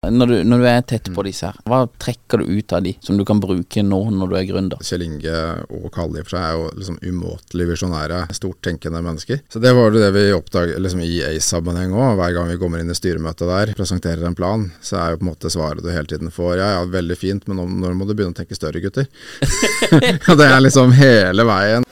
Når 0.00 0.26
du, 0.26 0.34
når 0.48 0.62
du 0.62 0.64
er 0.64 0.84
tett 0.88 1.08
på 1.12 1.22
disse 1.26 1.44
her, 1.44 1.56
hva 1.68 1.82
trekker 2.00 2.40
du 2.40 2.54
ut 2.56 2.72
av 2.72 2.80
de 2.86 2.94
som 3.04 3.18
du 3.18 3.24
kan 3.28 3.36
bruke 3.36 3.82
nå 3.84 3.98
når 4.14 4.30
du 4.30 4.36
er 4.38 4.46
gründer? 4.48 4.80
Kjell 4.80 5.02
Inge 5.04 5.34
og 5.76 5.90
Kalle 5.92 6.22
i 6.22 6.24
for 6.24 6.32
seg 6.32 6.46
er 6.46 6.54
jo 6.56 6.70
liksom 6.78 6.96
umåtelig 7.04 7.66
visjonære, 7.68 8.22
stort 8.32 8.62
tenkende 8.64 9.02
mennesker. 9.04 9.42
Så 9.52 9.60
det 9.60 9.74
var 9.76 9.90
jo 9.90 10.00
det 10.00 10.08
vi 10.16 10.22
oppdaget 10.32 10.80
liksom 10.80 11.02
i 11.04 11.20
ACE-sammenheng 11.28 11.92
òg. 11.92 12.14
Hver 12.16 12.32
gang 12.38 12.48
vi 12.48 12.56
kommer 12.62 12.80
inn 12.80 12.88
i 12.88 12.96
styremøtet 12.96 13.44
der, 13.52 13.74
presenterer 13.76 14.24
en 14.24 14.38
plan, 14.40 14.64
så 14.80 15.02
er 15.02 15.12
jo 15.12 15.20
på 15.20 15.26
en 15.26 15.32
måte 15.34 15.52
svaret 15.52 15.84
du 15.84 15.92
hele 15.92 16.08
tiden 16.08 16.32
får 16.32 16.56
ja 16.62 16.72
ja, 16.78 16.82
veldig 16.96 17.20
fint, 17.20 17.44
men 17.44 17.60
nå, 17.60 17.68
når 17.84 18.00
må 18.00 18.08
du 18.08 18.14
begynne 18.16 18.32
å 18.32 18.40
tenke 18.40 18.56
større, 18.56 18.80
gutter? 18.80 19.04
Det 20.40 20.48
er 20.48 20.60
liksom 20.64 20.96
hele 20.96 21.44
veien. 21.44 21.84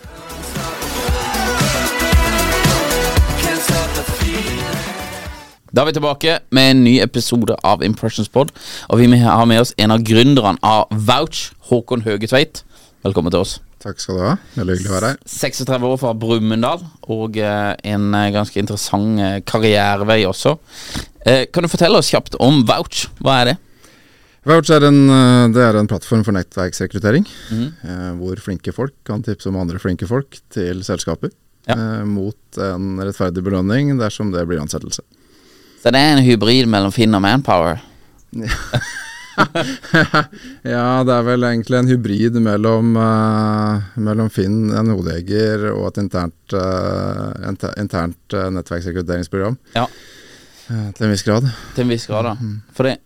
Da 5.69 5.83
er 5.83 5.91
vi 5.91 5.99
tilbake 5.99 6.35
med 6.57 6.71
en 6.73 6.79
ny 6.81 6.95
episode 7.05 7.53
av 7.67 7.83
Impressions 7.85 8.31
Pod. 8.33 8.55
Og 8.89 9.03
vi 9.03 9.09
har 9.21 9.45
med 9.45 9.61
oss 9.61 9.75
en 9.77 9.93
av 9.93 10.01
gründerne 10.01 10.57
av 10.65 10.89
Vouch, 10.89 11.51
Håkon 11.69 12.07
Høgetveit. 12.07 12.63
Velkommen 13.05 13.35
til 13.35 13.43
oss. 13.43 13.59
Takk 13.85 14.01
skal 14.01 14.17
du 14.17 14.23
ha. 14.25 14.31
Veldig 14.57 14.79
hyggelig 14.79 14.91
å 14.91 14.95
være 14.95 15.11
her. 15.13 15.19
36 15.29 15.85
år 15.91 16.01
fra 16.01 16.15
Brumunddal, 16.17 16.87
og 17.13 17.37
eh, 17.37 17.75
en 17.93 18.07
eh, 18.17 18.31
ganske 18.35 18.57
interessant 18.59 19.21
eh, 19.21 19.35
karrierevei 19.45 20.23
også. 20.31 20.57
Kan 21.53 21.67
du 21.67 21.69
fortelle 21.69 22.01
oss 22.01 22.09
kjapt 22.09 22.39
om 22.41 22.63
Vouch? 22.65 23.05
Hva 23.21 23.35
er 23.43 23.51
det? 23.51 23.57
Vouch 24.49 24.73
er 24.73 24.89
en, 24.89 25.03
det 25.53 25.61
er 25.61 25.77
en 25.77 25.91
plattform 25.91 26.25
for 26.25 26.33
nettverksrekruttering, 26.33 27.29
eh, 27.53 28.09
hvor 28.17 28.41
flinke 28.41 28.73
folk 28.73 28.97
kan 29.05 29.21
tipse 29.27 29.53
om 29.53 29.61
andre 29.61 29.83
flinke 29.83 30.09
folk 30.09 30.41
til 30.55 30.81
selskaper. 30.89 31.35
Ja. 31.69 31.77
Mot 32.09 32.57
en 32.65 32.97
rettferdig 33.05 33.45
belønning 33.45 33.93
dersom 34.01 34.33
det 34.33 34.49
blir 34.49 34.65
ansettelse. 34.65 35.05
Så 35.83 35.93
det 35.95 36.01
er 36.01 36.17
en 36.17 36.25
hybrid 36.27 36.67
mellom 36.71 36.93
Finn 36.95 37.15
og 37.15 37.23
Manpower. 37.23 37.79
ja, 40.67 40.87
det 41.07 41.15
er 41.15 41.27
vel 41.27 41.47
egentlig 41.47 41.79
en 41.79 41.91
hybrid 41.91 42.39
mellom, 42.43 42.97
uh, 42.99 43.87
mellom 44.03 44.31
Finn, 44.35 44.71
en 44.75 44.91
hodejeger 44.93 45.69
og 45.73 45.91
et 45.93 46.01
internt, 46.03 46.55
uh, 46.55 47.31
inter- 47.49 47.77
internt 47.81 48.35
uh, 48.37 48.49
nettverksrekrutteringsprogram. 48.57 49.59
Ja. 49.79 49.87
Til 50.69 51.07
en 51.07 51.13
viss 51.15 51.25
grad. 51.25 51.47
Til 51.77 51.87
en 51.87 51.93
viss 51.95 52.05
grad, 52.11 52.27
da. 52.29 52.35
For 52.77 52.85
det, 52.91 52.99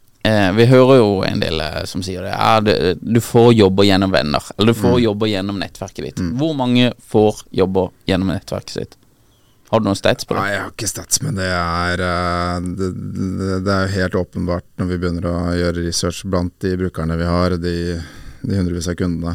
vi 0.57 0.65
hører 0.67 0.97
jo 0.99 1.11
en 1.27 1.39
del 1.43 1.61
som 1.87 2.03
sier 2.03 2.25
det. 2.27 2.33
Ja, 2.35 2.57
du, 2.65 2.73
du 2.99 3.21
får 3.23 3.53
jobber 3.55 3.87
gjennom 3.87 4.11
venner. 4.11 4.43
Eller 4.57 4.75
du 4.75 4.81
får 4.81 4.99
jobber 5.05 5.31
gjennom 5.31 5.61
nettverket 5.63 6.09
ditt. 6.09 6.25
Hvor 6.41 6.57
mange 6.59 6.91
får 7.13 7.45
jobber 7.55 7.93
gjennom 8.11 8.33
nettverket 8.35 8.75
sitt? 8.75 8.99
Har 9.73 9.81
du 9.81 9.87
noen 9.89 9.97
stats 9.97 10.27
på 10.29 10.35
det? 10.37 10.41
Nei, 10.43 10.51
jeg 10.53 10.61
har 10.61 10.73
ikke 10.75 10.89
stats, 10.91 11.23
men 11.25 11.39
det 11.39 11.47
er, 11.49 12.01
eh, 12.05 12.57
det, 12.77 12.89
det, 13.65 13.73
er 13.73 13.95
helt 13.95 14.19
åpenbart 14.21 14.67
når 14.77 14.91
vi 14.91 14.99
begynner 15.01 15.29
å 15.31 15.37
gjøre 15.57 15.85
research 15.87 16.27
blant 16.29 16.53
de 16.61 16.75
brukerne 16.77 17.17
vi 17.17 17.25
har, 17.31 17.57
de, 17.57 17.73
de 18.43 18.59
hundrevis 18.59 18.91
av 18.93 18.99
kundene, 19.01 19.33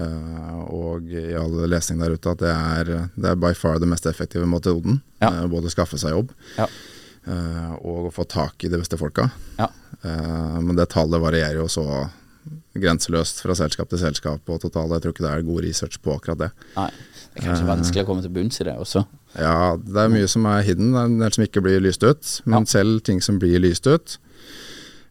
eh, 0.00 0.56
og 0.72 1.12
i 1.12 1.26
all 1.36 1.58
lesning 1.68 2.00
der 2.00 2.16
ute, 2.16 2.32
at 2.32 2.40
det 2.40 2.54
er, 2.54 2.94
det 3.12 3.28
er 3.34 3.42
by 3.44 3.52
far 3.58 3.76
den 3.82 3.92
mest 3.92 4.08
effektive 4.08 4.48
metoden. 4.48 5.02
Ja. 5.20 5.34
Uh, 5.34 5.44
både 5.52 5.72
skaffe 5.72 6.00
seg 6.00 6.16
jobb 6.16 6.32
Ja. 6.56 6.64
uh, 7.28 7.76
og 7.84 8.08
å 8.08 8.12
få 8.12 8.24
tak 8.24 8.64
i 8.64 8.72
de 8.72 8.80
beste 8.80 8.96
folka. 9.00 9.28
Ja. 9.60 9.68
Men 10.04 10.76
det 10.76 10.90
tallet 10.92 11.20
varierer 11.20 11.62
jo 11.62 11.68
så 11.72 11.84
grenseløst 12.76 13.38
fra 13.44 13.54
selskap 13.56 13.88
til 13.88 14.00
selskap 14.02 14.50
og 14.52 14.58
totalt. 14.60 14.92
Jeg 14.96 15.04
tror 15.04 15.14
ikke 15.14 15.24
det 15.24 15.30
er 15.30 15.46
god 15.46 15.64
research 15.64 16.00
på 16.04 16.16
akkurat 16.16 16.40
det. 16.42 16.50
Nei. 16.74 16.90
Det 17.34 17.40
er 17.40 17.48
kanskje 17.48 17.68
vanskelig 17.70 18.04
å 18.04 18.08
komme 18.10 18.24
til 18.24 18.34
bunns 18.34 18.60
i 18.60 18.66
det 18.68 18.74
også. 18.78 19.04
Ja, 19.38 19.76
det 19.76 19.96
er 20.04 20.12
mye 20.12 20.28
som 20.30 20.44
er 20.46 20.62
hidden, 20.62 20.92
det 20.94 21.00
er 21.00 21.08
en 21.10 21.18
del 21.24 21.32
som 21.34 21.44
ikke 21.46 21.62
blir 21.64 21.80
lyst 21.82 22.04
ut. 22.06 22.40
Men 22.46 22.62
Ja. 22.62 22.70
selv 22.78 23.02
ting 23.02 23.20
som 23.20 23.38
blir 23.38 23.58
lyst 23.58 23.86
ut, 23.86 24.18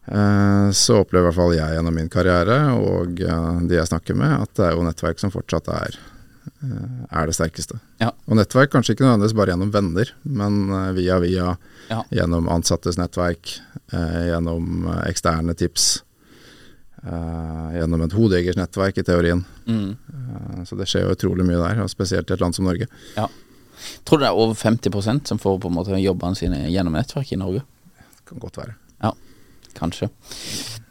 eh, 0.08 0.70
så 0.72 1.00
opplever 1.04 1.28
i 1.28 1.30
hvert 1.30 1.34
fall 1.40 1.54
jeg 1.54 1.76
gjennom 1.76 1.94
min 1.94 2.08
karriere, 2.08 2.58
og 2.78 3.20
eh, 3.20 3.60
de 3.68 3.74
jeg 3.76 3.86
snakker 3.90 4.16
med, 4.16 4.40
at 4.42 4.54
det 4.54 4.64
er 4.66 4.72
jo 4.76 4.82
nettverk 4.86 5.18
som 5.20 5.30
fortsatt 5.30 5.68
er, 5.68 5.98
eh, 6.62 7.04
er 7.20 7.26
det 7.26 7.34
sterkeste. 7.36 7.78
Ja. 8.00 8.10
Og 8.28 8.36
nettverk 8.36 8.70
kanskje 8.72 8.94
ikke 8.96 9.04
nødvendigvis 9.04 9.36
bare 9.36 9.52
gjennom 9.52 9.72
venner, 9.72 10.10
men 10.24 10.94
via 10.94 11.18
via, 11.20 11.56
Ja. 11.90 12.02
gjennom 12.10 12.48
ansattes 12.48 12.96
nettverk, 12.96 13.58
gjennom 13.92 14.86
eksterne 15.06 15.54
tips. 15.56 16.02
gjennom 17.04 18.00
et 18.00 18.12
hodejegers 18.16 18.56
nettverk, 18.56 18.96
i 18.96 19.02
teorien. 19.02 19.44
Mm. 19.68 19.96
Så 20.64 20.74
det 20.78 20.86
skjer 20.88 21.02
jo 21.04 21.12
utrolig 21.14 21.44
mye 21.44 21.58
der, 21.60 21.82
og 21.82 21.90
spesielt 21.90 22.30
i 22.30 22.32
et 22.32 22.40
land 22.40 22.54
som 22.56 22.64
Norge. 22.64 22.86
Ja. 23.14 23.26
Tror 24.04 24.18
du 24.20 24.24
det 24.24 24.30
er 24.30 24.40
over 24.44 24.54
50% 24.54 25.28
som 25.30 25.40
får 25.42 25.58
på 25.62 25.70
en 25.70 25.76
måte 25.78 26.00
jobbene 26.00 26.38
sine 26.38 26.64
gjennom 26.70 26.96
nettverk 26.96 27.32
i 27.32 27.40
Norge? 27.40 27.64
Det 27.64 28.30
Kan 28.30 28.42
godt 28.42 28.56
være. 28.60 28.74
Ja, 29.04 29.12
kanskje. 29.78 30.08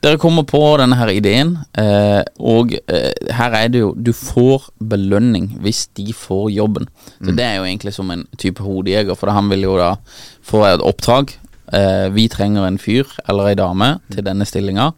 Dere 0.03 0.19
kommer 0.19 0.43
på 0.43 0.59
denne 0.81 0.97
her 0.99 1.07
ideen, 1.13 1.53
eh, 1.79 2.21
og 2.43 2.73
eh, 2.91 3.13
her 3.31 3.53
er 3.55 3.69
det 3.71 3.79
jo 3.79 3.93
Du 3.95 4.11
får 4.11 4.65
belønning 4.83 5.53
hvis 5.63 5.85
de 5.95 6.11
får 6.11 6.49
jobben. 6.51 6.89
Så 7.23 7.31
Det 7.31 7.45
er 7.45 7.55
jo 7.55 7.63
egentlig 7.69 7.93
som 7.95 8.11
en 8.11 8.25
type 8.37 8.59
hodejeger, 8.63 9.15
for 9.15 9.31
han 9.31 9.47
vil 9.49 9.63
jo 9.63 9.77
da 9.79 9.95
få 10.43 10.65
et 10.67 10.83
oppdrag. 10.83 11.31
Eh, 11.71 12.09
vi 12.11 12.27
trenger 12.27 12.67
en 12.67 12.77
fyr 12.77 13.07
eller 13.29 13.53
ei 13.53 13.55
dame 13.55 13.93
til 14.11 14.25
denne 14.27 14.45
stillinga, 14.45 14.91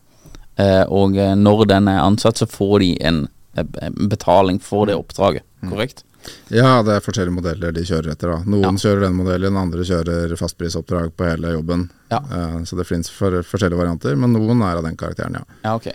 eh, 0.57 0.83
og 0.89 1.13
når 1.13 1.65
den 1.69 1.87
er 1.87 2.01
ansatt, 2.01 2.41
så 2.41 2.49
får 2.49 2.79
de 2.81 2.89
en, 3.05 3.27
en 3.55 4.09
betaling 4.09 4.57
for 4.59 4.89
det 4.89 4.97
oppdraget. 4.97 5.45
Korrekt? 5.69 6.03
Ja, 6.53 6.81
det 6.85 6.93
er 6.95 7.03
forskjellige 7.03 7.33
modeller 7.33 7.73
de 7.73 7.83
kjører 7.85 8.11
etter. 8.13 8.31
da. 8.33 8.41
Noen 8.49 8.77
kjører 8.81 9.07
den 9.07 9.15
modellen, 9.17 9.57
andre 9.57 9.85
kjører 9.87 10.35
fastprisoppdrag 10.39 11.13
på 11.17 11.27
hele 11.27 11.55
jobben. 11.55 11.87
Ja. 12.11 12.19
Eh, 12.21 12.59
så 12.69 12.77
det 12.77 12.87
finnes 12.89 13.09
for, 13.13 13.39
forskjellige 13.45 13.79
varianter, 13.79 14.17
men 14.19 14.35
noen 14.35 14.61
er 14.65 14.79
av 14.79 14.85
den 14.85 14.97
karakteren, 14.99 15.39
ja. 15.39 15.57
Ja, 15.65 15.75
ok. 15.75 15.89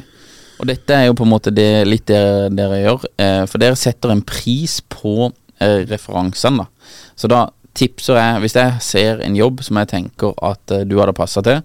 Og 0.61 0.69
dette 0.69 0.97
er 0.97 1.07
jo 1.09 1.15
på 1.17 1.25
en 1.25 1.33
måte 1.33 1.53
det, 1.55 1.69
litt 1.89 2.09
det 2.11 2.51
dere 2.57 2.83
gjør, 2.83 3.07
eh, 3.23 3.45
for 3.49 3.63
dere 3.63 3.79
setter 3.81 4.13
en 4.13 4.25
pris 4.27 4.81
på 4.93 5.31
eh, 5.61 5.87
referansene, 5.89 6.67
da. 6.67 6.97
Så 7.17 7.31
da 7.31 7.47
tipser 7.79 8.19
jeg, 8.19 8.41
hvis 8.43 8.59
jeg 8.59 8.83
ser 8.83 9.23
en 9.25 9.37
jobb 9.39 9.63
som 9.65 9.79
jeg 9.79 9.89
tenker 9.93 10.35
at 10.43 10.75
du 10.91 10.97
hadde 10.99 11.15
passa 11.15 11.41
til, 11.47 11.63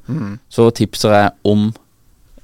så 0.53 0.69
tipser 0.69 1.15
jeg 1.15 1.31
om 1.49 1.71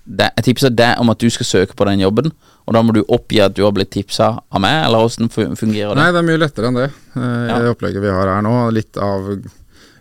det, 0.01 0.31
Jeg 0.39 0.47
tipser 0.49 0.73
deg 0.73 0.97
om 0.99 1.11
at 1.13 1.21
du 1.21 1.29
skal 1.29 1.45
søke 1.45 1.77
på 1.77 1.85
den 1.85 2.01
jobben, 2.01 2.31
og 2.65 2.75
da 2.75 2.81
må 2.85 2.93
du 2.95 3.01
oppgi 3.07 3.39
at 3.43 3.55
du 3.57 3.63
har 3.65 3.73
blitt 3.75 3.91
tipsa 3.93 4.33
av 4.43 4.61
meg, 4.63 4.83
eller 4.85 5.03
hvordan 5.03 5.55
fungerer 5.57 5.95
det? 5.95 6.01
Nei, 6.01 6.11
det 6.13 6.21
er 6.21 6.27
mye 6.27 6.41
lettere 6.41 6.69
enn 6.69 6.77
det. 6.77 6.89
Eh, 7.15 7.47
Ja. 7.49 7.57
I 7.61 7.71
opplegget 7.71 8.03
vi 8.03 8.13
har 8.13 8.29
her 8.31 8.45
nå, 8.45 8.53
litt 8.75 8.97
av 9.01 9.31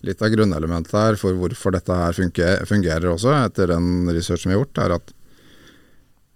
litt 0.02 0.22
av 0.24 0.30
grunnelementet 0.32 0.92
her 0.96 1.16
for 1.20 1.36
hvorfor 1.36 1.74
dette 1.76 1.92
her 1.92 2.16
fungerer, 2.16 2.64
fungerer 2.68 3.10
også, 3.10 3.34
etter 3.44 3.74
den 3.74 4.08
researchen 4.08 4.48
vi 4.48 4.56
har 4.56 4.62
gjort, 4.62 4.78
er 4.80 4.94
at 4.96 5.12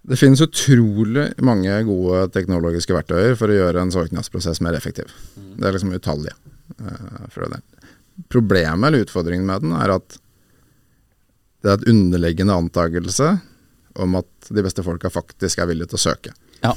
det 0.04 0.18
finnes 0.20 0.42
utrolig 0.44 1.30
mange 1.40 1.78
gode 1.88 2.26
teknologiske 2.34 2.92
verktøyer 2.92 3.38
for 3.40 3.48
å 3.48 3.56
gjøre 3.56 3.80
en 3.80 3.92
søknadsprosess 3.94 4.60
mer 4.60 4.76
effektiv. 4.76 5.08
Det 5.56 5.64
er 5.64 5.72
liksom 5.76 5.94
utallige. 5.96 6.36
Uh, 6.76 7.56
Problemet 8.30 8.88
eller 8.88 9.06
utfordringen 9.06 9.46
med 9.48 9.64
den 9.64 9.72
er 9.74 9.94
at 9.96 10.18
det 11.64 11.70
er 11.72 11.78
et 11.80 11.88
underliggende 11.88 12.54
antakelse 12.60 13.30
om 14.02 14.18
at 14.20 14.50
de 14.50 14.64
beste 14.64 14.82
folka 14.86 15.10
faktisk 15.12 15.62
er 15.62 15.70
villige 15.70 15.92
til 15.92 16.00
å 16.00 16.04
søke. 16.04 16.34
Ja. 16.64 16.74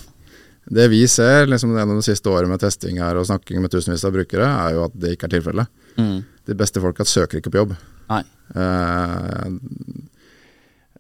Det 0.68 0.88
vi 0.92 1.02
ser 1.08 1.48
liksom 1.48 1.76
gjennom 1.78 2.02
det 2.02 2.08
siste 2.10 2.30
året 2.30 2.52
med 2.52 2.60
testing 2.60 3.00
her 3.00 3.18
og 3.20 3.28
snakking 3.30 3.62
med 3.64 3.72
tusenvis 3.72 4.04
av 4.08 4.16
brukere, 4.16 4.48
er 4.48 4.76
jo 4.76 4.88
at 4.88 4.96
det 5.00 5.16
ikke 5.16 5.30
er 5.30 5.38
tilfellet. 5.38 5.84
Mm. 5.98 6.18
De 6.48 6.58
beste 6.60 6.84
folka 6.84 7.08
søker 7.08 7.40
ikke 7.40 7.54
på 7.54 7.62
jobb. 7.62 7.78
Nei. 8.12 8.24
Uh, 8.56 9.56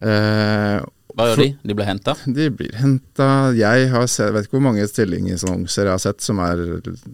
uh, 0.04 0.86
hva 1.18 1.26
gjør 1.32 1.40
de? 1.42 1.48
De 1.66 1.74
blir 1.74 1.88
henta? 1.88 2.14
De 2.30 2.48
blir 2.54 2.74
henta. 2.78 3.28
Jeg 3.58 3.88
har 3.90 4.06
sett, 4.12 4.30
vet 4.36 4.46
ikke 4.46 4.60
hvor 4.60 4.68
mange 4.68 4.86
stillingsannonser 4.86 5.88
jeg 5.88 5.96
har 5.96 6.04
sett 6.04 6.22
som 6.22 6.38
er 6.46 6.62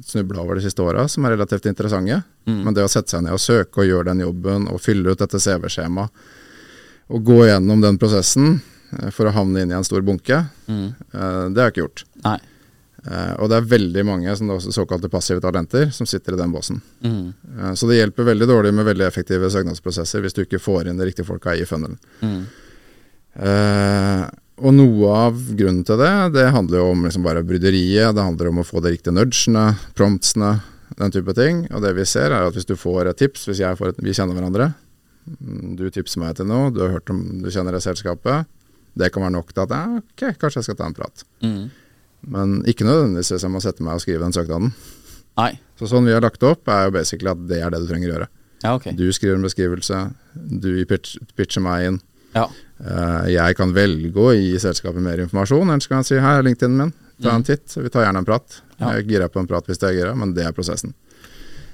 snubla 0.04 0.44
over 0.44 0.60
de 0.60 0.66
siste 0.66 0.84
åra, 0.84 1.06
som 1.08 1.24
er 1.24 1.38
relativt 1.38 1.70
interessante. 1.72 2.20
Mm. 2.44 2.60
Men 2.66 2.76
det 2.76 2.84
å 2.84 2.92
sette 2.92 3.16
seg 3.16 3.24
ned 3.24 3.38
og 3.38 3.42
søke 3.42 3.80
og 3.80 3.88
gjøre 3.88 4.10
den 4.12 4.26
jobben 4.26 4.68
og 4.68 4.82
fylle 4.84 5.14
ut 5.14 5.24
dette 5.24 5.40
CV-skjemaet 5.40 6.12
og 7.14 7.26
gå 7.28 7.40
gjennom 7.48 7.82
den 7.84 7.98
prosessen 8.02 8.50
eh, 8.58 8.73
for 9.16 9.30
å 9.30 9.36
havne 9.36 9.64
inn 9.64 9.72
i 9.72 9.78
en 9.78 9.86
stor 9.88 10.04
bunke, 10.06 10.44
mm. 10.68 10.88
Eh, 11.14 11.46
det 11.54 11.62
har 11.62 11.70
jeg 11.70 11.76
ikke 11.76 11.86
gjort. 11.86 12.04
Nei. 12.26 12.40
Uh, 13.04 13.34
og 13.44 13.50
det 13.52 13.58
er 13.58 13.66
veldig 13.68 14.04
mange 14.08 14.34
som 14.40 14.48
såkalte 14.64 15.10
passive 15.12 15.42
talenter 15.44 15.90
som 15.92 16.08
sitter 16.08 16.38
i 16.38 16.40
den 16.40 16.54
båsen. 16.54 16.78
Mm. 17.04 17.34
Så 17.76 17.90
det 17.90 17.98
hjelper 17.98 18.30
veldig 18.30 18.48
dårlig 18.48 18.72
med 18.78 18.88
veldig 18.88 19.04
effektive 19.04 19.50
søknadsprosesser 19.52 20.24
hvis 20.24 20.38
du 20.38 20.46
ikke 20.46 20.62
får 20.64 20.88
inn 20.88 21.02
de 21.02 21.10
riktige 21.10 21.28
folka 21.28 21.52
i 21.52 21.66
funnelen. 21.68 22.00
Mm. 22.24 22.46
Uh, 23.44 24.24
og 24.62 24.76
noe 24.78 25.14
av 25.26 25.40
grunnen 25.58 25.82
til 25.84 25.98
det, 26.00 26.14
det 26.36 26.46
handler 26.54 26.80
jo 26.80 26.90
om 26.94 27.04
liksom 27.08 27.26
bare 27.26 27.44
bryderiet. 27.44 28.14
Det 28.16 28.28
handler 28.28 28.52
om 28.52 28.62
å 28.62 28.68
få 28.68 28.84
de 28.86 28.94
riktige 28.94 29.16
nudgene, 29.16 29.66
promptsene, 29.98 30.54
den 31.00 31.14
type 31.14 31.34
ting. 31.38 31.64
Og 31.74 31.82
det 31.84 31.96
vi 31.98 32.06
ser, 32.08 32.32
er 32.32 32.48
at 32.48 32.56
hvis 32.56 32.70
du 32.70 32.76
får 32.80 33.10
et 33.10 33.20
tips, 33.20 33.48
hvis 33.50 33.64
jeg 33.64 33.80
får 33.80 33.94
et, 33.94 34.04
vi 34.06 34.14
kjenner 34.14 34.38
hverandre, 34.38 34.70
mm, 35.26 35.74
du 35.80 35.88
tipser 35.90 36.22
meg 36.22 36.38
til 36.38 36.48
noe, 36.52 36.70
du 36.74 36.84
har 36.86 36.94
hørt 36.94 37.10
om, 37.14 37.24
du 37.42 37.50
kjenner 37.50 37.74
det 37.76 37.82
selskapet, 37.86 38.46
det 39.00 39.10
kan 39.14 39.26
være 39.26 39.36
nok 39.36 39.54
til 39.54 39.64
at 39.66 39.74
ja, 39.74 39.84
ok, 40.02 40.26
kanskje 40.42 40.62
jeg 40.62 40.68
skal 40.70 40.80
ta 40.80 40.90
en 40.90 40.98
prat. 40.98 41.26
Mm. 41.44 41.64
Men 42.34 42.56
ikke 42.70 42.88
nødvendigvis 42.88 43.34
hvis 43.34 43.46
jeg 43.46 43.52
må 43.52 43.62
sette 43.64 43.84
meg 43.86 43.98
og 43.98 44.04
skrive 44.04 44.24
den 44.24 44.36
søknaden. 44.36 44.72
Nei. 45.40 45.52
Så 45.80 45.90
sånn 45.90 46.08
vi 46.08 46.14
har 46.14 46.24
lagt 46.24 46.46
opp, 46.46 46.70
er 46.70 46.88
jo 46.88 46.96
basically 46.96 47.32
at 47.34 47.46
det 47.50 47.60
er 47.64 47.74
det 47.74 47.84
du 47.84 47.90
trenger 47.90 48.12
å 48.12 48.16
gjøre. 48.18 48.30
Ja, 48.64 48.74
okay. 48.78 48.96
Du 48.96 49.08
skriver 49.12 49.36
en 49.36 49.46
beskrivelse, 49.46 50.00
du 50.34 50.72
pitch, 50.88 51.18
pitcher 51.36 51.64
meg 51.66 51.88
inn. 51.90 52.02
Ja. 52.34 52.48
Uh, 52.80 53.26
jeg 53.30 53.58
kan 53.58 53.74
velge 53.76 54.20
å 54.20 54.32
gi 54.34 54.54
selskapet 54.62 55.04
mer 55.04 55.20
informasjon, 55.26 55.68
eller 55.68 55.84
så 55.84 55.92
kan 55.92 56.04
jeg 56.04 56.14
si 56.14 56.22
her 56.24 56.40
er 56.40 56.48
LinkedIn 56.48 56.78
min, 56.78 56.94
ta 57.22 57.34
en 57.34 57.44
mm. 57.44 57.48
titt. 57.50 57.76
Vi 57.76 57.92
tar 57.92 58.08
gjerne 58.08 58.24
en 58.24 58.30
prat. 58.30 58.62
Ja. 58.78 58.94
Jeg 58.96 59.10
girer 59.12 59.34
på 59.34 59.42
en 59.42 59.50
prat 59.50 59.68
hvis 59.68 59.82
det 59.82 59.90
er 59.90 59.98
gira, 60.00 60.14
men 60.18 60.36
det 60.38 60.48
er 60.48 60.56
prosessen. 60.56 60.96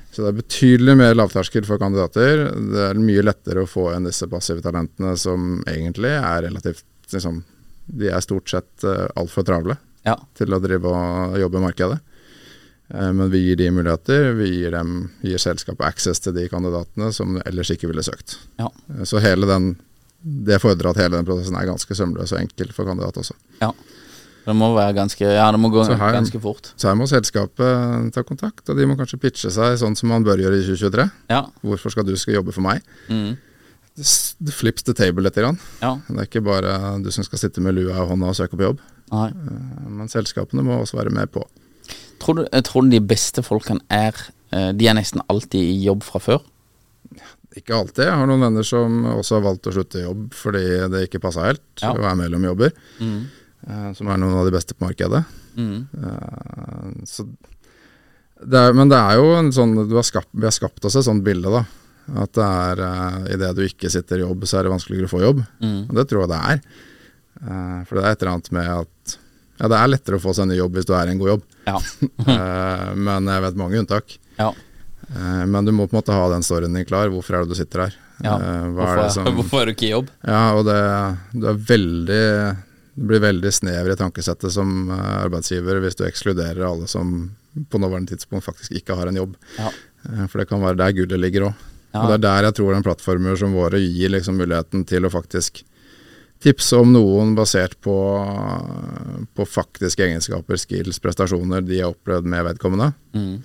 Så 0.10 0.24
det 0.24 0.31
er 0.31 0.39
betydelig 0.39 0.95
mer 0.98 1.13
lavterskel 1.13 1.68
for 1.68 1.81
kandidater. 1.81 2.48
Det 2.50 2.86
er 2.88 3.01
mye 3.01 3.24
lettere 3.24 3.63
å 3.63 3.69
få 3.69 3.92
inn 3.94 4.07
disse 4.10 4.25
passive 4.31 4.63
talentene 4.65 5.13
som 5.19 5.60
egentlig 5.69 6.15
er 6.18 6.48
relativt 6.48 6.88
liksom, 7.16 7.44
De 7.90 8.12
er 8.12 8.22
stort 8.22 8.50
sett 8.52 8.86
uh, 8.86 9.08
altfor 9.18 9.46
travle 9.48 9.78
ja. 10.06 10.16
til 10.38 10.54
å 10.54 10.62
drive 10.62 10.94
og 10.94 11.38
jobbe 11.42 11.58
i 11.58 11.64
markedet. 11.64 12.00
Uh, 12.94 13.12
men 13.14 13.30
vi 13.34 13.44
gir 13.48 13.60
de 13.60 13.70
muligheter. 13.74 14.32
Vi 14.38 14.50
gir, 14.54 14.72
dem, 14.78 15.10
gir 15.26 15.42
selskapet 15.42 15.86
access 15.88 16.22
til 16.22 16.36
de 16.38 16.48
kandidatene 16.52 17.12
som 17.16 17.40
ellers 17.46 17.74
ikke 17.74 17.90
ville 17.90 18.06
søkt. 18.06 18.38
Ja. 18.62 18.70
Uh, 18.92 19.06
så 19.10 19.22
hele 19.24 19.50
den 19.50 19.74
det 20.20 20.58
fordrer 20.60 20.92
at 20.92 21.00
hele 21.00 21.16
den 21.16 21.28
prosessen 21.28 21.56
er 21.56 21.68
ganske 21.70 21.96
sømløs 21.96 22.34
og 22.36 22.42
enkel 22.42 22.74
for 22.76 22.90
kandidat 22.90 23.18
også. 23.22 23.36
Ja. 23.62 23.72
Det 24.46 24.56
må 24.58 24.72
være 24.74 24.96
ganske 24.98 25.26
Ja, 25.26 25.50
det 25.52 25.60
må 25.62 25.70
gå 25.70 25.84
her, 25.86 26.14
ganske 26.16 26.40
fort. 26.42 26.72
Så 26.80 26.90
her 26.90 26.98
må 26.98 27.06
selskapet 27.10 28.10
ta 28.16 28.24
kontakt, 28.26 28.64
og 28.70 28.78
de 28.78 28.88
må 28.90 28.98
kanskje 29.00 29.20
pitche 29.22 29.52
seg 29.54 29.78
sånn 29.82 29.98
som 30.00 30.10
man 30.10 30.26
bør 30.26 30.42
gjøre 30.42 30.58
i 30.58 30.66
2023. 30.66 31.06
Ja. 31.30 31.44
Hvorfor 31.62 31.94
skal 31.94 32.08
du 32.08 32.16
skal 32.18 32.40
jobbe 32.40 32.56
for 32.56 32.66
meg? 32.66 32.82
Mm. 33.12 33.38
Det 33.97 34.53
flips 34.56 34.86
the 34.88 34.94
table 34.95 35.25
litt. 35.25 35.36
Grann. 35.36 35.59
Ja. 35.81 35.97
Det 36.07 36.18
er 36.18 36.27
ikke 36.30 36.44
bare 36.45 36.75
du 37.03 37.09
som 37.12 37.25
skal 37.27 37.41
sitte 37.41 37.63
med 37.63 37.75
lua 37.77 37.97
i 37.97 38.07
hånda 38.09 38.30
og 38.31 38.38
søke 38.38 38.59
på 38.59 38.68
jobb. 38.68 38.83
Nei. 39.12 39.30
Eh, 39.33 39.89
men 39.89 40.12
selskapene 40.12 40.63
må 40.65 40.77
også 40.80 41.00
være 41.00 41.13
med 41.13 41.31
på. 41.33 41.44
Tror 42.21 42.39
du, 42.39 42.45
tror 42.68 42.86
du 42.86 42.94
de 42.94 43.01
beste 43.03 43.41
folkene 43.45 43.80
er 43.89 44.13
eh, 44.51 44.71
De 44.75 44.88
er 44.91 44.97
nesten 44.97 45.24
alltid 45.31 45.63
i 45.63 45.83
jobb 45.88 46.06
fra 46.07 46.21
før? 46.24 46.45
Ikke 47.57 47.75
alltid. 47.75 48.06
Jeg 48.06 48.15
har 48.21 48.30
noen 48.30 48.45
venner 48.45 48.68
som 48.68 49.01
også 49.15 49.39
har 49.39 49.45
valgt 49.47 49.68
å 49.68 49.75
slutte 49.75 50.01
i 50.01 50.06
jobb 50.06 50.27
fordi 50.38 50.63
det 50.94 51.07
ikke 51.07 51.24
passa 51.24 51.47
helt. 51.47 51.65
Ja. 51.81 51.95
Å 51.95 52.00
være 52.00 52.19
mellom 52.21 52.45
jobber. 52.51 52.75
Mm. 53.01 53.21
Som 53.97 54.07
er 54.07 54.19
noen 54.21 54.38
av 54.39 54.45
de 54.47 54.53
beste 54.53 54.77
på 54.77 54.86
markedet. 54.86 55.24
Mm. 55.59 57.01
Så 57.09 57.25
det 58.39 58.59
er, 58.59 58.75
men 58.77 58.91
det 58.91 59.00
er 59.00 59.18
jo 59.19 59.33
en 59.36 59.50
sånn 59.51 59.74
har 59.91 60.06
skapt, 60.07 60.30
Vi 60.31 60.47
har 60.47 60.56
skapt 60.56 60.86
oss 60.88 60.95
et 60.95 61.07
sånt 61.07 61.25
bilde, 61.25 61.51
da. 61.51 61.65
At 62.18 62.34
det 62.38 62.46
er 62.46 62.84
uh, 62.84 63.18
idet 63.36 63.56
du 63.58 63.64
ikke 63.66 63.92
sitter 63.94 64.22
i 64.22 64.26
jobb, 64.26 64.46
så 64.50 64.60
er 64.60 64.68
det 64.68 64.74
vanskeligere 64.74 65.10
å 65.10 65.14
få 65.14 65.24
jobb. 65.24 65.44
Mm. 65.62 65.82
Og 65.88 65.98
det 66.00 66.08
tror 66.10 66.26
jeg 66.26 66.32
det 66.34 66.42
er. 66.54 66.64
Uh, 67.40 67.80
for 67.88 67.98
det 67.98 68.06
er 68.06 68.12
et 68.16 68.24
eller 68.24 68.34
annet 68.36 68.52
med 68.58 68.72
at 68.74 69.20
Ja, 69.60 69.68
det 69.68 69.78
er 69.78 69.92
lettere 69.92 70.20
å 70.20 70.24
få 70.24 70.34
seg 70.36 70.46
en 70.46 70.54
ny 70.54 70.58
jobb 70.60 70.78
hvis 70.80 70.88
du 70.88 70.94
er 70.96 71.10
i 71.10 71.14
en 71.14 71.22
god 71.22 71.34
jobb. 71.36 71.48
Ja. 71.68 71.80
men 73.08 73.32
jeg 73.34 73.46
vet 73.46 73.60
mange 73.60 73.82
unntak. 73.84 74.20
Ja. 74.40 74.54
Uh, 75.10 75.46
men 75.50 75.66
du 75.68 75.74
må 75.76 75.88
på 75.88 75.96
en 75.96 76.02
måte 76.02 76.16
ha 76.16 76.30
den 76.34 76.46
storyen 76.46 76.78
din 76.78 76.88
klar. 76.88 77.12
Hvorfor 77.14 77.38
er 77.38 77.46
det 77.46 77.54
du 77.54 77.60
sitter 77.60 77.88
her? 77.88 77.98
Ja. 78.24 78.36
Eh, 78.36 78.68
hvorfor, 78.76 79.04
er 79.04 79.14
som, 79.14 79.30
hvorfor, 79.38 79.62
er 79.62 79.70
du 79.70 79.76
ikke 79.76 79.88
i 79.88 79.94
jobb? 79.94 80.10
Ja, 80.28 80.44
og 80.58 80.66
det, 80.68 80.80
det, 81.34 81.46
er 81.52 81.62
veldig, 81.72 82.24
det 83.00 83.10
blir 83.12 83.24
veldig 83.24 83.54
snever 83.56 83.94
i 83.94 84.00
tankesettet 84.00 84.54
som 84.56 84.92
eh, 84.92 85.12
arbeidsgiver 85.24 85.80
hvis 85.84 86.00
du 86.00 86.06
ekskluderer 86.08 86.66
alle 86.68 86.90
som 86.92 87.32
på 87.72 87.82
nåværende 87.82 88.14
tidspunkt 88.14 88.46
faktisk 88.46 88.76
ikke 88.78 88.98
har 89.00 89.10
en 89.10 89.20
jobb. 89.20 89.38
Ja. 89.58 89.72
For 90.30 90.40
det 90.40 90.48
kan 90.48 90.62
være 90.64 90.80
der 90.80 90.94
gullet 90.96 91.20
ligger 91.20 91.50
òg. 91.50 91.64
Ja. 91.91 92.03
Og 92.03 92.12
det 92.12 92.19
er 92.19 92.25
der 92.27 92.50
jeg 92.50 92.57
tror 92.59 92.75
den 92.75 92.86
plattformer 92.86 93.39
som 93.39 93.56
våre 93.57 93.81
gir 93.81 94.13
liksom 94.13 94.38
muligheten 94.38 94.86
til 94.89 95.07
å 95.07 95.13
faktisk 95.13 95.63
tipse 96.39 96.77
om 96.80 96.94
noen 96.94 97.33
basert 97.36 97.74
på, 97.83 97.95
på 99.36 99.47
faktiske 99.50 100.06
egenskaper, 100.06 100.59
skills, 100.62 101.01
prestasjoner 101.03 101.65
de 101.65 101.81
har 101.81 101.95
opplevd 101.95 102.30
med 102.30 102.45
vedkommende. 102.51 102.94
Mm 103.18 103.39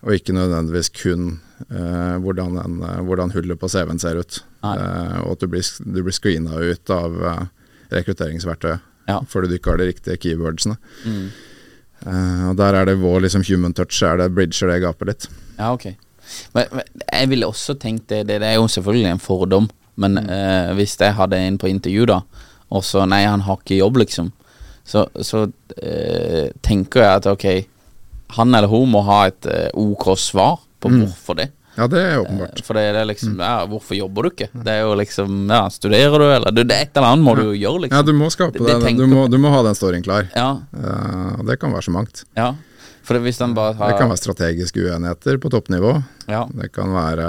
og 0.00 0.16
ikke 0.16 0.34
nødvendigvis 0.34 0.88
kun 0.96 1.26
eh, 1.68 2.16
hvordan, 2.24 2.56
en, 2.62 2.78
uh, 2.80 3.00
hvordan, 3.04 3.32
hullet 3.34 3.60
på 3.60 3.68
CV-en 3.68 4.00
ser 4.00 4.20
ut. 4.20 4.40
Eh, 4.64 5.16
og 5.24 5.34
at 5.34 5.42
du 5.42 5.50
blir, 5.52 5.66
du 5.84 6.00
blir 6.00 6.16
screena 6.16 6.56
ut 6.56 6.92
av 6.94 7.16
rekrutteringsverktøyet 7.90 8.86
ja. 9.10 9.18
fordi 9.28 9.50
du 9.50 9.58
ikke 9.58 9.74
har 9.74 9.80
de 9.80 9.88
riktige 9.90 10.20
keywordsene. 10.22 10.76
Mm. 11.04 11.26
og 12.50 12.56
Der 12.60 12.76
er 12.78 12.86
det 12.86 13.00
vår 13.00 13.24
liksom, 13.26 13.44
human 13.48 13.74
touch, 13.76 14.02
er 14.06 14.20
det 14.20 14.30
bridger 14.36 14.70
det 14.70 14.80
gapet 14.84 15.10
litt. 15.10 15.28
Ja, 15.58 15.72
ok. 15.74 15.90
Men, 16.56 16.70
men 16.72 17.04
jeg 17.06 17.30
ville 17.32 17.48
også 17.50 17.76
tenkt 17.80 18.08
det, 18.12 18.24
det, 18.28 18.40
det, 18.42 18.52
er 18.52 18.60
jo 18.60 18.68
selvfølgelig 18.70 19.14
en 19.14 19.22
fordom, 19.22 19.70
men 20.00 20.16
mm. 20.16 20.76
hvis 20.78 20.96
jeg 21.00 21.16
hadde 21.18 21.38
en 21.38 21.58
på 21.60 21.68
intervju, 21.68 22.06
da, 22.08 22.20
og 22.70 22.84
så 22.86 23.02
nei, 23.08 23.24
han 23.26 23.42
har 23.44 23.58
ikke 23.60 23.80
jobb, 23.80 23.98
liksom, 24.00 24.30
så, 24.86 25.04
så 25.22 25.44
tenker 26.64 27.04
jeg 27.04 27.20
at 27.20 27.28
ok 27.28 27.46
han 28.36 28.54
eller 28.54 28.68
hun 28.68 28.90
må 28.90 29.02
ha 29.06 29.24
et 29.30 29.48
uh, 29.48 29.70
OK 29.74 30.12
svar 30.18 30.60
på 30.80 30.90
mm. 30.90 31.00
hvorfor 31.04 31.38
det. 31.40 31.50
Ja, 31.76 31.86
det 31.90 32.00
er 32.02 32.16
åpenbart. 32.20 32.60
Uh, 32.60 32.66
for 32.66 32.78
det 32.78 32.86
er 32.90 33.06
liksom 33.08 33.36
mm. 33.36 33.42
Ja, 33.44 33.66
hvorfor 33.70 33.96
jobber 33.96 34.26
du 34.26 34.30
ikke? 34.32 34.48
Det 34.52 34.72
er 34.74 34.82
jo 34.84 34.96
liksom 34.98 35.44
Ja, 35.48 35.62
studerer 35.72 36.18
du, 36.18 36.26
eller 36.26 36.54
Det 36.54 36.66
er 36.66 36.88
et 36.88 36.96
eller 36.96 37.14
annet 37.14 37.26
må 37.26 37.36
du 37.38 37.44
gjøre, 37.48 37.86
liksom. 37.86 37.96
Ja, 37.96 38.06
du 38.06 38.12
må 38.16 38.30
skape 38.32 38.58
det. 38.58 38.66
det 38.82 38.96
du, 38.98 39.06
må, 39.10 39.26
du, 39.30 39.38
må, 39.42 39.52
ha 39.54 39.62
den 39.66 39.78
storyen 39.78 40.04
klar. 40.06 40.28
Ja. 40.34 40.50
Uh, 40.74 41.38
og 41.40 41.46
det 41.48 41.60
kan 41.62 41.74
være 41.74 41.88
så 41.88 41.94
mangt. 41.94 42.24
Ja. 42.38 42.52
For 43.06 43.18
hvis 43.24 43.40
den 43.40 43.54
bare 43.56 43.74
har 43.78 43.92
Det 43.92 43.98
kan 43.98 44.10
være 44.10 44.20
strategiske 44.20 44.82
uenigheter 44.84 45.38
på 45.40 45.50
toppnivå. 45.52 45.94
Ja. 46.30 46.44
Det 46.52 46.70
kan 46.74 46.92
være 46.94 47.28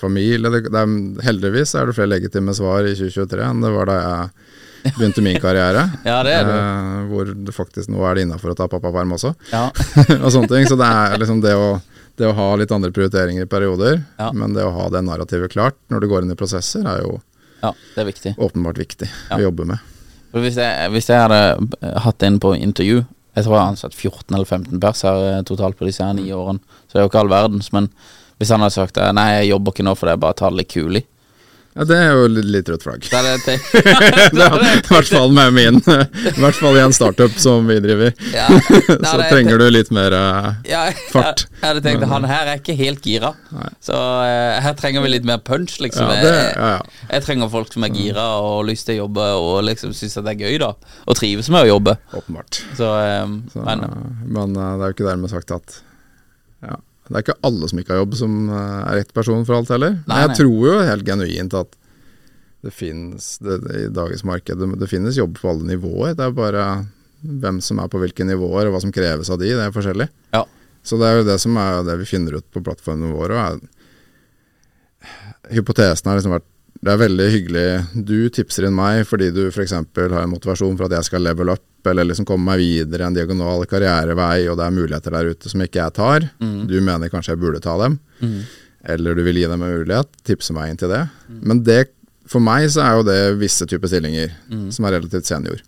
familie 0.00 0.50
det, 0.52 0.64
det 0.68 0.80
er, 0.80 0.94
Heldigvis 1.24 1.74
er 1.78 1.88
det 1.88 1.96
flere 1.96 2.12
legitime 2.16 2.54
svar 2.56 2.86
i 2.86 2.94
2023 2.98 3.44
enn 3.46 3.62
det 3.64 3.74
var 3.74 3.88
da 3.88 3.98
jeg 3.98 4.94
begynte 4.96 5.24
min 5.24 5.38
karriere. 5.42 5.84
ja, 6.08 6.18
det 6.26 6.34
det. 6.48 6.56
Eh, 6.56 6.98
hvor 7.10 7.30
det 7.46 7.54
faktisk 7.54 7.92
nå 7.92 8.02
er 8.06 8.18
det 8.18 8.26
innafor 8.26 8.54
å 8.54 8.58
ta 8.58 8.68
pappaperm 8.70 9.14
også. 9.16 9.32
Ja. 9.52 9.68
og 10.24 10.28
sånne 10.34 10.50
ting. 10.52 10.68
Så 10.70 10.78
det 10.78 10.88
er 10.88 11.18
liksom 11.22 11.42
det 11.44 11.54
å, 11.58 11.70
det 12.18 12.28
å 12.28 12.34
ha 12.36 12.48
litt 12.60 12.74
andre 12.74 12.92
prioriteringer 12.94 13.46
i 13.46 13.50
perioder, 13.50 14.02
ja. 14.18 14.32
men 14.34 14.56
det 14.56 14.66
å 14.66 14.74
ha 14.74 14.88
det 14.92 15.04
narrativet 15.06 15.54
klart 15.54 15.78
når 15.92 16.02
du 16.04 16.10
går 16.10 16.26
inn 16.26 16.34
i 16.34 16.38
prosesser, 16.38 16.86
er 16.86 17.04
jo 17.06 17.20
ja, 17.62 17.72
det 17.94 18.02
er 18.02 18.10
viktig. 18.12 18.34
åpenbart 18.38 18.78
viktig 18.78 19.08
å 19.34 19.40
jobbe 19.42 19.66
med. 19.72 19.94
Hvis 20.36 20.58
jeg, 20.60 20.90
hvis 20.92 21.08
jeg, 21.08 21.18
hadde 21.24 21.96
hatt 22.04 22.24
en 22.26 22.36
på 22.42 22.52
intervju 22.58 23.00
Jeg 23.38 23.46
tror 23.46 23.54
jeg 23.54 23.62
har 23.62 23.72
ansatt 23.72 23.94
14 23.94 24.34
eller 24.34 24.48
15 24.48 24.80
pers 24.82 25.04
her 25.06 25.24
eh, 25.28 25.42
totalt 25.46 25.78
på 25.78 25.86
disse 25.86 26.02
her 26.04 26.16
ni 26.18 26.26
mm. 26.26 26.38
årene, 26.38 26.80
så 26.86 26.96
det 26.96 27.02
er 27.02 27.06
jo 27.06 27.12
ikke 27.12 27.22
all 27.22 27.30
verdens. 27.32 27.70
Men 27.74 27.86
hvis 28.38 28.50
han 28.54 28.64
hadde 28.64 28.74
sagt 28.74 28.98
nei, 29.14 29.28
jeg 29.38 29.52
jobber 29.52 29.74
ikke 29.74 29.86
nå 29.86 29.94
for 29.98 30.10
det 30.10 30.18
bare 30.22 30.38
ta 30.38 30.50
det 30.50 30.62
litt 30.62 30.74
kulig, 30.74 31.04
Ja, 31.76 31.84
det 31.86 31.96
er 32.00 32.08
jo 32.16 32.24
litt, 32.32 32.68
rødt 32.72 32.82
flagg. 32.82 33.04
Det 33.06 33.18
er 33.18 33.38
det 33.44 33.54
I 34.38 34.88
hvert 34.88 35.10
fall 35.12 35.30
med 35.36 35.52
min. 35.54 35.76
I 35.78 36.32
hvert 36.40 36.56
fall 36.58 36.74
i 36.78 36.82
en 36.82 36.94
startup 36.96 37.36
som 37.38 37.68
vi 37.68 37.76
driver. 37.84 38.10
Ja. 38.34 38.48
Så 39.10 39.16
trenger 39.28 39.60
du 39.60 39.66
litt 39.70 39.92
mer 39.94 40.16
uh, 40.16 40.48
ja, 40.66 40.88
fart. 41.12 41.44
Jeg, 41.46 41.60
jeg 41.60 41.68
hadde 41.68 41.84
tenkt 41.86 42.06
at 42.08 42.12
han 42.14 42.26
her 42.30 42.50
er 42.54 42.62
ikke 42.62 42.74
helt 42.80 43.06
gira. 43.06 43.30
Så 43.84 43.94
uh, 43.94 44.58
her 44.64 44.74
trenger 44.80 45.04
vi 45.06 45.12
litt 45.14 45.28
mer 45.28 45.38
punch, 45.44 45.76
liksom. 45.84 46.08
Ja, 46.10 46.18
det, 46.24 46.34
Jeg- 46.34 46.54
ja, 46.58 46.70
ja. 46.78 47.04
Jeg 47.14 47.26
trenger 47.28 47.52
folk 47.52 47.70
som 47.74 47.86
er 47.86 47.94
gira 47.94 48.26
og 48.40 48.48
har 48.56 48.68
lyst 48.72 48.88
til 48.88 48.98
å 48.98 49.04
jobbe 49.04 49.28
og 49.38 49.58
liksom 49.68 49.94
syns 49.96 50.18
det 50.18 50.34
er 50.34 50.42
gøy, 50.48 50.58
da. 50.64 50.72
Og 51.06 51.18
trives 51.20 51.48
med 51.52 51.68
å 51.68 51.74
jobbe. 51.76 51.94
Åpenbart. 52.18 52.62
Så, 52.78 52.90
um, 53.22 53.38
Så, 53.52 53.62
men 53.66 53.86
men 54.28 54.56
eh, 54.56 54.72
det 54.78 54.82
er 54.84 54.90
jo 54.90 54.96
ikke 54.98 55.06
dermed 55.12 55.30
sagt 55.32 55.54
at 55.54 55.78
Det 57.08 57.16
er 57.16 57.24
ikke 57.24 57.38
alle 57.48 57.68
som 57.70 57.78
ikke 57.80 57.94
har 57.94 58.02
jobb, 58.02 58.14
som 58.20 58.32
eh, 58.52 58.78
er 58.92 58.98
rett 59.00 59.12
person 59.16 59.44
for 59.48 59.56
alt 59.58 59.70
heller. 59.72 59.96
Nei, 60.02 60.04
Men 60.12 60.22
jeg 60.26 60.28
nei. 60.28 60.38
tror 60.42 60.66
jo 60.68 60.74
helt 60.90 61.06
genuint 61.08 61.54
at 61.56 61.76
det 62.66 62.72
finnes 62.74 63.26
det, 63.38 63.60
det, 63.64 63.74
i 63.86 63.88
dagens 63.94 64.24
marked 64.26 64.58
det, 64.58 64.66
det 64.80 64.88
finnes 64.90 65.16
jobb 65.16 65.36
på 65.38 65.48
alle 65.52 65.64
nivåer. 65.70 66.14
Det 66.18 66.24
er 66.26 66.34
bare 66.36 66.64
hvem 67.22 67.60
som 67.64 67.78
er 67.82 67.88
på 67.90 68.00
hvilke 68.02 68.26
nivåer, 68.26 68.66
og 68.68 68.74
hva 68.76 68.80
som 68.82 68.92
kreves 68.94 69.30
av 69.30 69.38
de. 69.40 69.48
Det 69.54 69.64
er 69.68 69.74
forskjellig. 69.74 70.08
ja. 70.36 70.44
Så 70.88 70.96
det 70.96 71.08
er 71.08 71.16
jo 71.18 71.24
det 71.26 71.34
som 71.42 71.56
er 71.60 71.82
det 71.84 71.96
vi 72.00 72.06
finner 72.08 72.36
ut 72.38 72.46
på 72.54 72.62
plattformene 72.64 73.10
våre. 73.12 73.36
er- 73.50 73.58
Hypotesen 75.52 76.08
har 76.10 76.16
liksom 76.18 76.32
vært 76.36 76.46
Det 76.78 76.92
er 76.92 77.00
veldig 77.00 77.24
hyggelig 77.32 77.64
Du 78.06 78.28
tipser 78.30 78.68
inn 78.68 78.76
meg 78.76 79.00
fordi 79.08 79.32
du 79.34 79.48
f.eks. 79.50 79.72
har 79.74 80.12
en 80.22 80.30
motivasjon 80.30 80.76
for 80.78 80.86
at 80.86 80.94
jeg 80.98 81.08
skal 81.08 81.24
level 81.26 81.50
up, 81.50 81.64
eller 81.90 82.06
liksom 82.06 82.26
komme 82.28 82.46
meg 82.52 82.60
videre 82.62 83.06
en 83.08 83.16
diagonal 83.16 83.64
karrierevei, 83.70 84.46
og 84.50 84.58
det 84.60 84.64
er 84.66 84.74
muligheter 84.76 85.14
der 85.14 85.30
ute 85.32 85.50
som 85.50 85.62
ikke 85.64 85.80
jeg 85.80 85.94
tar. 85.98 86.28
Du 86.70 86.76
mener 86.84 87.10
kanskje 87.10 87.34
jeg 87.34 87.40
burde 87.42 87.60
ta 87.64 87.74
dem. 87.82 87.98
Eller 88.88 89.14
du 89.18 89.22
vil 89.26 89.36
gi 89.40 89.46
dem 89.50 89.62
en 89.62 89.72
mulighet. 89.80 90.10
Tipse 90.24 90.54
meg 90.54 90.70
inn 90.70 90.78
til 90.78 90.90
det. 90.92 91.02
Men 91.42 91.62
det, 91.66 91.88
for 92.30 92.40
meg 92.44 92.68
så 92.70 92.84
er 92.84 92.98
jo 93.00 93.06
det 93.08 93.18
visse 93.40 93.66
typer 93.66 93.88
stillinger 93.90 94.30
som 94.74 94.84
er 94.86 94.98
relativt 94.98 95.26
senior. 95.26 95.62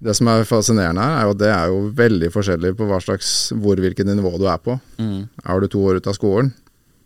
Det 0.00 0.14
som 0.16 0.28
er 0.32 0.46
fascinerende 0.48 1.02
her, 1.02 1.16
er 1.18 1.24
jo 1.26 1.34
at 1.34 1.40
det 1.42 1.50
er 1.52 1.66
jo 1.68 1.80
veldig 1.98 2.30
forskjellig 2.32 2.70
på 2.78 2.86
hva 2.88 3.00
slags, 3.04 3.50
hvor 3.52 3.76
hvilket 3.82 4.06
nivå 4.08 4.30
du 4.40 4.46
er 4.48 4.56
på. 4.62 4.78
Er 5.44 5.60
du 5.60 5.66
to 5.68 5.82
år 5.84 5.98
ute 6.00 6.08
av 6.08 6.16
skolen, 6.16 6.54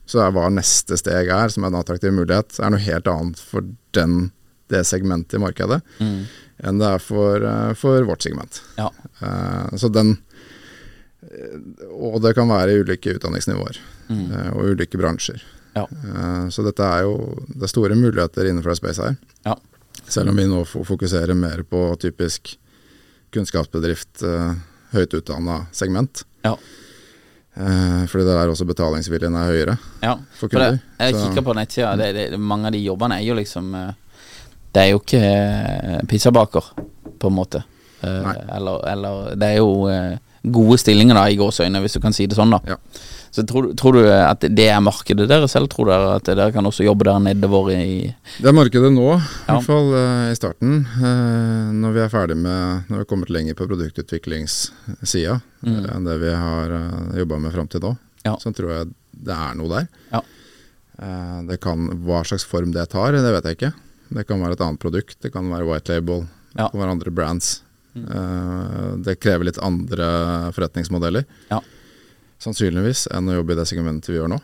så 0.06 0.20
er 0.25 0.32
hva 0.37 0.49
neste 0.52 0.99
steg 1.00 1.30
er, 1.32 1.52
som 1.52 1.64
er 1.64 1.73
en 1.73 1.80
attraktiv 1.80 2.12
mulighet, 2.12 2.58
er 2.61 2.73
noe 2.75 2.82
helt 2.84 3.08
annet 3.08 3.40
for 3.40 3.64
den, 3.96 4.32
det 4.73 4.82
segmentet 4.88 5.38
i 5.38 5.42
markedet 5.42 5.80
enn 6.62 6.78
det 6.78 6.87
er 6.96 7.02
for, 7.02 7.42
eh, 7.42 7.73
for 7.78 8.06
vårt 8.06 8.23
segment. 8.23 8.62
ja. 8.78 8.90
Uh, 9.23 9.76
så 9.78 9.88
den 9.88 10.16
eh, 11.23 11.61
Og 11.94 12.18
det 12.20 12.34
kan 12.34 12.49
være 12.50 12.73
i 12.73 12.80
ulike 12.82 13.14
utdanningsnivåer 13.14 13.78
eh, 14.11 14.49
og 14.52 14.75
ulike 14.75 14.99
bransjer. 14.99 15.42
Ja. 15.75 15.87
Uh, 15.87 16.50
så 16.50 16.64
dette 16.66 16.82
er 16.82 17.06
jo 17.06 17.14
Det 17.46 17.62
er 17.62 17.70
store 17.70 17.94
muligheter 17.94 18.50
innenfor 18.50 18.75
space 18.75 19.02
her. 19.02 19.16
Ja. 19.46 19.54
Selv 20.11 20.32
om 20.32 20.37
vi 20.37 20.49
nå 20.50 20.64
fokuserer 20.66 21.34
mer 21.34 21.62
på 21.62 21.87
typisk 22.02 22.58
kunnskapsbedrift, 23.32 24.23
høyt 24.92 25.14
utdanna 25.16 25.64
segment. 25.73 26.23
Ja. 26.44 26.52
Eh, 27.64 28.06
fordi 28.11 28.25
det 28.26 28.35
er 28.37 28.50
også 28.52 28.66
betalingsviljen 28.68 29.37
er 29.40 29.50
høyere. 29.50 29.76
Ja, 30.02 30.16
For 30.37 30.52
for 30.52 30.61
det, 30.61 30.80
jeg 31.00 31.16
kikker 31.16 31.47
på 31.47 31.54
nettsida. 31.56 31.94
Det, 31.97 32.11
det, 32.16 32.40
mange 32.40 32.68
av 32.68 32.76
de 32.76 32.83
jobbene 32.85 33.21
er 33.21 33.25
jo 33.25 33.37
liksom 33.38 33.71
eh, 33.78 33.92
Det 34.75 34.83
er 34.83 34.90
jo 34.90 35.00
ikke 35.00 35.23
eh, 35.23 36.00
pizzabaker, 36.11 36.73
på 37.18 37.30
en 37.30 37.37
måte. 37.37 37.62
Eller, 38.04 38.83
eller 38.90 39.37
Det 39.40 39.49
er 39.49 39.61
jo 39.62 39.87
gode 40.44 40.78
stillinger, 40.78 41.16
da, 41.16 41.26
i 41.32 41.36
gåseøyne, 41.40 41.80
hvis 41.84 41.96
du 41.96 42.00
kan 42.04 42.12
si 42.12 42.26
det 42.28 42.36
sånn, 42.36 42.52
da. 42.52 42.60
Ja. 42.68 42.76
Så 43.34 43.42
tror, 43.48 43.72
tror 43.74 43.96
du 43.96 44.04
at 44.06 44.44
det 44.46 44.68
er 44.70 44.82
markedet 44.84 45.24
deres, 45.26 45.56
eller 45.58 45.66
tror 45.72 45.88
dere 45.90 46.10
at 46.20 46.28
dere 46.28 46.52
kan 46.54 46.66
også 46.68 46.84
jobbe 46.86 47.06
der 47.08 47.18
nedover 47.18 47.72
i 47.74 48.12
Det 48.38 48.46
er 48.46 48.54
markedet 48.54 48.92
nå, 48.94 49.08
i 49.18 49.48
hvert 49.48 49.66
fall 49.66 49.90
uh, 49.90 50.28
i 50.30 50.36
starten. 50.38 50.84
Uh, 51.00 51.72
når 51.74 51.96
vi 51.96 52.02
er 52.04 52.12
ferdig 52.12 52.36
med 52.38 52.84
Når 52.86 52.94
vi 52.94 53.00
har 53.00 53.08
kommet 53.10 53.32
lenger 53.34 53.58
på 53.58 53.66
produktutviklingssida 53.72 55.40
Mm. 55.64 55.86
enn 55.88 56.04
det 56.04 56.18
vi 56.20 56.28
har 56.28 56.68
uh, 56.76 57.14
jobba 57.16 57.38
med 57.40 57.54
fram 57.54 57.68
til 57.72 57.80
nå, 57.80 57.94
Ja. 58.26 58.34
så 58.36 58.52
tror 58.52 58.70
jeg 58.70 58.90
det 59.16 59.32
er 59.32 59.54
noe 59.56 59.68
der. 59.72 59.86
Ja. 60.12 60.20
Det 61.48 61.56
kan, 61.64 61.88
hva 62.04 62.20
slags 62.22 62.44
form 62.44 62.70
det 62.70 62.84
tar, 62.92 63.16
det 63.16 63.32
vet 63.32 63.44
jeg 63.48 63.56
ikke. 63.56 63.72
Det 64.14 64.26
kan 64.28 64.42
være 64.44 64.52
et 64.52 64.60
annet 64.60 64.78
produkt, 64.78 65.16
det 65.24 65.32
kan 65.32 65.48
være 65.50 65.66
white 65.66 65.90
label, 65.90 66.26
det 66.52 66.68
kan 66.70 66.80
være 66.84 66.94
andre 66.98 67.10
brands. 67.10 67.63
Eh, 67.96 68.96
det 69.06 69.20
krever 69.22 69.44
litt 69.50 69.58
andre 69.62 70.08
forretningsmodeller, 70.56 71.24
Ja. 71.50 71.60
sannsynligvis, 72.42 73.06
enn 73.14 73.28
å 73.30 73.36
jobbe 73.38 73.52
i 73.54 73.56
det 73.60 73.66
segmentet 73.70 74.10
vi 74.10 74.18
gjør 74.18 74.32
nå. 74.34 74.40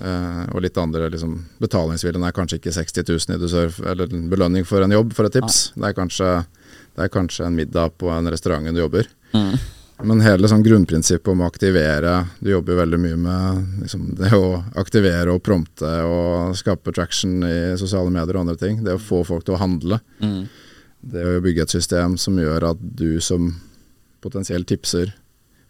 Eh, 0.00 0.44
og 0.54 0.62
litt 0.62 0.78
andre 0.78 1.08
liksom, 1.10 1.34
Betalingsviljen 1.60 2.22
er 2.26 2.32
kanskje 2.36 2.60
ikke 2.60 2.72
60 2.76 3.08
000 3.08 3.34
i 3.34 3.40
dusør, 3.42 3.74
eller 3.90 4.12
en 4.14 4.28
belønning 4.30 4.64
for 4.66 4.82
en 4.84 4.94
jobb, 4.94 5.12
for 5.16 5.26
et 5.26 5.32
tips. 5.32 5.72
Det 5.74 5.90
er, 5.90 5.96
kanskje, 5.98 6.30
det 6.96 7.04
er 7.04 7.12
kanskje 7.12 7.46
en 7.48 7.58
middag 7.58 7.96
på 7.98 8.10
en 8.14 8.30
restaurant 8.30 8.64
du 8.70 8.80
jobber. 8.80 9.08
Mm. 9.34 9.58
Men 10.02 10.22
hele 10.24 10.48
sånn 10.48 10.62
grunnprinsippet 10.64 11.28
om 11.28 11.42
å 11.44 11.48
aktivere 11.50 12.22
Du 12.40 12.48
jobber 12.48 12.78
veldig 12.78 12.98
mye 13.02 13.18
med 13.20 13.82
liksom, 13.82 14.06
det 14.16 14.30
å 14.32 14.62
aktivere 14.80 15.28
og 15.34 15.42
prompte 15.44 15.90
og 16.08 16.54
skape 16.56 16.94
traction 16.96 17.42
i 17.44 17.76
sosiale 17.76 18.08
medier 18.08 18.38
og 18.38 18.46
andre 18.46 18.56
ting. 18.56 18.80
Det 18.84 18.94
å 18.96 19.02
få 19.02 19.20
folk 19.28 19.44
til 19.44 19.58
å 19.58 19.60
handle. 19.60 20.00
Mm. 20.24 20.48
Det 21.00 21.22
å 21.24 21.40
bygge 21.44 21.62
et 21.64 21.72
system 21.72 22.16
som 22.20 22.36
gjør 22.38 22.70
at 22.74 22.80
du 22.80 23.20
som 23.24 23.54
potensiell 24.20 24.64
tipser 24.68 25.14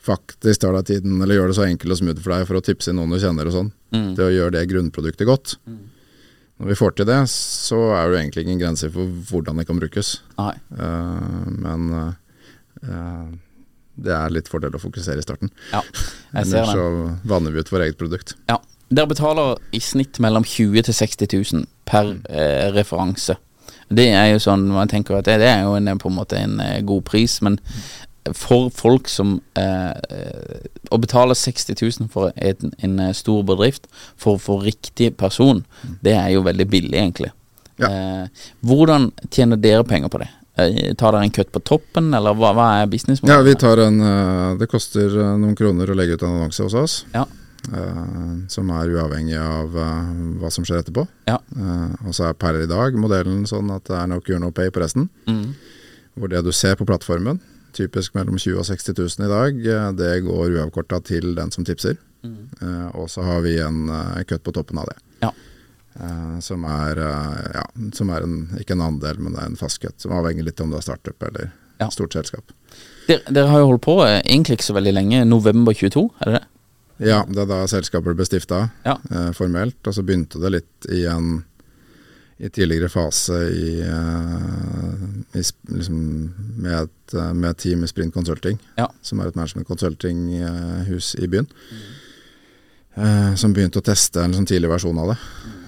faktisk 0.00 0.62
tar 0.62 0.72
deg 0.78 0.86
tiden, 0.88 1.20
eller 1.22 1.36
gjør 1.36 1.50
det 1.52 1.56
så 1.58 1.66
enkelt 1.68 1.92
og 1.92 1.98
smooth 2.00 2.22
for 2.24 2.32
deg 2.34 2.46
for 2.48 2.58
å 2.58 2.62
tipse 2.64 2.90
inn 2.90 2.96
noen 2.98 3.12
du 3.12 3.18
kjenner 3.20 3.46
og 3.50 3.52
sånn. 3.54 3.68
Mm. 3.92 4.08
Det 4.16 4.24
å 4.24 4.32
gjøre 4.32 4.54
det 4.56 4.62
grunnproduktet 4.70 5.28
godt. 5.28 5.54
Når 6.60 6.70
vi 6.72 6.76
får 6.76 6.96
til 6.96 7.06
det, 7.08 7.18
så 7.32 7.78
er 7.96 8.08
det 8.08 8.14
jo 8.16 8.20
egentlig 8.22 8.44
ingen 8.46 8.58
grenser 8.62 8.90
for 8.94 9.12
hvordan 9.30 9.60
det 9.60 9.66
kan 9.68 9.78
brukes. 9.80 10.14
Eh, 10.40 11.46
men 11.56 11.86
uh, 12.84 13.28
det 14.00 14.12
er 14.16 14.32
litt 14.34 14.48
fordel 14.48 14.74
å 14.76 14.80
fokusere 14.82 15.20
i 15.20 15.24
starten. 15.24 15.52
Ja, 15.72 15.80
jeg 15.84 16.48
ser 16.50 16.62
Ellers 16.64 16.72
det. 16.72 16.80
så 16.80 17.30
vanner 17.32 17.54
vi 17.54 17.60
ut 17.62 17.72
vårt 17.72 17.86
eget 17.86 18.00
produkt. 18.00 18.34
Ja. 18.50 18.58
Dere 18.90 19.06
betaler 19.12 19.60
i 19.76 19.78
snitt 19.84 20.18
mellom 20.18 20.42
20 20.42 20.80
000 20.80 20.88
til 20.88 20.96
60 20.96 21.36
000 21.60 21.66
per 21.86 22.08
Mm. 22.10 22.24
eh, 22.32 22.66
referanse. 22.74 23.36
Det 23.90 24.06
er 24.14 24.28
jo 24.30 24.42
sånn 24.42 24.68
man 24.70 24.90
tenker 24.90 25.18
at 25.18 25.26
det, 25.26 25.40
det 25.42 25.50
er 25.50 25.64
jo 25.66 25.74
en, 25.74 25.90
på 25.98 26.10
en 26.10 26.18
måte 26.20 26.38
en 26.38 26.60
eh, 26.62 26.78
god 26.86 27.04
pris, 27.08 27.40
men 27.42 27.58
for 28.36 28.68
folk 28.74 29.08
som 29.08 29.38
eh, 29.58 29.92
Å 30.90 30.98
betale 31.00 31.36
60 31.36 31.78
000 31.78 32.10
for 32.12 32.34
en, 32.36 32.72
en 32.84 32.98
eh, 33.06 33.14
stor 33.16 33.44
bedrift 33.46 33.88
for 34.20 34.36
å 34.36 34.42
få 34.42 34.58
riktig 34.64 35.14
person, 35.20 35.64
det 36.04 36.16
er 36.18 36.34
jo 36.34 36.42
veldig 36.44 36.66
billig, 36.68 36.96
egentlig. 36.98 37.30
Mm. 37.30 37.80
Ja. 37.80 37.90
Eh, 37.90 38.46
hvordan 38.66 39.08
tjener 39.30 39.60
dere 39.60 39.86
penger 39.88 40.12
på 40.12 40.20
det? 40.22 40.28
Eh, 40.60 40.90
tar 40.98 41.14
dere 41.14 41.24
en 41.28 41.34
kutt 41.34 41.52
på 41.54 41.62
toppen, 41.64 42.10
eller 42.16 42.36
hva, 42.36 42.52
hva 42.56 42.68
er 42.80 42.90
Ja, 43.22 43.38
vi 43.46 43.54
tar 43.54 43.80
en 43.86 44.02
Det 44.58 44.68
koster 44.68 45.14
noen 45.38 45.56
kroner 45.56 45.90
å 45.90 45.96
legge 45.96 46.18
ut 46.18 46.26
en 46.26 46.36
annonse 46.40 46.66
hos 46.66 46.76
oss. 46.76 46.98
Ja. 47.14 47.24
Eh, 47.68 48.02
som 48.50 48.70
er 48.74 48.92
uavhengig 48.94 49.36
av 49.40 49.76
eh, 49.76 50.10
hva 50.40 50.50
som 50.52 50.64
skjer 50.66 50.80
etterpå. 50.82 51.04
Ja. 51.28 51.38
Eh, 51.56 52.06
og 52.06 52.14
så 52.16 52.28
er 52.30 52.38
per 52.40 52.58
i 52.62 52.68
dag 52.70 52.96
modellen 52.98 53.44
sånn 53.50 53.70
at 53.74 53.84
det 53.90 53.96
er 54.00 54.10
no 54.10 54.20
cure 54.24 54.40
no 54.42 54.50
pay 54.56 54.70
på 54.74 54.82
resten. 54.82 55.08
Mm. 55.28 55.54
Hvor 56.18 56.32
det 56.32 56.42
du 56.46 56.52
ser 56.56 56.76
på 56.80 56.86
plattformen, 56.88 57.38
typisk 57.76 58.16
mellom 58.18 58.38
20 58.40 58.56
000 58.56 58.62
og 58.64 58.66
60 58.66 58.96
000 58.98 59.26
i 59.26 59.30
dag, 59.30 59.60
det 59.98 60.14
går 60.26 60.56
uavkorta 60.58 60.98
til 61.06 61.34
den 61.38 61.52
som 61.54 61.64
tipser. 61.68 61.96
Eh, 62.26 62.88
og 62.98 63.06
så 63.12 63.22
har 63.24 63.40
vi 63.46 63.58
en 63.62 63.84
kutt 64.28 64.42
på 64.44 64.52
toppen 64.56 64.80
av 64.82 64.90
det. 64.90 64.98
Ja. 65.22 65.30
Som 66.40 66.62
er, 66.70 66.96
ja, 67.54 67.64
som 67.96 68.10
er 68.14 68.22
en, 68.24 68.36
ikke 68.60 68.76
en 68.76 68.84
andel, 68.86 69.18
men 69.20 69.34
det 69.34 69.40
er 69.42 69.48
en 69.50 69.58
fast 69.58 69.80
kutt. 69.82 69.96
Som 70.00 70.12
avhenger 70.16 70.46
litt 70.46 70.60
om 70.62 70.70
du 70.70 70.76
har 70.78 70.84
startup 70.86 71.22
eller 71.28 71.50
Ja. 71.80 71.88
stort 71.90 72.12
selskap. 72.12 72.52
Dere, 73.08 73.22
dere 73.32 73.48
har 73.48 73.62
jo 73.62 73.70
holdt 73.70 73.82
på 73.86 73.94
egentlig 74.04 74.58
ikke 74.58 74.66
så 74.68 74.74
veldig 74.76 74.92
lenge. 74.92 75.22
November 75.24 75.72
22, 75.72 76.02
er 76.20 76.28
det 76.28 76.34
det? 76.40 76.46
Ja, 77.00 77.22
det 77.24 77.38
er 77.38 77.46
da 77.48 77.62
selskapet 77.70 78.16
ble 78.18 78.26
stifta 78.28 78.66
Ja. 78.84 78.98
eh, 79.10 79.30
formelt. 79.32 79.78
Og 79.86 79.94
så 79.96 80.02
begynte 80.04 80.40
det 80.42 80.50
litt 80.52 80.90
i 80.92 81.06
en 81.08 81.44
i 82.40 82.48
tidligere 82.48 82.88
fase 82.88 83.36
i, 83.52 83.80
eh, 83.84 85.36
i 85.36 85.42
liksom 85.76 85.98
med, 86.56 86.72
et, 86.86 87.14
eh, 87.14 87.32
med 87.36 87.50
et 87.50 87.58
team 87.58 87.82
i 87.84 87.86
Sprint 87.90 88.14
Consulting, 88.14 88.58
Ja. 88.78 88.86
som 89.02 89.20
er 89.20 89.26
et 89.28 89.36
management 89.36 89.66
consulting-hus 89.68 91.14
i 91.20 91.26
byen. 91.26 91.46
Eh, 92.96 93.34
som 93.38 93.52
begynte 93.54 93.78
å 93.80 93.84
teste 93.86 94.22
en 94.22 94.32
liksom, 94.32 94.46
tidlig 94.48 94.70
versjon 94.72 94.98
av 94.98 95.12
det. 95.12 95.18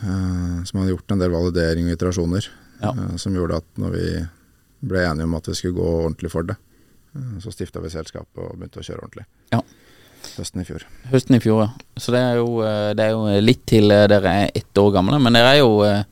Eh, 0.03 0.65
som 0.65 0.81
hadde 0.81 0.95
gjort 0.97 1.13
en 1.15 1.19
del 1.23 1.31
validering 1.31 1.89
og 1.91 1.97
iterasjoner. 1.99 2.49
Ja. 2.83 2.91
eh, 2.91 3.17
som 3.17 3.33
gjorde 3.35 3.57
at 3.61 3.65
når 3.79 3.91
vi 3.93 4.29
ble 4.89 4.99
enige 5.07 5.23
om 5.29 5.35
at 5.39 5.47
vi 5.47 5.55
skulle 5.55 5.77
gå 5.77 5.85
ordentlig 6.03 6.31
for 6.33 6.43
det, 6.43 6.57
eh, 7.15 7.37
så 7.39 7.53
stifta 7.55 7.81
vi 7.81 7.89
selskapet 7.93 8.39
og 8.43 8.57
begynte 8.59 8.81
å 8.81 8.87
kjøre 8.89 9.05
ordentlig. 9.05 9.27
Ja. 9.53 9.61
Høsten 10.39 10.63
i 10.63 10.67
fjor. 10.69 10.85
Høsten 11.13 11.37
i 11.37 11.41
fjor, 11.43 11.61
ja. 11.65 11.69
Så 12.01 12.13
det 12.15 12.21
er 12.25 12.39
jo, 12.41 12.49
eh, 12.65 12.91
det 12.97 13.05
er 13.09 13.15
jo 13.17 13.41
litt 13.45 13.65
til 13.69 13.91
eh, 13.93 14.07
dere 14.11 14.35
er 14.45 14.53
ett 14.59 14.79
år 14.81 14.93
gamle. 14.95 15.19
Men 15.23 15.37
dere 15.37 15.55
er 15.57 15.61
jo 15.61 15.73
eh, 15.87 16.05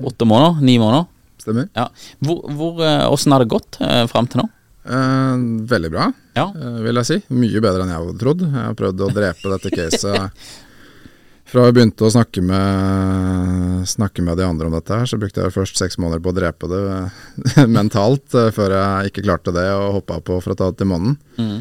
åtte 0.00 0.28
måneder? 0.28 0.60
Ni 0.64 0.78
måneder? 0.82 1.08
Stemmer. 1.42 1.68
Ja. 1.76 1.88
Hvor, 2.24 2.44
hvor, 2.56 2.78
eh, 2.84 3.02
Hvordan 3.10 3.36
har 3.36 3.44
det 3.44 3.50
gått 3.52 3.80
eh, 3.84 4.04
fram 4.10 4.28
til 4.32 4.42
nå? 4.42 4.48
Eh, 4.86 5.42
veldig 5.72 5.90
bra, 5.90 6.10
Ja. 6.38 6.46
eh, 6.54 6.78
vil 6.86 7.00
jeg 7.02 7.08
si. 7.10 7.18
Mye 7.34 7.60
bedre 7.64 7.82
enn 7.84 7.90
jeg 7.92 8.00
hadde 8.04 8.20
trodd. 8.22 8.46
Jeg 8.46 8.54
har 8.62 8.78
prøvd 8.78 9.02
å 9.08 9.10
drepe 9.16 9.52
dette 9.56 9.74
caset 9.74 10.46
fra 11.50 11.62
vi 11.68 11.74
begynte 11.76 12.02
å 12.06 12.10
snakke 12.10 12.42
med 12.42 13.84
snakke 13.86 14.22
med 14.26 14.38
de 14.40 14.42
andre 14.46 14.66
om 14.66 14.74
dette 14.74 14.96
her, 14.98 15.06
så 15.06 15.18
brukte 15.20 15.44
jeg 15.44 15.54
først 15.54 15.78
seks 15.78 15.94
måneder 16.02 16.22
på 16.24 16.32
å 16.32 16.34
drepe 16.34 16.66
det 16.70 16.80
mentalt, 17.76 18.26
før 18.54 18.74
jeg 18.74 19.12
ikke 19.12 19.22
klarte 19.28 19.54
det 19.54 19.66
og 19.76 20.00
hoppa 20.00 20.18
på 20.26 20.40
for 20.42 20.54
å 20.54 20.58
ta 20.58 20.70
det 20.72 20.80
til 20.80 20.90
månen. 20.90 21.14
Mm. 21.38 21.60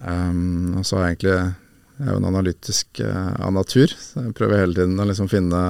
Um, 0.00 0.78
og 0.80 0.86
så 0.88 0.96
er 0.96 1.02
jeg 1.02 1.16
egentlig 1.16 1.34
Jeg 2.00 2.06
er 2.06 2.14
jo 2.14 2.20
en 2.22 2.28
analytisk 2.30 3.02
uh, 3.04 3.32
av 3.44 3.52
natur, 3.52 3.92
så 3.92 4.24
jeg 4.24 4.36
prøver 4.38 4.62
hele 4.62 4.76
tiden 4.78 5.00
å 5.02 5.08
liksom 5.08 5.28
finne 5.28 5.60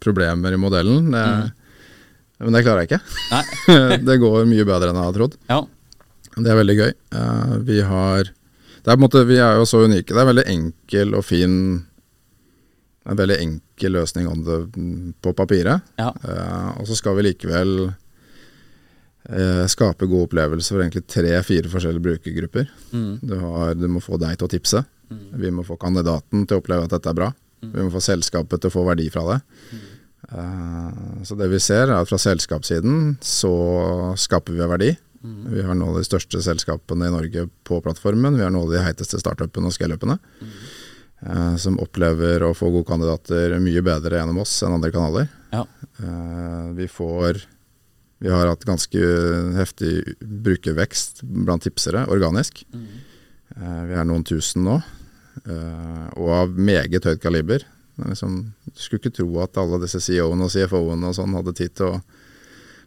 problemer 0.00 0.56
i 0.56 0.60
modellen. 0.60 1.10
Det, 1.12 1.24
mm. 1.24 2.46
Men 2.46 2.56
det 2.56 2.64
klarer 2.64 2.84
jeg 2.84 2.92
ikke. 2.92 3.98
det 4.08 4.20
går 4.22 4.48
mye 4.48 4.64
bedre 4.68 4.90
enn 4.90 5.00
jeg 5.00 5.10
hadde 5.10 5.18
trodd. 5.20 5.36
Ja. 5.50 5.60
Det 6.34 6.50
er 6.50 6.58
veldig 6.62 6.78
gøy. 6.80 6.94
Uh, 7.14 7.52
vi 7.68 7.82
har 7.84 8.32
det 8.84 8.92
er 8.92 8.98
på 8.98 9.00
en 9.00 9.06
måte, 9.06 9.24
Vi 9.24 9.40
er 9.40 9.56
jo 9.56 9.64
så 9.64 9.84
unike. 9.88 10.12
Det 10.12 10.20
er 10.20 10.28
veldig 10.28 10.46
enkel 10.52 11.14
og 11.16 11.24
fin 11.24 11.54
En 13.04 13.18
veldig 13.20 13.36
enkel 13.40 13.96
løsning 13.96 14.28
det 14.44 14.58
på 15.24 15.32
papiret. 15.36 15.84
Ja. 16.00 16.10
Uh, 16.24 16.80
og 16.80 16.88
så 16.88 16.96
skal 16.96 17.16
vi 17.18 17.26
likevel 17.26 17.90
uh, 19.30 19.64
skape 19.70 20.08
gode 20.10 20.28
opplevelser 20.28 20.76
for 20.76 20.84
egentlig 20.84 21.06
tre-fire 21.10 21.70
forskjellige 21.72 22.04
brukergrupper. 22.04 22.68
Mm. 22.92 23.10
Du, 23.22 23.34
har, 23.40 23.74
du, 23.78 23.88
må 23.90 24.02
få 24.04 24.18
deg 24.22 24.38
til 24.38 24.48
å 24.48 24.52
tipse. 24.52 24.84
Mm. 25.10 25.24
Vi 25.42 25.54
må 25.54 25.64
få 25.66 25.78
kandidaten 25.80 26.46
til 26.46 26.58
å 26.58 26.62
oppleve 26.62 26.88
at 26.88 26.94
dette 26.96 27.10
er 27.12 27.18
bra. 27.18 27.32
Mm. 27.64 27.72
Vi 27.72 27.86
må 27.86 27.94
få 27.94 28.04
selskapet 28.04 28.62
til 28.62 28.72
å 28.72 28.76
få 28.76 28.86
verdi 28.88 29.08
fra 29.14 29.26
det. 29.32 29.40
Uh, 30.32 31.24
så 31.26 31.36
det 31.38 31.50
vi 31.52 31.60
ser 31.62 31.88
er 31.88 31.98
at 31.98 32.10
fra 32.10 32.20
selskapssiden 32.20 33.18
så 33.24 33.54
skaper 34.20 34.56
vi 34.56 34.70
verdi. 34.74 34.94
Mm. 35.24 35.42
Vi 35.52 35.62
har 35.64 35.76
noen 35.76 35.94
av 35.94 36.00
de 36.00 36.06
største 36.06 36.40
selskapene 36.44 37.08
i 37.08 37.12
Norge 37.14 37.46
på 37.64 37.80
plattformen. 37.84 38.36
Vi 38.36 38.44
har 38.44 38.52
noen 38.52 38.68
av 38.68 38.74
de 38.74 38.82
heiteste 38.84 39.20
startupene 39.22 39.70
og 39.70 39.76
scaleupene. 39.76 40.18
Mm. 40.40 40.56
Eh, 41.24 41.56
som 41.56 41.78
opplever 41.80 42.42
å 42.44 42.52
få 42.56 42.68
gode 42.74 42.88
kandidater 42.90 43.54
mye 43.62 43.80
bedre 43.84 44.18
gjennom 44.18 44.42
oss 44.42 44.58
enn 44.66 44.74
andre 44.76 44.92
kanaler. 44.92 45.30
Ja. 45.54 45.62
Eh, 46.02 46.66
vi 46.76 46.88
får 46.90 47.40
Vi 48.24 48.30
har 48.32 48.48
hatt 48.48 48.64
ganske 48.64 49.00
heftig 49.52 50.14
brukervekst 50.20 51.20
blant 51.44 51.66
tipsere, 51.66 52.06
organisk. 52.08 52.62
Mm. 52.72 52.84
Eh, 53.56 53.80
vi 53.90 53.96
er 54.00 54.06
noen 54.08 54.22
tusen 54.24 54.64
nå, 54.64 54.78
eh, 55.44 56.06
og 56.16 56.30
av 56.32 56.54
meget 56.56 57.04
høyt 57.04 57.20
kaliber. 57.20 57.66
Liksom, 58.00 58.38
du 58.64 58.80
skulle 58.80 59.02
ikke 59.02 59.18
tro 59.18 59.28
at 59.44 59.60
alle 59.60 59.82
disse 59.82 60.00
CEO-ene 60.00 60.48
og 60.48 60.54
CFO-ene 60.54 61.10
og 61.10 61.18
sånn 61.18 61.36
hadde 61.36 61.52
tid 61.58 61.74
til 61.76 61.92
å 61.92 61.98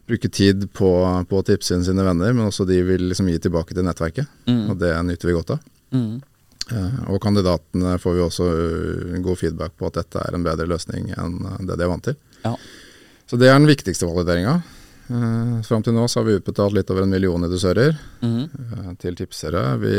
bruke 0.08 0.30
tid 0.32 0.66
på, 0.74 0.90
på 1.30 1.38
å 1.38 1.44
tipse 1.46 1.76
inn 1.76 1.86
sine 1.86 2.02
venner, 2.02 2.34
men 2.34 2.48
også 2.48 2.66
de 2.66 2.80
vil 2.88 3.06
liksom 3.12 3.28
gi 3.30 3.38
tilbake 3.44 3.76
til 3.76 3.86
nettverket. 3.86 4.26
Mm. 4.50 4.64
Og 4.72 4.80
det 4.80 4.90
nyter 5.06 5.30
vi 5.30 5.36
godt 5.36 5.54
av. 5.54 5.68
Mm. 5.94 6.16
Uh, 6.68 6.98
og 7.14 7.22
kandidatene 7.24 7.94
får 8.02 8.16
vi 8.16 8.24
også 8.26 8.48
god 9.24 9.38
feedback 9.40 9.78
på 9.78 9.86
at 9.86 10.02
dette 10.02 10.20
er 10.20 10.34
en 10.36 10.42
bedre 10.44 10.66
løsning 10.68 11.06
enn 11.14 11.38
det 11.62 11.78
de 11.78 11.86
er 11.86 11.92
vant 11.94 12.04
til. 12.10 12.18
Ja. 12.42 12.56
Så 13.30 13.38
det 13.40 13.48
er 13.48 13.56
den 13.56 13.70
viktigste 13.70 14.08
valideringa. 14.08 14.58
Uh, 15.08 15.58
Fram 15.64 15.84
til 15.84 15.96
nå 15.96 16.04
så 16.08 16.20
har 16.20 16.28
vi 16.28 16.36
utbetalt 16.38 16.76
litt 16.76 16.90
over 16.92 17.06
en 17.06 17.12
million 17.12 17.48
dusører 17.48 17.96
mm. 18.20 18.44
uh, 18.44 18.92
til 19.00 19.16
tipsere. 19.16 19.64
Vi 19.82 19.98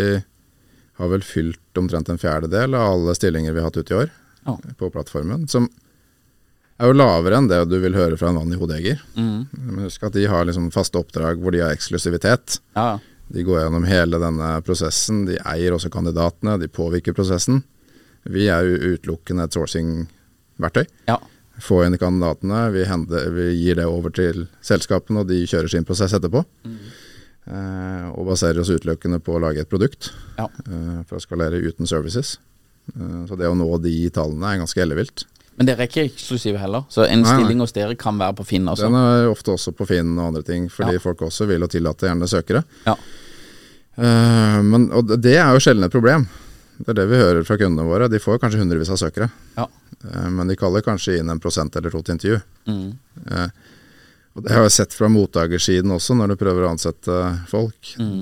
har 0.99 1.11
vel 1.13 1.23
fylt 1.25 1.79
omtrent 1.79 2.11
en 2.11 2.19
fjerdedel 2.21 2.75
av 2.77 2.95
alle 2.95 3.15
stillinger 3.17 3.55
vi 3.55 3.61
har 3.61 3.69
hatt 3.69 3.79
ute 3.79 3.93
i 3.93 3.99
år 4.03 4.09
oh. 4.51 4.59
på 4.77 4.89
plattformen. 4.93 5.47
Som 5.49 5.69
er 6.79 6.91
jo 6.91 6.95
lavere 6.95 7.39
enn 7.39 7.49
det 7.51 7.61
du 7.71 7.77
vil 7.81 7.97
høre 7.97 8.17
fra 8.19 8.31
en 8.31 8.39
vann 8.39 8.53
i 8.55 8.59
hodejeger. 8.59 9.01
Mm. 9.15 9.47
Men 9.51 9.87
husk 9.87 10.03
at 10.07 10.15
de 10.15 10.27
har 10.31 10.45
liksom 10.47 10.69
faste 10.75 10.99
oppdrag 10.99 11.41
hvor 11.41 11.55
de 11.55 11.63
har 11.63 11.75
eksklusivitet. 11.75 12.59
Ja. 12.77 12.99
De 13.29 13.43
går 13.45 13.63
gjennom 13.63 13.87
hele 13.87 14.19
denne 14.21 14.53
prosessen. 14.65 15.25
De 15.27 15.37
eier 15.51 15.75
også 15.75 15.91
kandidatene, 15.93 16.57
de 16.61 16.71
påvirker 16.71 17.15
prosessen. 17.17 17.61
Vi 18.29 18.47
er 18.51 18.65
jo 18.65 18.95
utelukkende 18.95 19.45
et 19.45 19.55
sourcing-verktøy. 19.55 20.85
Ja. 21.11 21.19
Få 21.59 21.81
inn 21.85 21.97
kandidatene, 21.99 22.69
vi, 22.73 22.85
hender, 22.87 23.29
vi, 23.35 23.49
gir 23.59 23.79
det 23.79 23.87
over 23.89 24.13
til 24.15 24.45
selskapene, 24.65 25.23
og 25.23 25.31
de 25.31 25.41
kjører 25.43 25.71
sin 25.71 25.87
prosess 25.87 26.15
etterpå. 26.15 26.43
Mm. 26.63 26.77
Eh, 27.49 28.05
og 28.13 28.27
baserer 28.29 28.61
oss 28.61 28.69
utelukkende 28.69 29.19
på 29.23 29.35
å 29.35 29.41
lage 29.41 29.63
et 29.63 29.71
produkt 29.71 30.11
ja. 30.37 30.45
eh, 30.45 31.01
for 31.09 31.17
å 31.17 31.23
skalere 31.23 31.61
uten 31.63 31.89
services. 31.89 32.37
Eh, 32.93 33.25
så 33.29 33.37
det 33.39 33.49
å 33.49 33.57
nå 33.57 33.67
de 33.83 33.95
tallene 34.13 34.53
er 34.53 34.61
ganske 34.61 34.83
ellevilt. 34.83 35.25
Men 35.59 35.67
dere 35.67 35.83
er 35.83 35.89
ikke 35.89 36.05
eksklusive 36.07 36.59
heller, 36.61 36.85
så 36.87 37.03
en 37.03 37.25
nei, 37.25 37.31
stilling 37.35 37.59
hos 37.59 37.73
dere 37.75 37.97
kan 37.99 38.19
være 38.21 38.37
på 38.37 38.45
Finn 38.47 38.69
også? 38.71 38.87
Den 38.87 38.95
er 38.95 39.25
ofte 39.27 39.51
også 39.57 39.73
på 39.75 39.89
Finn 39.89 40.13
og 40.15 40.29
andre 40.29 40.43
ting, 40.47 40.69
fordi 40.71 40.95
ja. 40.95 41.01
folk 41.03 41.25
også 41.27 41.49
vil 41.49 41.65
og 41.65 41.73
tillater 41.73 42.07
gjerne 42.07 42.29
søkere. 42.31 42.61
Ja. 42.85 42.95
Uh, 43.99 44.61
men, 44.63 44.85
og 44.95 45.11
det 45.19 45.33
er 45.35 45.49
jo 45.51 45.59
sjelden 45.59 45.83
et 45.83 45.91
problem. 45.91 46.23
Det 46.79 46.93
er 46.93 46.97
det 47.01 47.07
vi 47.11 47.19
hører 47.19 47.45
fra 47.47 47.57
kundene 47.59 47.87
våre. 47.87 48.07
De 48.11 48.21
får 48.23 48.39
kanskje 48.41 48.61
hundrevis 48.61 48.91
av 48.93 48.99
søkere, 49.01 49.27
ja. 49.57 49.65
uh, 49.67 50.29
men 50.31 50.47
de 50.47 50.57
kaller 50.59 50.85
kanskje 50.85 51.17
inn 51.19 51.31
en 51.31 51.41
prosent 51.43 51.75
eller 51.75 51.91
to 51.91 52.01
til 52.01 52.15
intervju. 52.15 52.41
Mm. 52.71 52.89
Uh, 53.27 53.49
og 54.37 54.45
Det 54.45 54.53
har 54.55 54.63
jeg 54.63 54.75
sett 54.77 54.95
fra 54.95 55.09
mottakersiden 55.11 55.91
også, 55.91 56.15
når 56.15 56.31
du 56.31 56.39
prøver 56.39 56.63
å 56.63 56.71
ansette 56.71 57.17
folk. 57.51 57.95
Mm. 57.99 58.21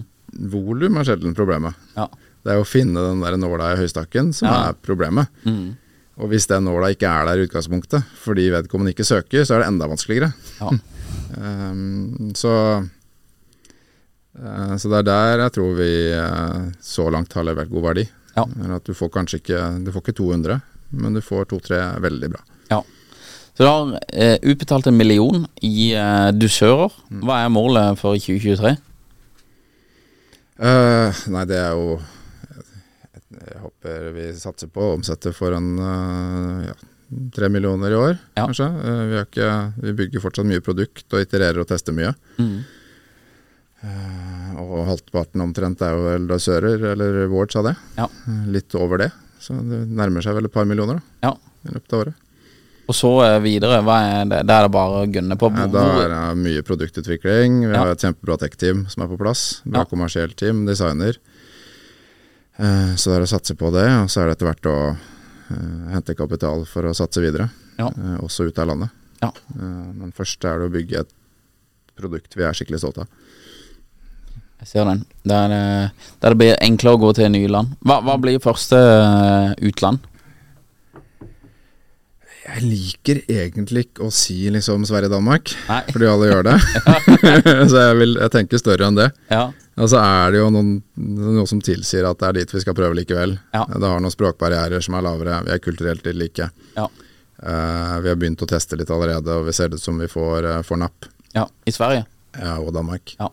Volum 0.52 0.98
er 0.98 1.06
sjelden 1.08 1.36
problemet. 1.38 1.78
Ja. 1.98 2.08
Det 2.48 2.54
er 2.56 2.62
å 2.62 2.68
finne 2.68 3.04
den 3.04 3.22
der 3.22 3.36
nåla 3.40 3.74
i 3.74 3.80
høystakken 3.82 4.32
som 4.36 4.48
er 4.50 4.78
problemet. 4.82 5.30
Mm. 5.44 5.76
Og 6.18 6.32
hvis 6.32 6.48
den 6.50 6.66
nåla 6.66 6.90
ikke 6.94 7.10
er 7.10 7.28
der 7.28 7.42
i 7.42 7.46
utgangspunktet, 7.46 8.06
fordi 8.24 8.48
vedkommende 8.54 8.94
ikke 8.96 9.06
søker, 9.06 9.44
så 9.46 9.58
er 9.58 9.64
det 9.64 9.68
enda 9.70 9.90
vanskeligere. 9.92 10.32
Ja. 10.58 10.72
um, 11.38 12.32
så, 12.42 12.54
uh, 14.40 14.74
så 14.80 14.94
det 14.94 15.02
er 15.04 15.10
der 15.12 15.44
jeg 15.46 15.56
tror 15.60 15.76
vi 15.78 15.92
uh, 16.18 16.72
så 16.82 17.10
langt 17.14 17.36
har 17.38 17.46
levert 17.46 17.70
god 17.74 17.92
verdi. 17.92 18.08
Ja. 18.38 18.46
At 18.78 18.86
du 18.86 18.94
får 18.94 19.10
kanskje 19.14 19.40
ikke 19.42 19.62
Du 19.82 19.90
får 19.92 20.04
ikke 20.04 20.18
200, 20.20 20.60
men 21.02 21.18
du 21.18 21.22
får 21.26 21.50
to-tre 21.52 21.80
veldig 22.04 22.30
bra. 22.36 22.44
Ja. 22.70 22.84
Så 23.58 23.64
du 23.64 23.68
har 23.68 23.96
eh, 24.14 24.38
utbetalt 24.46 24.88
en 24.88 24.98
million 24.98 25.48
i 25.66 25.90
dusører. 26.38 26.94
Mm. 27.10 27.24
Hva 27.26 27.40
er 27.42 27.50
målet 27.54 27.98
for 28.02 28.20
2023? 28.20 28.78
nei, 30.58 31.42
det 31.46 31.58
er 31.62 31.74
jo 31.78 31.98
jeg 33.38 33.60
håper 33.62 34.12
vi 34.16 34.28
satser 34.38 34.70
på 34.72 34.84
å 34.84 34.96
omsette 34.98 35.34
for 35.36 35.56
en 35.56 35.70
eh, 35.82 36.70
ja, 36.70 36.76
tre 37.36 37.50
millioner 37.52 37.94
i 37.94 38.00
år, 38.00 38.16
ja. 38.38 38.46
kanskje. 38.46 38.68
Eh, 38.68 39.04
vi, 39.12 39.22
ikke, 39.22 39.52
vi, 39.84 39.94
bygger 40.02 40.24
fortsatt 40.24 40.50
mye 40.50 40.64
produkt 40.64 41.14
og 41.14 41.24
itererer 41.24 41.62
og 41.64 41.70
tester 41.70 41.96
mye. 41.96 42.14
Mm. 42.40 42.58
Uh, 43.78 44.47
og 44.58 44.88
halvparten 44.90 45.44
omtrent 45.44 45.82
er 45.86 45.96
jo 45.96 46.06
vel 46.08 46.28
døsører, 46.30 46.86
eller 46.94 47.26
wards 47.32 47.58
av 47.60 47.68
det. 47.70 47.76
Ja. 47.98 48.08
Litt 48.54 48.76
over 48.78 49.04
det. 49.04 49.12
Så 49.42 49.56
det 49.58 49.84
nærmer 49.94 50.26
seg 50.26 50.38
vel 50.38 50.50
et 50.50 50.54
par 50.54 50.66
millioner 50.68 51.00
da, 51.22 51.36
i 51.68 51.76
løpet 51.76 51.94
av 51.94 52.02
året. 52.06 52.24
Og 52.88 52.96
så 52.96 53.10
videre, 53.44 53.82
hva 53.84 53.98
er 54.08 54.30
det? 54.32 54.40
Der 54.48 54.62
er 54.62 54.68
det 54.68 54.72
bare 54.72 55.02
å 55.02 55.08
gunne 55.12 55.36
på? 55.40 55.50
Ja, 55.52 55.66
da 55.72 55.84
er 56.06 56.14
det 56.14 56.22
mye 56.40 56.64
produktutvikling. 56.64 57.60
Vi 57.68 57.76
har 57.76 57.92
et 57.92 58.04
kjempebra 58.06 58.38
tech-team 58.40 58.86
som 58.92 59.04
er 59.04 59.10
på 59.12 59.20
plass. 59.20 59.42
Bra 59.68 59.84
kommersielt 59.90 60.38
team, 60.40 60.64
designer. 60.70 61.20
Eh, 62.56 62.94
så 62.96 63.12
det 63.12 63.18
er 63.18 63.26
å 63.26 63.30
satse 63.34 63.58
på 63.60 63.74
det, 63.76 63.86
og 63.92 64.08
så 64.10 64.24
er 64.24 64.30
det 64.30 64.38
etter 64.38 64.50
hvert 64.50 64.70
å 64.72 64.78
uh, 64.96 65.84
hente 65.92 66.16
kapital 66.18 66.64
for 66.70 66.88
å 66.88 66.96
satse 66.98 67.22
videre. 67.22 67.50
Ja. 67.78 67.92
Også 68.24 68.48
ut 68.48 68.64
av 68.64 68.72
landet. 68.72 68.96
Ja. 69.18 69.32
men 69.58 70.12
først 70.14 70.46
er 70.46 70.60
det 70.62 70.68
å 70.68 70.72
bygge 70.76 71.00
et 71.02 71.14
produkt 71.98 72.36
vi 72.38 72.44
er 72.46 72.54
skikkelig 72.54 72.84
stolte 72.84 73.04
av. 73.04 73.27
Jeg 74.64 74.70
ser 74.72 74.88
den. 74.90 75.04
Der, 75.28 75.52
der 76.22 76.34
det 76.34 76.38
blir 76.40 76.60
enklere 76.66 76.98
å 76.98 77.02
gå 77.02 77.12
til 77.18 77.30
nye 77.34 77.50
land. 77.52 77.76
Hva, 77.86 78.00
hva 78.06 78.16
blir 78.22 78.42
første 78.42 78.80
utland? 79.62 80.02
Jeg 82.48 82.64
liker 82.64 83.20
egentlig 83.28 83.90
ikke 83.90 84.08
å 84.08 84.14
si 84.14 84.46
liksom 84.54 84.86
Sverige-Danmark, 84.88 85.52
fordi 85.92 86.08
alle 86.08 86.30
gjør 86.30 86.46
det. 86.48 86.58
så 87.72 87.82
jeg, 87.82 87.98
vil, 88.00 88.16
jeg 88.22 88.34
tenker 88.34 88.62
større 88.62 88.88
enn 88.88 89.00
det. 89.00 89.10
Ja. 89.34 89.50
Og 89.78 89.92
så 89.92 90.00
er 90.00 90.32
det 90.34 90.40
jo 90.40 90.48
noen, 90.56 90.78
noe 90.96 91.46
som 91.50 91.60
tilsier 91.62 92.08
at 92.08 92.22
det 92.22 92.30
er 92.30 92.38
dit 92.40 92.56
vi 92.56 92.64
skal 92.64 92.78
prøve 92.78 92.98
likevel. 92.98 93.36
Ja. 93.54 93.66
Det 93.68 93.84
har 93.84 94.00
noen 94.02 94.14
språkbarrierer 94.14 94.82
som 94.82 94.96
er 94.98 95.06
lavere, 95.06 95.42
vi 95.46 95.54
er 95.54 95.62
kulturelt 95.62 96.08
litt 96.08 96.18
like. 96.18 96.50
Ja. 96.80 96.88
Uh, 97.38 98.00
vi 98.02 98.10
har 98.10 98.18
begynt 98.18 98.42
å 98.42 98.50
teste 98.50 98.80
litt 98.80 98.90
allerede, 98.90 99.36
og 99.36 99.46
vi 99.46 99.54
ser 99.54 99.70
det 99.70 99.78
ut 99.78 99.84
som 99.84 100.00
vi 100.02 100.08
får, 100.10 100.48
uh, 100.48 100.62
får 100.66 100.82
napp. 100.82 101.12
Ja, 101.36 101.46
I 101.68 101.76
Sverige? 101.76 102.08
Ja, 102.40 102.56
og 102.64 102.72
Danmark. 102.74 103.14
Ja. 103.20 103.30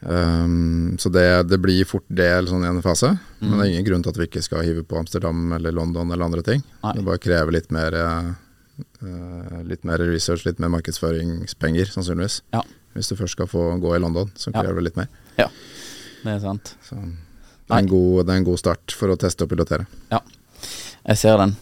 Um, 0.00 0.94
så 0.98 1.10
det, 1.10 1.42
det, 1.50 1.58
blir 1.58 1.86
fort 1.88 2.06
del 2.06 2.46
sånn 2.46 2.64
i 2.64 2.70
en 2.70 2.82
fase. 2.84 3.10
Mm. 3.40 3.46
Men 3.48 3.54
det 3.54 3.62
er 3.64 3.70
ingen 3.72 3.86
grunn 3.88 4.04
til 4.04 4.14
at 4.14 4.20
vi 4.20 4.28
ikke 4.28 4.44
skal 4.46 4.66
hive 4.66 4.84
på 4.86 4.98
Amsterdam 5.00 5.56
eller 5.56 5.74
London 5.74 6.12
eller 6.12 6.28
andre 6.28 6.44
ting. 6.46 6.62
Nei. 6.84 6.94
Det 6.96 7.06
bare 7.06 7.22
krever 7.22 7.56
litt 7.58 7.72
mer, 7.74 7.96
uh, 7.98 9.60
litt 9.66 9.86
mer 9.88 10.02
research, 10.06 10.46
litt 10.46 10.62
mer 10.62 10.72
markedsføringspenger, 10.78 11.90
sannsynligvis. 11.94 12.42
Ja. 12.54 12.62
Hvis 12.96 13.10
du 13.10 13.18
først 13.18 13.36
skal 13.36 13.50
få 13.50 13.70
gå 13.82 13.94
i 13.94 14.02
London, 14.02 14.30
så 14.38 14.54
krever 14.54 14.80
det 14.80 14.88
litt 14.88 14.98
mer. 14.98 15.10
Ja, 15.38 15.46
det 16.24 16.34
er 16.38 16.42
sant. 16.42 16.74
Så 16.86 16.96
det 16.98 17.76
er, 17.76 17.86
god, 17.86 18.24
det 18.24 18.32
er, 18.32 18.40
en 18.40 18.48
god, 18.48 18.58
start 18.58 18.94
for 18.96 19.12
å 19.12 19.18
teste 19.20 19.44
og 19.44 19.52
pilotere. 19.52 19.84
Ja, 20.10 20.22
jeg 21.04 21.20
ser 21.20 21.38
den. 21.42 21.54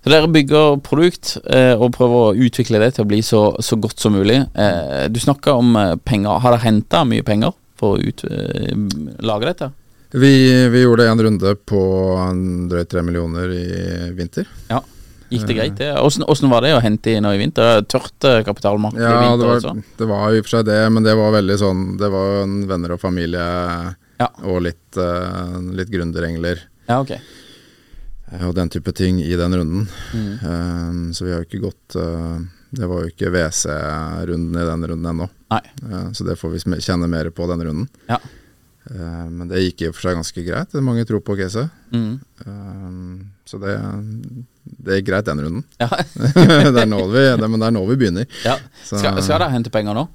Så 0.00 0.08
dere 0.08 0.30
bygger 0.32 0.78
produkt 0.80 1.34
eh, 1.52 1.74
og 1.74 1.92
prøver 1.92 2.30
å 2.30 2.46
utvikle 2.46 2.80
det 2.80 2.94
til 2.96 3.04
å 3.04 3.08
bli 3.10 3.18
så, 3.24 3.42
så 3.60 3.76
godt 3.76 4.00
som 4.00 4.14
mulig. 4.16 4.38
Eh, 4.56 5.10
du 5.12 5.18
snakka 5.20 5.58
om 5.60 5.74
eh, 5.76 5.96
penger. 6.00 6.38
Har 6.40 6.54
dere 6.54 6.64
henta 6.64 7.02
mye 7.04 7.26
penger 7.26 7.52
for 7.80 7.96
å 7.96 8.00
ut, 8.00 8.24
eh, 8.28 8.72
lage 9.24 9.48
dette? 9.48 9.70
Vi, 10.10 10.68
vi, 10.68 10.82
gjorde 10.82 11.06
en 11.08 11.22
runde 11.22 11.54
på 11.70 11.82
drøyt 12.70 12.88
tre 12.90 13.02
millioner 13.06 13.52
i 13.54 13.66
vinter. 14.16 14.48
Ja. 14.68 14.82
Gikk 15.30 15.44
det 15.46 15.54
greit, 15.54 15.76
det? 15.78 15.92
Åssen 16.02 16.50
var 16.50 16.64
det 16.66 16.72
å 16.74 16.80
hente 16.82 17.12
inn 17.14 17.26
i 17.28 17.36
vinter? 17.38 17.84
Tørt 17.86 18.16
kapitalmarked 18.18 18.48
kapitalmarked 18.48 18.98
i 18.98 19.04
vinter 19.06 19.44
det 19.44 19.52
også? 19.52 19.74
var, 19.76 19.84
det 20.00 20.08
var 20.10 20.24
i 20.34 20.40
og 20.40 20.48
for 20.48 20.54
seg 20.56 20.64
det, 20.66 20.78
men 20.90 21.06
det 21.06 21.14
var 21.20 21.36
veldig 21.36 21.58
sånn 21.60 21.84
Det 22.00 22.08
var 22.10 22.40
en 22.40 22.56
venner 22.66 22.96
og 22.96 23.02
familie 23.02 23.44
Ja. 24.18 24.26
og 24.42 24.58
litt, 24.66 24.98
uh, 24.98 25.54
litt 25.78 25.92
gründerengler 25.92 26.64
Ja, 26.90 26.98
ok. 26.98 27.12
eh, 27.14 28.42
og 28.48 28.56
den 28.58 28.74
type 28.74 28.90
ting 28.92 29.22
i 29.22 29.38
den 29.38 29.54
runden. 29.54 29.86
Mm. 30.10 30.32
Um, 30.42 30.98
så 31.14 31.24
vi 31.24 31.30
har 31.30 31.44
jo 31.44 31.46
ikke 31.46 31.62
gått 31.62 31.96
eh, 32.02 32.42
Det 32.70 32.86
var 32.86 33.02
jo 33.02 33.10
ikke 33.10 33.30
WC-runden 33.34 34.54
i 34.54 34.66
den 34.68 34.86
runden 34.92 35.10
ennå. 35.10 35.26
Eh, 35.54 36.12
så 36.12 36.26
det 36.26 36.36
får 36.38 36.54
vi 36.54 36.78
kjenne 36.80 37.08
mer 37.10 37.30
på 37.34 37.48
denne 37.50 37.66
runden. 37.66 37.88
Ja. 38.06 38.20
Eh, 38.90 39.26
men 39.30 39.50
det 39.50 39.64
gikk 39.64 39.82
i 39.82 39.90
og 39.90 39.96
for 39.96 40.06
seg 40.06 40.16
ganske 40.20 40.44
greit. 40.46 40.70
Det 40.70 40.78
er 40.78 40.86
mange 40.86 41.04
tror 41.08 41.22
på 41.26 41.36
caset. 41.40 41.70
Mm. 41.90 42.20
Eh, 42.46 42.94
så 43.50 43.60
det, 43.62 43.74
det 44.86 45.00
gikk 45.00 45.10
greit 45.10 45.28
den 45.28 45.42
runden. 45.46 45.66
Ja. 45.82 45.90
det 46.70 46.86
er 46.86 46.90
nå 46.90 47.02
vi, 47.10 47.26
det, 47.42 47.50
men 47.50 47.58
det 47.58 47.70
er 47.70 47.76
nå 47.76 47.84
vi 47.90 47.98
begynner. 48.00 48.40
ja. 48.46 48.56
Skal, 48.84 49.18
skal 49.18 49.38
dere 49.40 49.52
hente 49.54 49.72
penger 49.74 49.98
nå? 49.98 50.06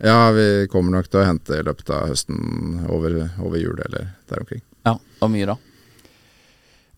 Ja, 0.00 0.30
vi 0.32 0.66
kommer 0.72 0.96
nok 0.96 1.10
til 1.12 1.20
å 1.20 1.26
hente 1.28 1.58
i 1.60 1.64
løpet 1.64 1.90
av 1.92 2.08
høsten 2.08 2.86
over, 2.88 3.18
over 3.44 3.60
jul 3.60 3.76
eller 3.84 4.14
der 4.32 4.40
omkring. 4.40 4.62
Ja. 4.88 4.94
Hvor 5.20 5.28
mye 5.28 5.50
da? 5.52 5.58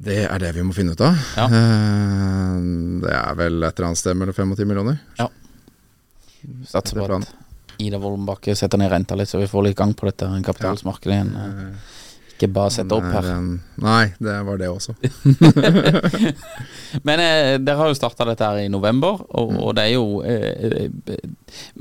Det 0.03 0.19
er 0.27 0.43
det 0.43 0.51
vi 0.57 0.65
må 0.67 0.75
finne 0.75 0.97
ut 0.97 1.05
av. 1.05 1.19
Ja. 1.39 1.47
Eh, 1.47 2.57
det 3.05 3.13
er 3.15 3.39
vel 3.39 3.63
et 3.63 3.77
eller 3.77 3.93
annet 3.93 4.01
sted 4.01 4.19
mellom 4.19 4.35
5 4.35 4.55
og 4.55 4.59
10 4.59 4.69
millioner. 4.71 4.99
Satser 6.67 6.99
er 6.99 7.13
på 7.13 7.21
at 7.21 7.79
Ida 7.83 7.99
Woldenbakke 8.03 8.55
setter 8.59 8.81
ned 8.81 8.91
renta 8.93 9.17
litt, 9.19 9.31
så 9.31 9.39
vi 9.41 9.49
får 9.51 9.69
litt 9.69 9.79
gang 9.79 9.95
på 9.95 10.09
dette 10.09 10.27
kapitalsmarkedet 10.47 11.15
igjen. 11.15 11.77
Ikke 12.43 12.55
bare 12.57 12.73
sette 12.75 12.91
opp 12.97 13.05
er 13.07 13.13
her. 13.23 13.27
nei, 13.79 14.07
det 14.19 14.35
var 14.49 14.57
det 14.59 14.67
også. 14.73 14.93
Men 17.07 17.21
eh, 17.23 17.55
dere 17.63 17.77
har 17.79 17.87
jo 17.93 17.97
starta 17.97 18.27
dette 18.29 18.43
her 18.45 18.59
i 18.65 18.69
november, 18.73 19.15
og, 19.31 19.53
og 19.63 19.71
det 19.79 19.85
er 19.87 19.93
jo 19.95 20.19
eh, 20.27 20.83
eh, 20.83 20.91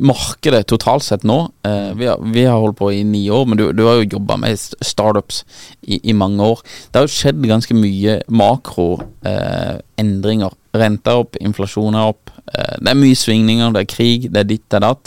Markedet 0.06 0.68
totalt 0.70 1.04
sett 1.04 1.24
nå 1.28 1.40
eh, 1.68 1.90
vi, 1.98 2.06
har, 2.08 2.18
vi 2.32 2.44
har 2.46 2.60
holdt 2.62 2.78
på 2.80 2.92
i 2.94 3.02
ni 3.08 3.24
år, 3.34 3.46
men 3.50 3.58
du, 3.60 3.66
du 3.76 3.84
har 3.88 3.96
jo 4.02 4.06
jobba 4.18 4.36
med 4.44 4.52
st- 4.60 4.78
startups 4.86 5.42
i, 5.82 5.98
i 6.12 6.14
mange 6.16 6.44
år. 6.46 6.62
Det 6.92 7.00
har 7.02 7.08
jo 7.10 7.16
skjedd 7.16 7.42
ganske 7.50 7.74
mye 7.76 8.20
makroendringer. 8.30 10.52
Eh. 10.52 10.58
Renta 10.82 11.12
opp, 11.20 11.36
inflasjon 11.44 11.96
er 12.00 12.06
opp. 12.14 12.30
Eh, 12.54 12.76
det 12.80 12.90
er 12.94 13.02
mye 13.02 13.18
svingninger, 13.20 13.74
det 13.76 13.82
er 13.84 13.92
krig, 13.96 14.22
det 14.32 14.40
er 14.46 14.50
ditt, 14.54 14.68
det 14.72 14.78
er 14.80 14.86
datt. 14.88 15.06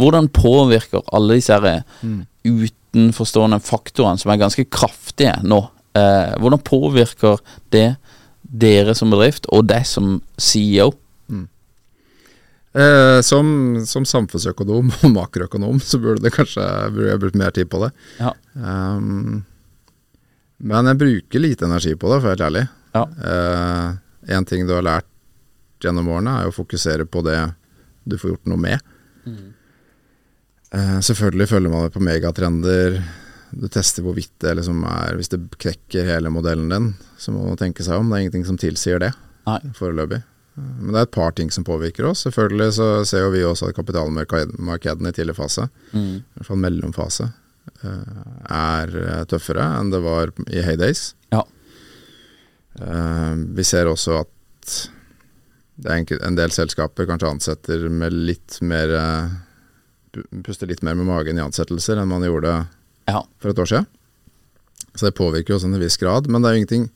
Hvordan 0.00 0.30
påvirker 0.34 1.02
alle 1.14 1.36
disse 1.40 1.52
her, 1.58 1.64
eh, 1.82 1.86
utenforstående 2.94 3.58
faktorene, 3.64 4.20
som 4.20 4.30
er 4.30 4.40
ganske 4.40 4.64
kraftige 4.70 5.34
nå, 5.42 5.60
eh, 5.98 6.34
hvordan 6.38 6.62
påvirker 6.62 7.42
det 7.74 7.96
dere 8.42 8.94
som 8.94 9.10
bedrift 9.10 9.48
og 9.50 9.66
deg 9.66 9.86
som 9.88 10.20
CEO? 10.38 10.92
Eh, 12.74 13.20
som, 13.22 13.46
som 13.86 14.02
samfunnsøkonom 14.02 14.88
og 15.04 15.10
makroøkonom 15.14 15.78
så 15.78 16.00
burde 16.02 16.24
det 16.24 16.34
kanskje 16.34 16.64
burde 16.90 17.12
jeg 17.12 17.20
brukt 17.22 17.38
mer 17.38 17.54
tid 17.54 17.70
på 17.70 17.84
det. 17.84 17.90
Ja. 18.18 18.32
Um, 18.54 19.44
men 20.58 20.90
jeg 20.90 20.98
bruker 20.98 21.42
lite 21.42 21.68
energi 21.68 21.94
på 21.94 22.10
det, 22.10 22.18
for 22.22 22.30
å 22.30 22.32
være 22.32 22.48
ærlig. 22.48 22.64
Ja. 22.94 23.04
Eh, 23.30 24.34
en 24.34 24.46
ting 24.48 24.66
du 24.66 24.72
har 24.74 24.86
lært 24.86 25.06
gjennom 25.84 26.08
årene, 26.14 26.38
er 26.40 26.50
å 26.50 26.54
fokusere 26.54 27.06
på 27.06 27.22
det 27.26 27.38
du 28.08 28.16
får 28.18 28.34
gjort 28.34 28.50
noe 28.50 28.62
med. 28.62 28.94
Eh, 29.26 29.50
selvfølgelig 30.72 31.48
følger 31.48 31.70
man 31.70 31.82
med 31.86 31.92
på 31.94 32.02
megatrender. 32.02 33.02
Du 33.54 33.68
tester 33.70 34.02
hvorvidt 34.02 34.32
det 34.42 34.56
liksom 34.58 34.80
er 34.88 35.14
Hvis 35.14 35.28
det 35.30 35.38
knekker 35.62 36.04
hele 36.08 36.30
modellen 36.34 36.68
din, 36.72 36.88
så 37.18 37.30
må 37.32 37.44
man 37.46 37.56
tenke 37.60 37.84
seg 37.86 38.00
om. 38.00 38.08
Det 38.10 38.16
er 38.16 38.24
ingenting 38.24 38.46
som 38.48 38.58
tilsier 38.58 38.98
det 38.98 39.12
Nei. 39.46 39.60
foreløpig. 39.78 40.22
Eh, 40.56 40.72
Men 40.80 40.92
det 40.92 40.98
er 40.98 41.06
et 41.08 41.10
par 41.14 41.30
ting 41.32 41.50
som 41.50 41.64
påvirker 41.64 42.04
oss. 42.10 42.24
Selvfølgelig 42.26 42.72
så 42.74 42.88
ser 43.06 43.20
jo 43.26 43.30
vi 43.30 43.42
også 43.46 43.68
at 43.68 43.76
kapitalmarkedene 43.76 45.08
i 45.08 45.12
tidlig 45.12 45.36
fase, 45.36 45.68
Mm. 45.92 46.16
i 46.16 46.38
hvert 46.38 46.46
fall 46.46 46.56
mellomfase, 46.56 47.32
eh, 47.84 48.50
er 48.50 48.96
eh, 49.04 49.24
tøffere 49.24 49.78
enn 49.80 49.90
det 49.90 50.02
var 50.02 50.32
i 50.50 50.62
heydays. 50.62 51.14
Ja. 51.32 51.42
Eh, 52.80 53.34
Vi 53.54 53.62
ser 53.64 53.86
også 53.86 54.20
at 54.20 54.90
det 55.76 55.90
er 55.90 56.26
en 56.26 56.36
del 56.36 56.50
selskaper 56.50 57.06
kanskje 57.06 57.30
ansetter 57.30 57.88
med 57.90 58.12
litt 58.12 58.60
mer 58.62 58.88
pu- 60.14 60.42
Puster 60.46 60.70
litt 60.70 60.82
mer 60.86 60.94
med 60.98 61.06
magen 61.10 61.38
i 61.38 61.44
ansettelser 61.44 61.98
enn 62.00 62.08
man 62.10 62.22
gjorde 62.24 62.54
Ja. 63.10 63.20
for 63.42 63.50
et 63.52 63.58
år 63.60 63.66
siden. 63.72 63.86
Så 64.94 65.08
det 65.08 65.16
påvirker 65.18 65.54
oss 65.56 65.64
også 65.64 65.74
en 65.74 65.80
viss 65.82 65.96
grad. 65.98 66.28
Men 66.30 66.42
det 66.42 66.48
er 66.50 66.54
jo 66.54 66.62
ingenting 66.64 66.90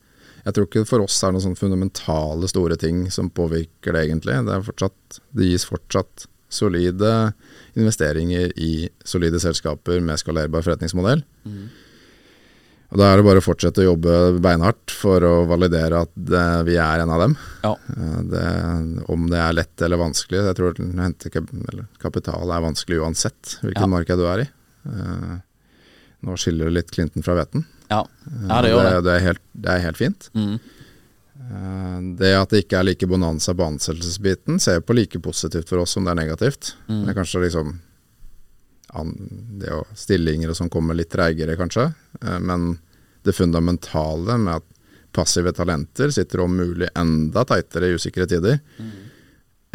Jeg 0.46 0.54
tror 0.54 0.66
ikke 0.68 0.86
for 0.86 1.02
oss 1.02 1.16
er 1.22 1.28
det 1.32 1.34
noen 1.34 1.42
sånne 1.44 1.58
fundamentale 1.58 2.48
store 2.48 2.76
ting 2.78 3.10
som 3.10 3.28
påvirker 3.28 3.92
det, 3.92 4.04
egentlig. 4.08 4.36
Det, 4.46 4.54
fortsatt, 4.64 5.18
det 5.34 5.48
gis 5.50 5.66
fortsatt 5.68 6.24
solide 6.48 7.34
investeringer 7.76 8.52
i 8.56 8.88
solide 9.04 9.36
selskaper 9.42 10.00
med 10.00 10.16
skalerbar 10.22 10.62
forretningsmodell. 10.64 11.20
Og 12.88 12.96
Da 12.96 13.10
er 13.12 13.18
det 13.20 13.24
bare 13.26 13.40
å 13.42 13.44
fortsette 13.44 13.82
å 13.82 13.90
jobbe 13.90 14.12
beinhardt 14.40 14.90
for 14.96 15.20
å 15.20 15.32
validere 15.50 15.98
at 16.06 16.12
det, 16.16 16.44
vi 16.64 16.78
er 16.80 17.02
en 17.02 17.10
av 17.12 17.20
dem. 17.20 17.34
Ja. 17.64 17.74
Eh, 17.92 18.22
Det, 18.32 18.44
om 19.12 19.26
det 19.28 19.36
er 19.44 19.52
lett 19.58 19.82
eller 19.84 20.00
vanskelig. 20.00 20.40
Jeg 20.46 20.56
tror 20.56 20.72
å 20.72 20.86
hente 21.02 21.28
kapital 22.00 22.48
er 22.48 22.64
vanskelig 22.64 23.02
uansett 23.04 23.58
hvilket 23.60 23.84
Ja. 23.84 23.86
marked 23.92 24.16
du 24.16 24.24
er 24.26 24.40
i. 24.46 24.48
Eh, 24.88 25.36
Nå 26.24 26.34
skiller 26.34 26.64
det 26.66 26.74
litt 26.74 26.90
Clinton 26.90 27.22
fra 27.22 27.36
veten. 27.38 27.64
Ja. 27.90 28.00
ja, 28.48 28.62
det 28.62 28.70
gjør 28.72 28.88
det. 28.90 29.04
det, 29.04 29.12
er 29.14 29.20
helt, 29.28 29.42
det 29.54 29.70
er 29.70 29.84
helt 29.84 29.96
fint. 30.00 30.30
Mm. 30.34 30.58
Eh, 31.38 32.00
Det 32.18 32.32
at 32.40 32.48
det 32.50 32.64
ikke 32.64 32.80
er 32.80 32.88
like 32.88 33.06
bonanza 33.06 33.54
på 33.54 33.68
ansettelsesbiten, 33.68 34.58
ser 34.58 34.78
jeg 34.80 34.86
på 34.88 34.96
like 34.96 35.20
positivt 35.22 35.68
for 35.68 35.78
oss 35.84 35.92
som 35.94 36.04
det 36.04 36.10
er 36.16 36.22
negativt. 36.24 36.72
Mm. 36.88 37.04
Det 37.04 37.12
er 37.12 37.18
kanskje 37.20 37.44
liksom 37.44 37.76
det 39.60 39.70
å 39.74 39.82
Stillinger 39.94 40.50
og 40.50 40.56
sånn 40.56 40.70
kommer 40.72 40.96
litt 40.96 41.10
treigere, 41.12 41.56
kanskje. 41.60 41.90
Eh, 42.22 42.38
Men 42.40 42.78
det 43.24 43.34
fundamentale 43.36 44.38
med 44.38 44.54
at 44.62 44.64
passive 45.12 45.52
talenter 45.52 46.10
sitter 46.14 46.40
om 46.44 46.54
mulig 46.56 46.88
enda 46.96 47.42
teitere 47.44 47.88
i 47.90 47.96
usikre 47.98 48.26
tider 48.28 48.60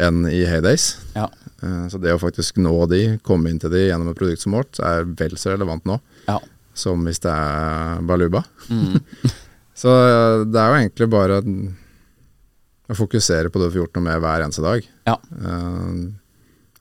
enn 0.02 0.24
i 0.26 0.44
heydays. 0.46 0.96
Ja. 1.14 1.28
Eh, 1.62 1.86
Så 1.88 2.00
det 2.02 2.12
å 2.14 2.18
faktisk 2.18 2.56
nå 2.58 2.74
de, 2.90 3.18
komme 3.22 3.50
inn 3.50 3.58
til 3.62 3.70
de 3.70 3.84
gjennom 3.88 4.10
et 4.10 4.18
produkt 4.18 4.40
som 4.42 4.52
vårt, 4.56 4.78
er 4.80 5.04
vel 5.04 5.36
så 5.38 5.52
relevant 5.54 5.84
nå 5.86 6.00
Ja. 6.28 6.40
som 6.74 7.04
hvis 7.06 7.20
det 7.20 7.30
er 7.30 8.02
Baluba. 8.02 8.44
Mm. 8.68 8.98
Så 9.74 9.90
eh, 9.90 10.44
det 10.46 10.58
er 10.60 10.68
jo 10.70 10.80
egentlig 10.82 11.10
bare 11.10 11.40
å 12.90 12.94
fokusere 12.94 13.50
på 13.50 13.58
det 13.58 13.70
du 13.70 13.72
får 13.74 13.80
gjort 13.84 13.94
noe 13.96 14.04
med 14.06 14.20
hver 14.22 14.42
eneste 14.44 14.62
dag. 14.62 14.84
Ja. 15.06 15.16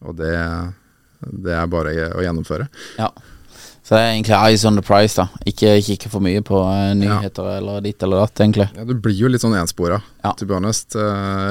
Og 0.04 0.16
det, 0.20 0.34
det 1.32 1.54
er 1.54 1.68
bare 1.68 1.94
å 2.14 2.22
gjennomføre. 2.26 2.68
ja. 2.98 3.12
Så 3.84 3.98
det 3.98 4.00
er 4.00 4.14
egentlig 4.14 4.36
eyes 4.48 4.62
on 4.64 4.78
the 4.78 4.82
price, 4.82 5.14
da. 5.20 5.26
Ikke 5.46 5.74
kikke 5.84 6.08
for 6.10 6.24
mye 6.24 6.40
på 6.42 6.56
nyheter 6.96 6.96
nyheter 7.20 7.50
eller 7.58 7.82
ditt 7.84 8.02
eller 8.06 8.22
datt, 8.24 8.40
egentlig. 8.40 8.70
Ja, 8.78 8.86
du 8.88 8.94
blir 8.96 9.12
jo 9.18 9.28
litt 9.28 9.42
sånn 9.44 9.58
enspora, 9.60 10.02
Ja. 10.24 10.32
to 10.40 10.46
be 10.46 10.54
honest. 10.56 10.96
Eh, 10.96 11.02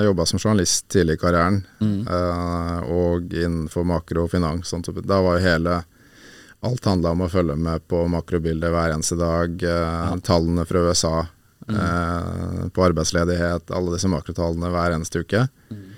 Jeg 0.01 0.07
jobba 0.07 0.27
som 0.27 0.39
journalist 0.39 0.89
tidlig 0.89 1.19
i 1.19 1.21
karrieren, 1.27 1.67
Mm. 1.83 2.09
eh, 2.09 2.89
og 2.89 3.29
innenfor 3.37 3.85
makro 3.85 4.25
og 4.25 4.31
finans. 4.31 4.65
Sånn. 4.73 4.83
Da 5.07 5.21
var 5.21 5.39
jo 5.39 5.45
hele 5.45 5.85
Alt 6.65 6.85
handla 6.85 7.11
om 7.11 7.19
å 7.23 7.29
følge 7.31 7.57
med 7.59 7.81
på 7.89 8.09
makrobildet 8.09 8.71
hver 8.71 8.93
eneste 8.95 9.19
dag. 9.19 9.61
Ja. 9.61 10.17
Tallene 10.23 10.65
fra 10.65 10.79
USA 10.89 11.27
Mm. 11.69 11.77
eh, 11.77 12.69
på 12.71 12.83
arbeidsledighet, 12.93 13.71
alle 13.71 13.93
disse 13.93 14.09
makrotallene 14.09 14.71
hver 14.73 14.95
eneste 14.95 15.21
uke. 15.21 15.49
Mm. 15.71 15.92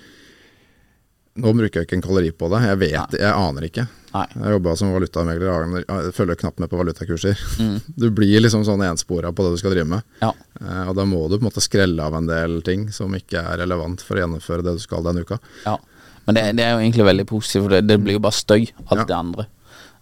Nå 1.36 1.50
bruker 1.56 1.80
jeg 1.80 1.88
ikke 1.88 1.96
en 1.98 2.02
kalori 2.04 2.28
på 2.30 2.46
det. 2.52 2.60
Jeg 2.62 2.78
vet, 2.78 3.14
jeg 3.18 3.30
aner 3.34 3.64
ikke. 3.66 3.84
Nei. 4.14 4.26
Jeg 4.38 4.52
jobba 4.54 4.74
som 4.78 4.92
valutamegler, 4.94 5.72
jeg 5.82 6.12
følger 6.14 6.38
knapt 6.38 6.60
med 6.62 6.70
på 6.70 6.78
valutakurser. 6.78 7.40
Mm. 7.58 7.78
Du 8.04 8.06
blir 8.14 8.38
liksom 8.44 8.62
sånn 8.66 8.84
enspora 8.86 9.32
på 9.34 9.42
det 9.46 9.56
du 9.56 9.58
skal 9.58 9.74
drive 9.74 9.88
med. 9.96 10.04
Ja. 10.22 10.30
Eh, 10.60 10.84
og 10.88 10.94
da 10.94 11.02
må 11.10 11.24
du 11.26 11.34
på 11.38 11.42
en 11.42 11.48
måte 11.48 11.64
skrelle 11.64 12.06
av 12.06 12.14
en 12.20 12.28
del 12.30 12.60
ting 12.62 12.86
som 12.94 13.10
ikke 13.18 13.42
er 13.42 13.58
relevant 13.64 14.04
for 14.06 14.14
å 14.14 14.22
gjennomføre 14.22 14.62
det 14.62 14.76
du 14.78 14.84
skal 14.84 15.02
denne 15.06 15.26
uka. 15.26 15.40
ja. 15.66 15.78
Men 16.24 16.38
det, 16.38 16.42
det 16.56 16.62
er 16.64 16.70
jo 16.72 16.78
egentlig 16.80 17.04
veldig 17.04 17.24
positivt, 17.28 17.62
for 17.66 17.72
det, 17.74 17.82
det 17.84 17.98
blir 18.00 18.14
jo 18.16 18.20
bare 18.24 18.32
støy, 18.32 18.62
alt 18.86 19.02
Ja. 19.02 19.04
det 19.10 19.16
andre. 19.18 19.44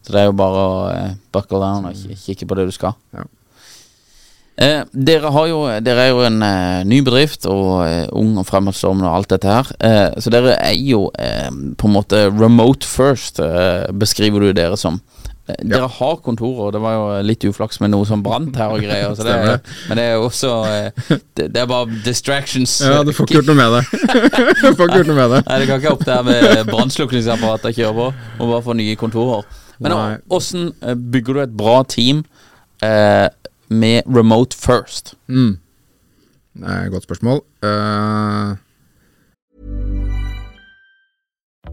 Så 0.06 0.12
det 0.14 0.20
er 0.20 0.28
jo 0.28 0.34
bare 0.38 0.60
å 0.68 0.76
eh, 0.92 1.14
buckle 1.34 1.58
down 1.58 1.88
og 1.88 1.96
kikke 1.98 2.46
på 2.46 2.58
det 2.60 2.66
du 2.68 2.70
skal. 2.76 2.92
Ja. 3.16 3.24
Eh, 4.60 4.82
dere, 4.92 5.30
har 5.32 5.46
jo, 5.48 5.60
dere 5.80 6.02
er 6.04 6.10
jo 6.12 6.20
en 6.26 6.42
eh, 6.44 6.82
ny 6.84 6.98
bedrift 7.06 7.46
og 7.48 7.86
eh, 7.86 8.04
ung 8.12 8.34
og 8.36 8.44
fremadstormende 8.46 9.08
og 9.08 9.16
alt 9.22 9.30
dette 9.32 9.48
her. 9.48 9.70
Eh, 9.80 10.20
så 10.20 10.32
dere 10.34 10.58
er 10.60 10.76
jo 10.76 11.06
eh, 11.16 11.48
på 11.80 11.88
en 11.88 11.94
måte 11.96 12.26
remote 12.28 12.84
first, 12.86 13.40
eh, 13.40 13.88
beskriver 13.96 14.44
du 14.44 14.52
dere 14.58 14.76
som. 14.76 15.00
Eh, 15.48 15.56
Dere 15.72 15.88
har 15.88 16.20
kontorer, 16.22 16.68
det 16.76 16.82
var 16.84 16.98
jo 16.98 17.06
litt 17.24 17.46
uflaks 17.48 17.80
med 17.82 17.94
noe 17.94 18.06
som 18.06 18.20
brant 18.22 18.60
her 18.60 18.76
og 18.76 18.84
greier. 18.84 19.16
Så 19.16 19.24
det, 19.26 19.38
er, 19.40 19.64
men 19.88 19.98
det 19.98 20.04
er 20.10 20.12
jo 20.20 20.28
også 20.28 20.52
det, 21.08 21.48
det 21.48 21.64
er 21.64 21.72
bare 21.72 22.02
distractions. 22.04 22.76
Ja, 22.84 23.00
du 23.08 23.14
får 23.16 23.30
ikke 23.30 23.40
gjort 23.40 23.50
noe 23.54 23.58
med 23.58 23.78
det. 23.78 23.82
du 24.62 24.68
får 24.68 24.84
ikke 24.84 25.00
gjort 25.00 25.10
noe 25.14 25.18
med 25.22 25.36
det. 25.38 25.42
Nei, 25.48 25.58
det 25.64 25.70
kan 25.72 25.80
ikke 25.82 25.96
opp 25.96 26.06
der 26.12 26.28
med 26.28 26.70
brannslukningsapparatet 26.70 27.80
kjører 27.80 27.98
på, 27.98 28.12
og 28.36 28.52
bare 28.52 28.62
få 28.68 28.76
nye 28.78 29.00
kontorer. 29.00 29.48
Men 29.82 29.96
åssen 30.30 30.70
bygger 31.10 31.40
du 31.40 31.46
et 31.48 31.56
bra 31.58 31.80
team 31.88 32.20
eh, 32.84 33.26
med 33.72 34.02
remote 34.06 34.56
first? 34.56 35.14
Mm. 35.28 35.58
Det 36.54 36.68
er 36.68 36.84
et 36.84 36.92
godt 36.92 37.02
spørsmål. 37.02 37.42
Eh, 37.62 38.56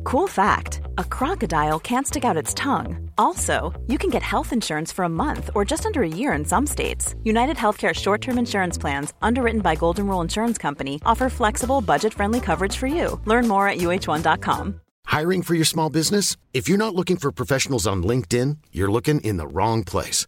Cool 0.03 0.27
fact 0.27 0.81
a 0.97 1.03
crocodile 1.03 1.79
can't 1.79 2.07
stick 2.07 2.23
out 2.25 2.37
its 2.43 2.53
tongue. 2.53 3.11
Also, 3.17 3.79
you 3.87 3.97
can 3.97 4.09
get 4.09 4.23
health 4.23 4.53
insurance 4.53 4.91
for 4.91 5.03
a 5.05 5.09
month 5.09 5.49
or 5.53 5.65
just 5.65 5.85
under 5.85 6.01
a 6.03 6.07
year 6.07 6.33
in 6.33 6.45
some 6.45 6.65
states. 6.65 7.15
United 7.23 7.57
Healthcare 7.57 7.93
short 7.93 8.21
term 8.21 8.37
insurance 8.39 8.77
plans, 8.77 9.13
underwritten 9.21 9.61
by 9.61 9.75
Golden 9.75 10.07
Rule 10.07 10.21
Insurance 10.21 10.57
Company, 10.57 10.99
offer 11.05 11.29
flexible, 11.29 11.81
budget 11.81 12.13
friendly 12.13 12.39
coverage 12.39 12.75
for 12.77 12.87
you. 12.87 13.19
Learn 13.25 13.47
more 13.47 13.67
at 13.67 13.77
uh1.com. 13.77 14.81
Hiring 15.05 15.41
for 15.43 15.55
your 15.55 15.65
small 15.65 15.89
business? 15.89 16.37
If 16.53 16.69
you're 16.69 16.77
not 16.85 16.95
looking 16.95 17.17
for 17.17 17.31
professionals 17.31 17.85
on 17.87 18.03
LinkedIn, 18.03 18.57
you're 18.71 18.91
looking 18.91 19.19
in 19.21 19.37
the 19.37 19.47
wrong 19.47 19.83
place. 19.83 20.27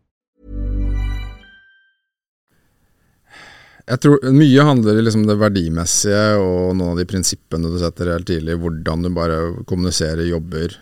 Jeg 3.89 3.99
tror 4.03 4.19
Mye 4.35 4.63
handler 4.67 4.99
i 4.99 5.03
liksom 5.03 5.23
det 5.27 5.37
verdimessige 5.41 6.21
og 6.39 6.75
noen 6.77 6.93
av 6.93 6.99
de 7.01 7.05
prinsippene 7.09 7.71
du 7.71 7.77
setter 7.81 8.11
helt 8.13 8.27
tidlig. 8.29 8.57
Hvordan 8.61 9.01
du 9.05 9.09
bare 9.15 9.39
kommuniserer, 9.69 10.21
jobber 10.29 10.75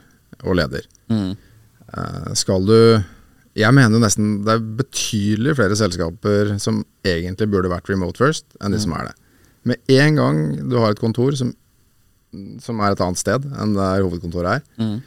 og 0.44 0.58
leder. 0.60 0.84
Eh, 1.10 2.34
skal 2.38 2.66
du 2.68 2.76
Jeg 3.58 3.74
mener 3.74 3.98
jo 3.98 4.00
nesten 4.04 4.44
det 4.46 4.54
er 4.54 4.68
betydelig 4.84 5.56
flere 5.58 5.76
selskaper 5.76 6.54
som 6.62 6.84
egentlig 7.04 7.50
burde 7.50 7.72
vært 7.72 7.90
remote 7.90 8.18
first, 8.22 8.46
enn 8.62 8.72
de 8.72 8.80
som 8.80 8.94
er 8.94 9.10
det. 9.10 9.16
Med 9.66 9.78
en 9.90 10.16
gang 10.16 10.70
du 10.70 10.78
har 10.80 10.92
et 10.94 11.00
kontor 11.02 11.36
som, 11.36 11.50
som 12.62 12.80
er 12.80 12.94
et 12.94 13.02
annet 13.02 13.18
sted 13.20 13.44
enn 13.60 13.74
der 13.76 14.04
hovedkontoret 14.06 14.60
er, 14.62 15.02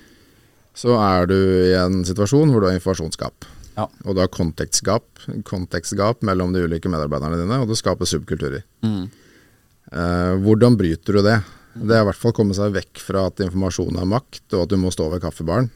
så 0.75 0.97
er 0.99 1.27
du 1.31 1.37
i 1.39 1.73
en 1.79 2.03
situasjon 2.05 2.51
hvor 2.51 2.61
du 2.61 2.67
har 2.69 2.75
informasjonsgap. 2.77 3.47
Ja. 3.77 3.89
Og 4.05 4.15
du 4.15 4.21
har 4.21 4.31
kontekstgap, 4.33 5.25
kontekstgap 5.49 6.23
mellom 6.27 6.53
de 6.53 6.65
ulike 6.67 6.91
medarbeiderne 6.93 7.41
dine, 7.41 7.61
og 7.63 7.71
du 7.71 7.77
skaper 7.79 8.09
subkulturer. 8.09 8.67
Eh, 8.85 10.35
hvordan 10.45 10.77
bryter 10.81 11.19
du 11.19 11.23
det? 11.25 11.39
Det 11.73 11.97
er 11.97 12.05
i 12.05 12.09
hvert 12.11 12.21
fall 12.21 12.35
komme 12.37 12.57
seg 12.57 12.75
vekk 12.75 13.01
fra 13.01 13.27
at 13.31 13.41
informasjon 13.45 13.97
er 13.97 14.09
makt, 14.09 14.45
og 14.53 14.67
at 14.67 14.73
du 14.73 14.77
må 14.81 14.93
stå 14.93 15.09
ved 15.13 15.23
kaffebaren 15.25 15.71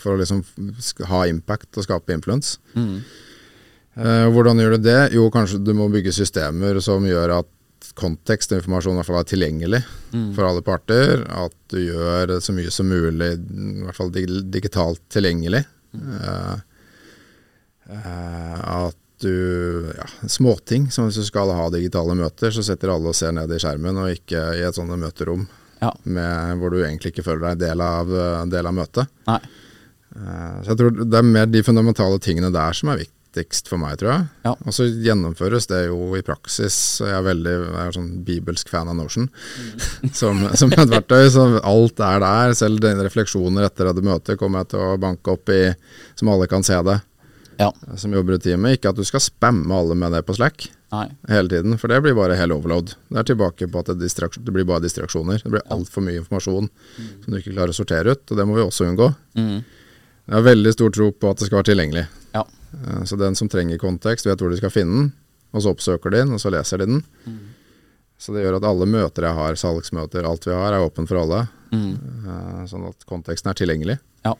for 0.00 0.14
å 0.14 0.20
liksom 0.20 0.42
ha 1.08 1.24
impact 1.28 1.78
og 1.80 1.86
skape 1.86 2.12
influence. 2.16 2.58
Eh, 2.76 4.26
hvordan 4.32 4.60
gjør 4.60 4.76
du 4.76 4.86
det? 4.88 5.00
Jo, 5.14 5.28
kanskje 5.32 5.60
du 5.64 5.72
må 5.76 5.88
bygge 5.92 6.12
systemer 6.16 6.80
som 6.84 7.04
gjør 7.06 7.38
at 7.40 7.50
kontekst 7.94 8.52
og 8.52 8.62
informasjon 8.62 8.96
i 8.96 8.98
hvert 8.98 9.10
fall 9.10 9.20
er 9.20 9.28
tilgjengelig 9.28 9.80
for 10.34 10.46
alle 10.48 10.64
parter. 10.64 11.24
At 11.28 11.54
du 11.72 11.78
gjør 11.82 12.38
så 12.42 12.54
mye 12.56 12.72
som 12.72 12.88
mulig, 12.88 13.34
i 13.36 13.84
hvert 13.84 13.98
fall 13.98 14.12
digitalt 14.12 15.02
tilgjengelig. 15.12 15.64
Mm. 15.94 16.06
eh, 16.18 16.54
at 17.88 18.96
du 19.24 19.92
ja, 19.96 20.06
Småting, 20.28 20.90
som 20.92 21.06
hvis 21.08 21.20
du 21.20 21.24
skal 21.26 21.52
ha 21.54 21.68
digitale 21.72 22.16
møter, 22.18 22.52
så 22.52 22.64
setter 22.66 22.92
alle 22.92 23.12
og 23.12 23.16
ser 23.16 23.32
ned 23.36 23.52
i 23.54 23.60
skjermen, 23.62 23.96
og 24.02 24.10
ikke 24.12 24.42
i 24.58 24.64
et 24.66 24.76
sånt 24.76 24.92
møterom 25.00 25.46
Ja. 25.80 25.90
med, 26.04 26.58
hvor 26.60 26.70
du 26.72 26.78
egentlig 26.82 27.12
ikke 27.12 27.24
føler 27.26 27.50
deg 27.54 27.58
del 27.68 27.80
av, 27.84 28.08
eh, 28.10 28.44
del 28.52 28.66
av 28.66 28.74
møtet. 28.74 29.08
Nei. 29.28 29.40
Eh, 30.16 30.62
Så 30.62 30.72
jeg 30.72 30.78
tror 30.78 31.04
det 31.10 31.18
er 31.18 31.22
mer 31.26 31.46
de 31.46 31.62
fundamentale 31.62 32.18
tingene 32.22 32.52
der 32.52 32.72
som 32.72 32.88
er 32.92 33.02
viktigst 33.04 33.68
for 33.68 33.78
meg, 33.78 33.96
tror 33.98 34.12
jeg. 34.12 34.26
Ja. 34.44 34.52
Og 34.64 34.72
så 34.72 34.86
gjennomføres 34.88 35.66
det 35.66 35.86
jo 35.88 36.14
i 36.14 36.22
praksis. 36.22 37.00
Jeg 37.02 37.10
er 37.18 37.22
veldig 37.26 37.54
jeg 37.74 37.86
er 37.88 37.92
sånn 37.96 38.24
bibelsk 38.24 38.68
fan 38.70 38.88
av 38.88 38.96
Notion 38.96 39.28
som, 40.12 40.44
som 40.54 40.70
et 40.72 40.88
verktøy. 40.90 41.28
Så 41.30 41.60
alt 41.62 41.98
er 42.00 42.20
der. 42.22 42.54
Selv 42.54 42.80
refleksjoner 42.80 43.66
etter 43.66 43.90
et 43.90 44.04
møtet 44.06 44.38
kommer 44.38 44.62
jeg 44.62 44.68
til 44.74 44.80
å 44.86 44.98
banke 45.02 45.34
opp 45.34 45.48
i, 45.50 45.74
som 46.14 46.28
alle 46.30 46.46
kan 46.46 46.62
se 46.62 46.78
det, 46.86 47.00
Ja. 47.58 47.70
som 47.96 48.12
jobber 48.12 48.34
i 48.34 48.38
teamet. 48.42 48.78
Ikke 48.78 48.90
at 48.90 48.96
du 48.98 49.04
skal 49.04 49.20
spamme 49.22 49.74
alle 49.74 49.94
med 49.98 50.12
det 50.12 50.22
på 50.26 50.34
Slack 50.36 50.66
Nei. 50.92 51.08
hele 51.28 51.48
tiden, 51.48 51.78
for 51.78 51.88
det 51.88 52.00
blir 52.04 52.14
bare 52.18 52.36
hel 52.38 52.52
overload. 52.52 52.94
Det 53.10 53.18
er 53.22 53.28
tilbake 53.30 53.68
på 53.70 53.78
at 53.82 53.92
det, 53.92 54.10
det 54.10 54.52
blir 54.54 54.64
bare 54.68 54.82
distraksjoner. 54.84 55.42
Det 55.42 55.50
blir 55.54 55.64
altfor 55.74 56.02
mye 56.06 56.20
informasjon 56.22 56.68
som 56.98 57.28
du 57.32 57.38
ikke 57.38 57.54
klarer 57.54 57.74
å 57.74 57.78
sortere 57.78 58.14
ut, 58.14 58.24
og 58.30 58.36
det 58.40 58.46
må 58.46 58.54
vi 58.58 58.66
også 58.66 58.86
unngå. 58.90 59.10
Jeg 59.34 60.32
har 60.38 60.46
veldig 60.46 60.72
stor 60.72 60.90
tro 60.96 61.10
på 61.12 61.30
at 61.30 61.38
det 61.42 61.46
skal 61.50 61.60
være 61.60 61.70
tilgjengelig. 61.72 62.06
Ja. 62.34 62.44
Eh, 62.72 63.02
Så 63.04 63.16
den 63.20 63.34
som 63.36 63.48
trenger 63.52 63.78
kontekst, 63.78 64.26
vet 64.26 64.40
hvor 64.40 64.50
de 64.50 64.56
skal 64.62 64.70
finne 64.72 64.94
den, 65.02 65.12
og 65.52 65.62
så 65.62 65.74
oppsøker 65.74 66.10
de 66.10 66.22
den, 66.24 66.32
og 66.34 66.40
så 66.40 66.50
leser 66.50 66.78
de 66.80 66.86
den. 66.86 67.02
Så 68.18 68.32
det 68.32 68.44
gjør 68.44 68.56
at 68.56 68.64
alle 68.64 68.86
møter 68.88 69.26
jeg 69.26 69.34
har, 69.36 69.54
salgsmøter, 69.58 70.24
alt 70.24 70.46
vi 70.46 70.54
har, 70.54 70.72
er 70.72 70.80
åpent 70.86 71.10
for 71.10 71.18
alle. 71.20 71.42
Mm. 71.74 72.66
Sånn 72.70 72.86
at 72.88 73.04
konteksten 73.10 73.50
er 73.50 73.58
tilgjengelig. 73.58 73.98
Ja. 74.24 74.32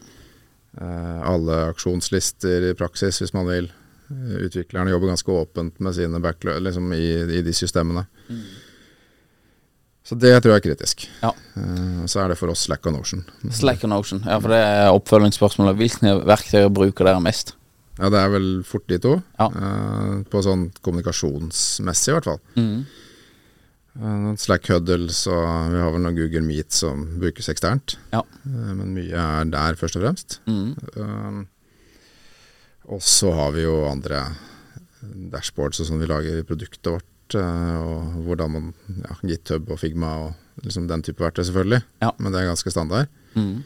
Eh, 0.81 1.21
alle 1.31 1.59
aksjonslister 1.71 2.71
i 2.71 2.75
praksis, 2.75 3.21
hvis 3.23 3.35
man 3.37 3.47
vil. 3.47 3.69
Eh, 4.11 4.37
Utviklerne 4.49 4.91
jobber 4.91 5.13
ganske 5.13 5.31
åpent 5.33 5.79
med 5.81 5.95
sine 5.95 6.21
backlog 6.21 6.63
liksom 6.67 6.93
i, 6.97 7.05
i 7.39 7.43
de 7.47 7.53
systemene. 7.55 8.07
Så 10.05 10.17
det 10.21 10.35
tror 10.45 10.53
jeg 10.53 10.61
er 10.61 10.65
kritisk. 10.67 11.07
Ja. 11.23 11.31
Eh, 11.57 12.03
Så 12.11 12.21
er 12.21 12.29
det 12.33 12.39
for 12.41 12.53
oss 12.53 12.67
Slack 12.67 12.85
og 12.91 12.93
Notion. 12.99 13.23
Slack 13.51 13.85
and 13.87 13.95
Ocean. 13.97 14.21
Ja, 14.27 14.37
for 14.43 14.53
det 14.53 14.59
er 14.61 14.91
oppfølgingsspørsmålet. 14.93 15.79
Hvilke 15.81 16.17
verktøy 16.29 16.67
bruker 16.75 17.09
dere 17.09 17.23
mest? 17.25 17.55
Ja, 17.97 18.11
det 18.11 18.19
er 18.21 18.29
vel 18.35 18.49
fort 18.67 18.89
de 18.91 18.99
to. 18.99 19.15
Ja. 19.39 19.47
På 20.29 20.43
sånn 20.43 20.67
kommunikasjonsmessig, 20.83 22.11
i 22.11 22.17
hvert 22.19 22.29
fall. 22.33 22.41
Mhm. 22.59 22.85
Eh, 23.95 24.15
noen 24.25 24.39
Slack 24.41 24.67
Huddles 24.73 25.21
og 25.31 25.71
vi 25.71 25.79
har 25.79 25.93
vel 25.95 26.03
noen 26.03 26.17
Google 26.19 26.43
Meet 26.47 26.75
som 26.75 27.05
brukes 27.23 27.51
eksternt. 27.53 27.97
Ja. 28.15 28.25
Eh, 28.43 28.73
men 28.75 28.95
mye 28.97 29.15
er 29.15 29.51
der, 29.53 29.79
først 29.79 29.99
og 30.01 30.07
fremst. 30.07 30.39
Mm. 30.51 30.75
Um, 30.99 31.43
og 32.91 33.03
så 33.05 33.31
har 33.33 33.55
vi 33.55 33.65
jo 33.65 33.77
andre 33.89 34.27
dashboards 35.33 35.81
og 35.81 35.89
sånn 35.89 36.03
vi 36.03 36.11
lager 36.11 36.41
i 36.41 36.47
produktet 36.47 36.91
vårt. 36.91 37.37
eh, 37.39 37.77
og 37.81 38.25
hvordan 38.27 38.51
man 38.53 38.73
ja, 39.01 39.15
GitHub 39.23 39.71
og 39.73 39.79
Figma 39.81 40.11
og 40.27 40.65
liksom 40.67 40.89
den 40.91 41.03
type 41.03 41.23
verktøy, 41.23 41.45
selvfølgelig. 41.47 41.83
Ja. 42.03 42.11
Men 42.19 42.33
det 42.33 42.43
er 42.43 42.51
ganske 42.51 42.71
standard. 42.71 43.09
Mm. 43.35 43.63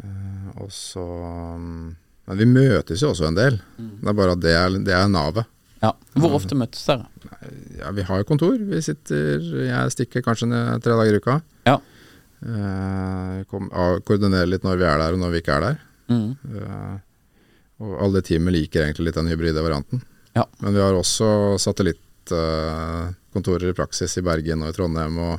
Uh, 0.00 0.46
og 0.64 0.70
så 0.72 1.02
mm, 1.60 1.90
Men 2.26 2.38
vi 2.38 2.46
møtes 2.48 3.02
jo 3.02 3.10
også 3.10 3.26
en 3.28 3.36
del. 3.36 3.58
Mm. 3.76 3.90
Det 4.00 4.08
er 4.08 4.16
bare 4.16 4.32
at 4.32 4.40
det 4.40 4.54
er, 4.54 4.78
det 4.86 4.94
er 4.96 5.10
navet. 5.10 5.50
Ja. 5.80 5.94
Hvor 6.20 6.34
ofte 6.36 6.56
møtes 6.58 6.82
dere? 6.84 7.06
Ja, 7.80 7.88
vi 7.96 8.02
har 8.04 8.20
jo 8.20 8.26
kontor. 8.28 8.58
Vi 8.58 8.80
sitter 8.84 9.40
Jeg 9.64 9.92
stikker 9.94 10.24
kanskje 10.26 10.48
ned 10.50 10.82
tre 10.84 10.92
dager 10.98 11.16
i 11.16 11.20
uka. 11.22 11.38
Ja. 11.68 11.78
Eh, 12.40 13.38
kom, 13.48 13.68
koordinerer 14.04 14.48
litt 14.48 14.64
når 14.64 14.78
vi 14.80 14.86
er 14.88 14.98
der 15.00 15.16
og 15.16 15.20
når 15.22 15.32
vi 15.34 15.40
ikke 15.42 15.56
er 15.56 15.64
der. 15.66 15.76
Mm. 16.12 16.30
Eh, 16.56 16.96
og 17.80 17.94
alle 18.04 18.20
teamet 18.24 18.52
liker 18.56 18.84
egentlig 18.84 19.08
litt 19.08 19.18
den 19.20 19.30
hybride 19.32 19.64
varianten. 19.64 20.02
Ja. 20.36 20.44
Men 20.60 20.76
vi 20.76 20.82
har 20.84 20.96
også 20.96 21.30
satellittkontorer 21.60 23.70
i 23.72 23.76
praksis 23.76 24.18
i 24.20 24.24
Bergen 24.26 24.64
og 24.66 24.72
i 24.72 24.76
Trondheim. 24.76 25.16
Og, 25.18 25.36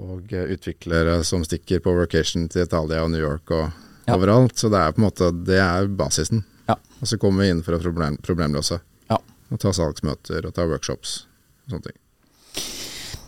og 0.00 0.32
utviklere 0.32 1.18
som 1.28 1.44
stikker 1.44 1.82
på 1.84 1.92
vacation 1.98 2.48
til 2.48 2.64
Italia 2.64 3.02
og 3.04 3.10
New 3.12 3.20
York 3.22 3.50
og 3.52 3.66
Ja. 4.08 4.16
overalt. 4.16 4.56
Så 4.58 4.66
det 4.72 4.80
er 4.80 4.90
på 4.92 4.98
en 4.98 5.04
måte 5.06 5.28
Det 5.46 5.58
er 5.62 5.86
basisen. 5.86 6.42
Ja. 6.66 6.74
Og 7.00 7.06
så 7.06 7.18
kommer 7.18 7.44
vi 7.44 7.50
inn 7.52 7.62
for 7.62 7.76
å 7.76 7.82
problem, 7.82 8.16
problemløse. 8.18 8.80
Og 9.52 9.60
ta 9.60 9.72
salgsmøter 9.76 10.46
og 10.48 10.54
ta 10.56 10.66
workshops. 10.68 11.26
og 11.66 11.74
Sånne 11.76 11.90
ting. 11.90 11.98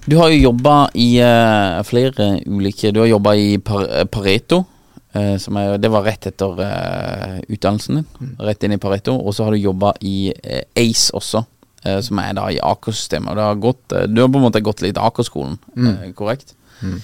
Du 0.04 0.18
har 0.20 0.32
jo 0.32 0.50
jobba 0.50 0.74
i 1.00 1.16
uh, 1.24 1.80
flere 1.88 2.34
ulike 2.44 2.92
Du 2.92 3.00
har 3.00 3.08
jobba 3.08 3.34
i 3.40 3.56
par, 3.58 3.86
eh, 3.88 4.04
Pareto. 4.04 4.64
som 5.38 5.56
er, 5.56 5.76
det 5.78 5.88
var 5.94 6.02
rett 6.02 6.26
etter 6.26 6.58
uh, 6.58 7.36
utdannelsen 7.46 8.00
din. 8.00 8.30
Rett 8.42 8.64
inn 8.66 8.74
i 8.74 8.80
Pareto. 8.82 9.14
Og 9.14 9.34
så 9.34 9.46
har 9.46 9.54
du 9.54 9.62
jobba 9.62 9.92
i 10.02 10.32
ACE 10.74 11.14
også, 11.14 11.44
som 12.02 12.18
er 12.18 12.32
da 12.34 12.48
i 12.50 12.58
Aker-systemet. 12.58 13.36
Du 13.36 14.20
har 14.20 14.32
på 14.32 14.40
en 14.40 14.42
måte 14.42 14.62
gått 14.64 14.82
litt 14.82 14.98
Aker-skolen, 14.98 15.58
eh, 15.78 16.10
korrekt? 16.18 16.56
Mm. 16.82 16.98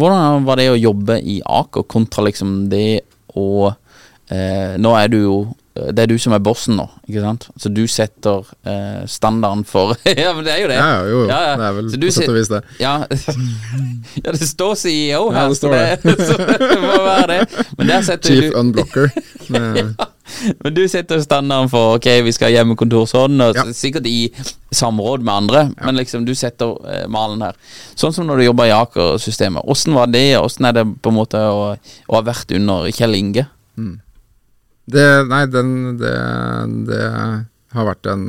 hvordan 0.00 0.46
var 0.46 0.56
det 0.56 0.70
å 0.72 0.78
jobbe 0.80 1.18
i 1.20 1.36
Aker 1.44 1.84
kontra 1.84 2.24
liksom 2.24 2.70
det 2.72 3.02
å 3.36 3.68
Nå 4.80 4.94
er 4.96 5.10
du 5.12 5.18
jo 5.20 5.36
det 5.74 6.04
er 6.04 6.06
du 6.06 6.14
som 6.22 6.30
er 6.36 6.42
bossen 6.44 6.76
nå, 6.78 6.84
ikke 7.08 7.22
sant? 7.24 7.48
Så 7.58 7.70
du 7.74 7.82
setter 7.90 8.46
eh, 8.62 9.02
standarden 9.10 9.64
for 9.66 9.96
Ja, 10.06 10.30
men 10.36 10.46
det 10.46 10.52
er 10.54 10.60
jo 10.62 10.68
det. 10.70 10.76
Ja, 10.78 10.86
ja, 10.86 11.00
jo, 11.10 11.22
jo. 11.24 11.28
Ja, 11.32 11.40
ja. 11.48 11.54
Det 11.58 11.66
er 11.66 11.76
vel 11.80 11.88
på 12.04 12.10
sett 12.14 12.30
og 12.30 12.36
vis 12.38 12.50
det. 12.52 12.60
Ja, 12.78 12.92
ja 14.24 14.34
det 14.36 14.48
står 14.48 14.74
CEO 14.78 15.24
her. 15.34 15.40
Ja, 15.40 15.48
det 15.50 15.58
står 15.58 15.74
det 15.74 16.18
så 16.28 16.36
det 16.38 16.78
må 16.78 16.98
være 17.02 17.24
det. 17.32 17.64
Men 17.78 17.90
der 17.90 18.06
setter 18.06 18.30
Chief 18.30 18.52
du 18.52 18.58
Unblocker. 18.60 19.10
ja. 19.50 19.88
Men 20.62 20.76
du 20.78 20.84
setter 20.88 21.20
standarden 21.20 21.68
for 21.72 21.98
Ok, 21.98 22.06
vi 22.24 22.32
skal 22.32 22.48
ha 22.48 22.60
hjemmekontor 22.60 23.10
sånn, 23.10 23.34
og 23.44 23.58
Ja. 23.58 23.66
sikkert 23.76 24.06
i 24.08 24.30
samråd 24.74 25.26
med 25.26 25.34
andre, 25.34 25.64
men 25.84 25.98
liksom 25.98 26.24
du 26.26 26.32
setter 26.38 26.78
eh, 26.88 27.04
malen 27.10 27.42
her. 27.44 27.58
Sånn 27.98 28.14
som 28.14 28.30
når 28.30 28.40
du 28.40 28.46
jobber 28.46 28.70
i 28.70 28.74
Aker-systemet. 28.78 29.66
Åssen 29.66 29.94
var 29.98 30.06
det? 30.10 30.38
Åssen 30.38 30.70
er 30.70 30.78
det 30.78 30.86
på 31.02 31.12
en 31.12 31.18
måte 31.18 31.38
å, 31.38 31.74
å 31.74 32.16
ha 32.16 32.22
vært 32.30 32.54
under 32.56 32.88
Kjell 32.94 33.18
Inge? 33.18 33.48
Det, 34.86 35.04
nei, 35.30 35.44
den, 35.48 35.96
det, 36.00 36.14
det 36.90 37.02
har 37.74 37.86
vært 37.88 38.06
en 38.12 38.24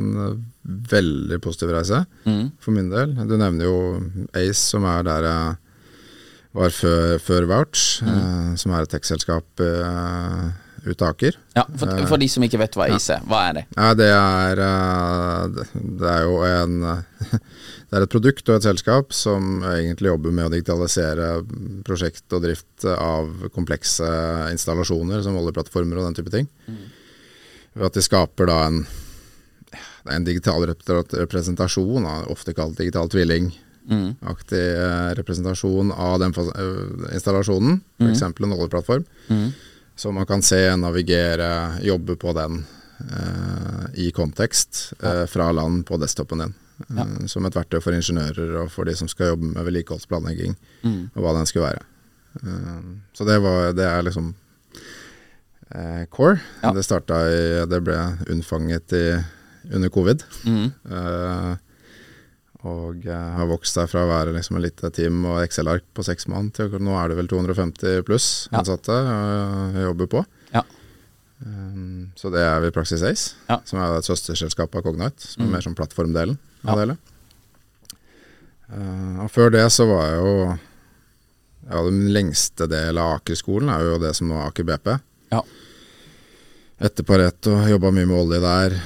veldig 0.90 1.38
positiv 1.44 1.70
reise 1.76 2.04
Mm. 2.26 2.50
for 2.58 2.72
min 2.74 2.88
del. 2.90 3.12
Du 3.28 3.36
nevner 3.38 3.68
jo 3.68 3.76
Ace, 4.34 4.58
som 4.72 4.84
er 4.88 5.02
der 5.06 5.22
jeg 5.28 5.56
var 6.56 6.72
før, 6.72 7.18
før 7.20 7.46
Vouch, 7.50 8.02
eh, 8.02 8.54
som 8.56 8.72
er 8.72 8.82
et 8.86 8.90
tech-selskap 8.94 9.60
eh, 9.60 10.46
ut 10.86 11.02
av 11.02 11.12
Aker. 11.12 11.36
Ja, 11.58 11.64
for, 11.76 11.92
for 12.08 12.16
de 12.22 12.28
som 12.32 12.42
ikke 12.46 12.58
vet 12.62 12.74
hva 12.78 12.86
ACE 12.94 13.18
er, 13.18 13.22
hva 13.28 13.42
er 13.50 13.56
det? 13.60 13.64
Ja, 13.76 13.92
det 13.98 14.08
er, 14.14 14.62
eh, 14.64 15.46
det- 15.52 15.84
det 16.00 16.08
er 16.16 16.22
jo 16.24 16.40
en 16.48 17.04
Det 17.86 18.00
er 18.00 18.02
et 18.02 18.10
produkt 18.10 18.48
og 18.50 18.56
et 18.56 18.66
selskap 18.66 19.12
som 19.14 19.60
egentlig 19.62 20.10
jobber 20.10 20.32
med 20.34 20.48
å 20.48 20.52
digitalisere 20.52 21.26
prosjekt 21.86 22.34
og 22.34 22.42
drift 22.42 22.86
av 22.90 23.46
komplekse 23.54 24.08
installasjoner 24.50 25.22
som 25.22 25.38
oljeplattformer 25.38 26.00
og 26.00 26.08
den 26.08 26.16
type 26.18 26.32
ting. 26.34 26.48
Ved 27.76 27.86
at 27.86 27.94
de 27.94 28.02
skaper 28.02 28.50
da 28.50 28.58
en, 28.66 28.80
en 30.10 30.26
digital 30.26 30.66
representasjon, 30.66 32.10
ofte 32.32 32.56
kalt 32.58 32.80
digital 32.82 33.06
tvilling-aktig 33.12 34.64
eh, 34.74 35.14
representasjon 35.20 35.94
av 35.94 36.18
den 36.24 36.34
eh, 36.42 37.14
installasjonen, 37.14 37.80
f.eks. 38.02 38.26
en 38.26 38.58
oljeplattform. 38.58 39.06
Så 39.96 40.10
man 40.12 40.26
kan 40.26 40.42
se, 40.42 40.58
navigere, 40.76 41.78
jobbe 41.86 42.18
på 42.20 42.34
den 42.36 42.64
eh, 42.98 43.82
i 44.08 44.10
kontekst 44.10 44.88
eh, 44.98 45.24
fra 45.30 45.52
land 45.54 45.86
på 45.86 46.02
desktopen 46.02 46.42
din. 46.42 46.62
Eh, 46.84 47.26
Som 47.30 47.46
et 47.48 47.56
verktøy 47.56 47.80
for 47.80 47.96
ingeniører 47.96 48.56
og 48.62 48.72
for 48.72 48.88
de 48.88 48.96
som 48.98 49.08
skal 49.08 49.34
jobbe 49.34 49.52
med 49.54 49.64
vedlikeholdsplanlegging, 49.64 50.56
og 51.14 51.22
hva 51.24 51.36
den 51.38 51.48
skulle 51.48 51.70
være. 51.70 51.86
Eh, 52.42 52.82
så 53.16 53.28
det, 53.28 53.38
var, 53.44 53.72
det 53.76 53.86
er 53.88 54.02
liksom 54.04 54.34
eh, 55.74 56.04
core. 56.12 56.40
Ja. 56.62 56.72
Det 56.76 56.84
starta 56.84 57.22
i 57.30 57.64
Det 57.68 57.80
ble 57.84 58.00
unnfanget 58.32 58.92
i, 58.96 59.06
under 59.72 59.92
covid. 59.92 60.24
Mm. 60.44 60.66
Eh, 60.90 61.54
og 62.66 63.04
eh, 63.06 63.32
har 63.38 63.48
vokst 63.50 63.76
seg 63.76 63.88
fra 63.90 64.04
å 64.04 64.10
være 64.10 64.34
liksom 64.34 64.58
et 64.58 64.66
lite 64.68 64.90
team 64.94 65.20
og 65.28 65.42
Excel-ark 65.44 65.84
på 65.94 66.04
seks 66.06 66.26
mann 66.32 66.50
til 66.54 66.72
nå 66.82 66.96
er 66.98 67.12
det 67.12 67.18
vel 67.20 67.28
250 67.30 68.02
pluss 68.08 68.48
ansatte 68.50 68.96
ja. 68.96 69.18
jeg 69.76 69.86
jobber 69.90 70.10
på. 70.16 70.24
Um, 71.44 72.12
så 72.16 72.30
det 72.32 72.40
er 72.40 72.62
vi 72.64 72.70
Praxis 72.72 73.02
Ace, 73.04 73.34
Ja. 73.48 73.58
Mm. 73.58 73.66
som 73.68 73.78
er 73.82 73.96
et 73.98 74.06
søsterselskap 74.08 74.74
av 74.78 74.82
Cognite, 74.86 75.20
som 75.20 75.44
er 75.44 75.50
mer 75.52 75.60
som 75.66 75.74
plattformdelen 75.76 76.38
av 76.64 76.70
Ja. 76.70 76.74
det 76.74 76.84
hele. 76.86 76.96
Uh, 78.72 79.20
og 79.24 79.30
før 79.30 79.52
det 79.54 79.66
så 79.70 79.84
var 79.86 80.06
jeg 80.08 80.16
jo 80.24 80.58
ja, 81.66 81.82
Den 81.82 82.00
lengste 82.14 82.66
delen 82.70 82.98
av 83.02 83.16
Aker-skolen 83.20 83.68
er 83.70 83.82
jo 83.84 83.98
det 84.02 84.12
som 84.16 84.28
nå 84.30 84.36
er 84.38 84.48
Aker 84.50 84.64
BP. 84.68 84.92
Ja. 85.34 85.40
Etter 86.78 87.02
Pareto, 87.08 87.54
jobba 87.66 87.90
mye 87.90 88.06
med 88.06 88.16
olje 88.20 88.38
der. 88.42 88.76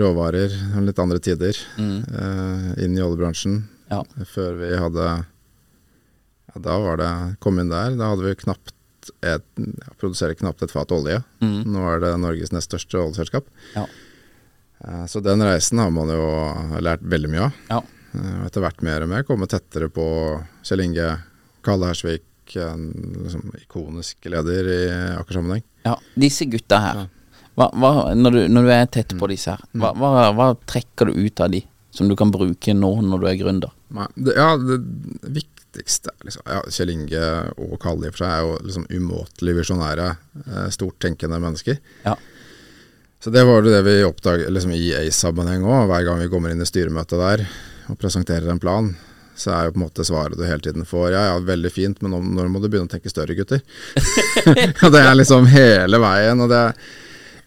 Råvarer, 0.00 0.52
litt 0.86 1.00
andre 1.02 1.18
tider. 1.20 1.56
Mm. 1.76 1.98
uh, 2.08 2.68
inn 2.84 2.96
i 2.96 3.02
oljebransjen. 3.04 3.58
Ja. 3.90 4.00
Før 4.30 4.54
vi 4.62 4.70
hadde 4.80 5.04
ja, 5.04 6.60
Da 6.64 6.78
var 6.80 6.96
det 6.96 7.10
Kom 7.44 7.58
inn 7.60 7.68
der. 7.68 7.92
Da 7.98 8.12
hadde 8.14 8.24
vi 8.24 8.34
knapt 8.40 8.72
et, 9.20 9.44
ja, 9.58 9.92
produserer 10.00 10.36
knapt 10.38 10.64
et 10.64 10.72
fat 10.74 10.92
olje. 10.94 11.20
Mm. 11.44 11.60
Nå 11.74 11.84
er 11.92 12.02
det 12.04 12.12
Norges 12.22 12.52
nest 12.54 12.70
største 12.70 13.00
oljeselskap. 13.00 13.48
Ja. 13.74 13.86
Eh, 14.84 15.04
så 15.10 15.20
den 15.24 15.42
reisen 15.44 15.80
har 15.82 15.90
man 15.94 16.12
jo 16.12 16.24
lært 16.84 17.04
veldig 17.04 17.32
mye 17.32 17.48
av. 17.48 17.58
Ja. 17.70 17.80
Eh, 18.14 18.46
etter 18.46 18.64
hvert 18.64 18.84
mer 18.86 19.04
og 19.04 19.10
mer 19.10 19.26
kommet 19.26 19.52
tettere 19.54 19.90
på 19.92 20.06
Kjell 20.66 20.84
Inge, 20.86 21.10
Kalle 21.64 21.90
Hersvik, 21.90 22.26
en 22.60 22.90
liksom 23.24 23.54
ikonisk 23.62 24.26
leder 24.28 24.66
i 24.68 24.80
Aker-sammenheng. 25.16 25.64
ja. 25.86 25.94
Disse 26.20 26.44
gutta 26.52 26.80
her, 26.82 27.06
hva, 27.56 27.70
hva, 27.72 27.92
når, 28.14 28.36
du, 28.36 28.40
når 28.52 28.66
du 28.66 28.72
er 28.74 28.90
tett 28.92 29.14
på 29.18 29.28
disse 29.30 29.54
her, 29.54 29.62
hva, 29.78 29.94
hva, 29.96 30.26
hva 30.36 30.50
trekker 30.68 31.08
du 31.08 31.24
ut 31.24 31.40
av 31.40 31.54
de 31.54 31.62
som 31.94 32.10
du 32.10 32.16
kan 32.18 32.32
bruke 32.34 32.74
nå 32.74 32.90
når 33.06 33.22
du 33.22 33.26
er 33.30 33.38
gründer? 33.40 33.72
Nei, 33.94 34.06
det, 34.18 34.34
ja, 34.36 34.50
det 34.58 35.44
viktigste 35.74 36.10
liksom, 36.24 36.42
ja, 36.46 36.62
Kjell 36.70 36.90
Inge 36.90 37.24
og 37.56 37.78
Kalle 37.82 38.10
for 38.12 38.22
seg 38.22 38.30
er 38.30 38.44
jo 38.44 38.54
liksom 38.62 38.86
umåtelig 38.90 39.56
visjonære, 39.60 40.16
eh, 40.46 40.68
stort 40.70 40.98
tenkende 41.02 41.40
mennesker. 41.40 41.78
Ja. 42.04 42.16
Så 43.22 43.30
det 43.30 43.44
var 43.44 43.62
jo 43.62 43.70
det 43.72 43.82
vi 43.86 44.04
oppdaget 44.04 44.52
liksom, 44.52 44.72
i 44.76 44.92
ACE-sammenheng 44.94 45.64
òg. 45.64 45.88
Hver 45.88 46.04
gang 46.04 46.20
vi 46.20 46.28
kommer 46.28 46.52
inn 46.52 46.60
i 46.60 46.68
styremøtet 46.68 47.18
der 47.18 47.46
og 47.88 47.98
presenterer 47.98 48.50
en 48.50 48.60
plan, 48.60 48.94
så 49.36 49.50
er 49.50 49.64
jo 49.66 49.74
på 49.74 49.80
en 49.80 49.86
måte 49.86 50.04
svaret 50.06 50.38
du 50.38 50.44
hele 50.46 50.62
tiden 50.62 50.86
får 50.86 51.08
ja 51.12 51.22
ja, 51.30 51.38
veldig 51.42 51.70
fint, 51.72 52.02
men 52.02 52.12
nå, 52.14 52.20
når 52.36 52.52
må 52.52 52.60
du 52.62 52.68
begynne 52.68 52.86
å 52.86 52.92
tenke 52.92 53.10
større, 53.10 53.34
gutter? 53.34 53.64
og 54.84 54.92
det 54.94 55.00
er 55.02 55.16
liksom 55.16 55.48
hele 55.50 55.98
veien. 56.00 56.40
og 56.40 56.52
det 56.52 56.60
er 56.68 56.78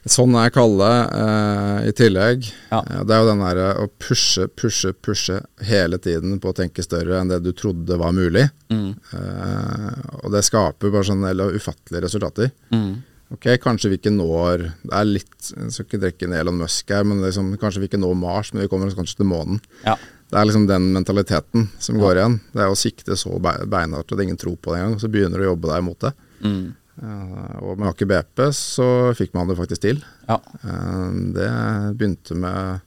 Sånn 0.08 0.36
er 0.40 0.52
Kalle 0.56 0.88
eh, 1.12 1.90
i 1.90 1.94
tillegg. 1.98 2.48
Ja. 2.72 2.80
Eh, 2.84 3.02
det 3.08 3.16
er 3.16 3.22
jo 3.24 3.30
den 3.30 3.44
derre 3.44 3.68
å 3.84 3.88
pushe, 4.02 4.48
pushe, 4.48 4.94
pushe 4.94 5.42
hele 5.68 6.00
tiden 6.04 6.40
på 6.44 6.52
å 6.54 6.56
tenke 6.58 6.86
større 6.86 7.20
enn 7.22 7.32
det 7.32 7.42
du 7.46 7.52
trodde 7.58 7.98
var 8.00 8.16
mulig. 8.16 8.48
Mm. 8.72 8.90
Eh, 9.14 10.02
og 10.24 10.32
det 10.34 10.46
skaper 10.48 10.94
bare 10.94 11.18
eller 11.32 11.56
ufattelige 11.60 12.06
resultater. 12.08 12.52
Mm. 12.74 12.96
Ok, 13.36 13.50
kanskje 13.60 13.90
vi 13.92 13.98
ikke 14.00 14.12
når 14.16 14.62
Det 14.88 14.94
er 14.96 15.04
litt 15.10 15.48
Jeg 15.52 15.72
skal 15.76 15.84
ikke 15.84 15.98
drikke 16.00 16.28
en 16.30 16.36
Elon 16.38 16.62
Musk 16.62 16.94
her, 16.96 17.04
men 17.04 17.20
liksom, 17.26 17.50
kanskje 17.60 17.82
vi 17.84 17.90
ikke 17.90 18.00
når 18.00 18.14
Mars, 18.16 18.54
men 18.54 18.64
vi 18.64 18.70
kommer 18.72 18.88
oss 18.88 18.96
kanskje 18.96 19.20
til 19.20 19.28
månen. 19.28 19.60
Ja. 19.84 19.98
Det 20.32 20.40
er 20.40 20.48
liksom 20.48 20.66
den 20.68 20.90
mentaliteten 20.96 21.68
som 21.80 22.00
går 22.00 22.20
igjen. 22.22 22.38
Det 22.56 22.64
er 22.64 22.72
å 22.72 22.80
sikte 22.80 23.16
så 23.20 23.36
be- 23.44 23.66
beinhardt 23.68 24.12
at 24.16 24.24
ingen 24.24 24.40
tror 24.40 24.56
på 24.60 24.72
det 24.74 24.80
engang, 24.80 24.96
og 24.96 25.04
så 25.04 25.12
begynner 25.12 25.40
du 25.40 25.46
å 25.46 25.52
jobbe 25.54 25.74
deg 25.74 25.84
mot 25.88 26.00
det. 26.08 26.14
Mm. 26.44 26.64
Eh, 26.98 27.58
og 27.62 27.78
med 27.78 27.92
Aker 27.92 28.10
BP 28.10 28.44
så 28.56 28.88
fikk 29.18 29.36
man 29.38 29.50
det 29.50 29.58
faktisk 29.60 29.84
til. 29.86 30.02
Ja. 30.30 30.40
Eh, 30.40 31.10
det 31.36 31.52
begynte 32.00 32.38
med 32.38 32.84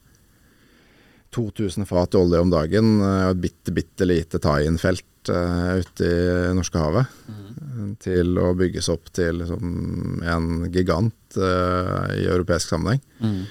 2000 1.34 1.86
fat 1.86 2.16
olje 2.18 2.40
om 2.42 2.50
dagen 2.50 2.98
eh, 2.98 3.28
og 3.28 3.36
et 3.36 3.44
bitte, 3.46 3.74
bitte 3.76 4.08
lite 4.08 4.42
tie-in-felt 4.42 5.06
ute 5.30 6.06
i 6.06 6.52
Norskehavet. 6.56 7.16
Mm. 7.28 7.90
Til 8.00 8.38
å 8.40 8.54
bygges 8.56 8.88
opp 8.90 9.10
til 9.14 9.42
liksom, 9.42 10.22
en 10.24 10.46
gigant 10.72 11.36
uh, 11.36 12.08
i 12.16 12.24
europeisk 12.24 12.72
sammenheng. 12.72 13.02
Mm. 13.20 13.42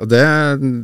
Og 0.00 0.08
det, 0.08 0.22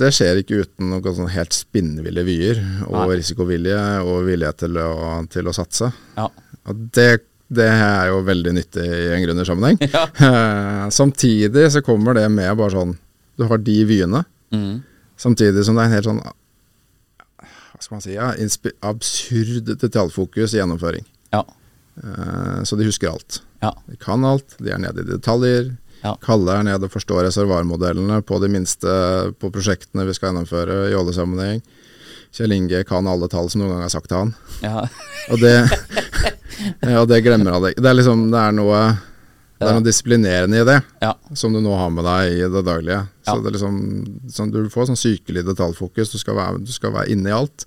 det 0.03 0.11
skjer 0.13 0.43
ikke 0.43 0.59
uten 0.67 0.91
noen 0.91 1.17
sånn 1.17 1.31
helt 1.33 1.55
spinnville 1.55 2.27
vyer 2.27 2.59
og 2.89 2.99
Nei. 2.99 3.21
risikovilje 3.21 3.79
og 4.03 4.27
vilje 4.27 4.51
til 4.65 4.83
å, 4.83 4.91
til 5.33 5.49
å 5.49 5.55
satse. 5.57 5.93
Ja. 6.19 6.27
Og 6.67 6.83
det, 6.99 7.09
det 7.49 7.67
er 7.71 8.09
jo 8.11 8.23
veldig 8.27 8.53
nyttig 8.57 8.85
i 8.87 9.11
en 9.15 9.23
gründersammenheng. 9.23 9.79
Ja. 9.95 10.07
Uh, 10.19 10.89
Samtidig 10.91 11.69
så 11.73 11.83
kommer 11.87 12.15
det 12.19 12.25
med 12.33 12.57
bare 12.59 12.75
sånn 12.75 12.97
Du 13.39 13.45
har 13.47 13.59
de 13.63 13.77
vyene, 13.87 14.25
Mm. 14.55 14.83
samtidig 15.19 15.65
som 15.67 15.75
det 15.75 15.83
er 15.83 15.89
en 15.89 15.95
helt 15.97 16.07
sånn 16.07 16.21
Hva 16.23 17.81
skal 17.83 17.97
man 17.97 18.03
si 18.05 18.13
ja, 18.15 18.29
absurd 18.87 19.73
detaljfokus 19.83 20.55
i 20.55 20.61
gjennomføring. 20.61 21.05
Ja. 21.35 21.43
Uh, 22.03 22.63
Så 22.65 22.77
de 22.79 22.87
husker 22.89 23.11
alt. 23.11 23.41
Ja. 23.63 23.73
De 23.91 23.97
kan 24.01 24.25
alt, 24.25 24.55
de 24.63 24.71
er 24.73 24.79
nede 24.79 25.03
i 25.03 25.11
detaljer. 25.11 25.75
Kalle 26.23 26.53
er 26.61 26.63
nede 26.63 26.87
og 26.87 26.93
forstår 26.93 27.25
reservoarmodellene 27.27 28.21
på 28.23 28.37
de 28.43 28.49
minste 28.53 28.87
på 29.43 29.49
prosjektene 29.51 30.05
vi 30.07 30.15
skal 30.15 30.31
gjennomføre 30.31 30.77
i 30.93 30.95
oljesammenheng. 30.95 31.63
Kjell 32.33 32.53
Inge 32.53 32.85
kan 32.85 33.07
alle 33.07 33.29
tall 33.29 33.49
som 33.51 33.61
noen 33.63 33.73
gang 33.77 33.85
er 33.85 33.93
sagt 33.93 34.09
til 34.09 34.17
han. 34.19 34.35
Ja. 34.63 34.87
Og 35.33 35.39
det, 35.43 35.55
og 37.01 37.09
det 37.11 37.23
glemmer 37.25 37.53
han 37.57 37.69
ikke. 37.71 37.83
Det 37.83 37.91
er 37.91 37.99
liksom, 37.99 38.27
det 38.33 38.41
er 38.41 38.57
noe 38.57 38.81
det 39.57 39.65
er 39.71 39.73
noe 39.79 39.85
disiplinerende 39.87 40.59
i 40.61 40.65
det, 40.69 40.75
Ja. 41.01 41.15
som 41.33 41.55
du 41.55 41.63
nå 41.65 41.73
har 41.81 41.89
med 41.91 42.05
deg 42.05 42.35
i 42.35 42.43
det 42.53 42.61
daglige. 42.67 43.07
Så 43.25 43.37
Ja. 43.39 43.41
det 43.41 43.49
er 43.49 43.55
liksom, 43.57 43.79
sånn, 44.29 44.51
Du 44.53 44.69
får 44.69 44.91
sånn 44.91 45.01
sykelig 45.01 45.47
detaljfokus. 45.47 46.13
Du 46.13 46.19
skal, 46.21 46.37
være, 46.37 46.61
du 46.61 46.73
skal 46.73 46.93
være 46.93 47.09
inne 47.15 47.31
i 47.31 47.33
alt, 47.33 47.65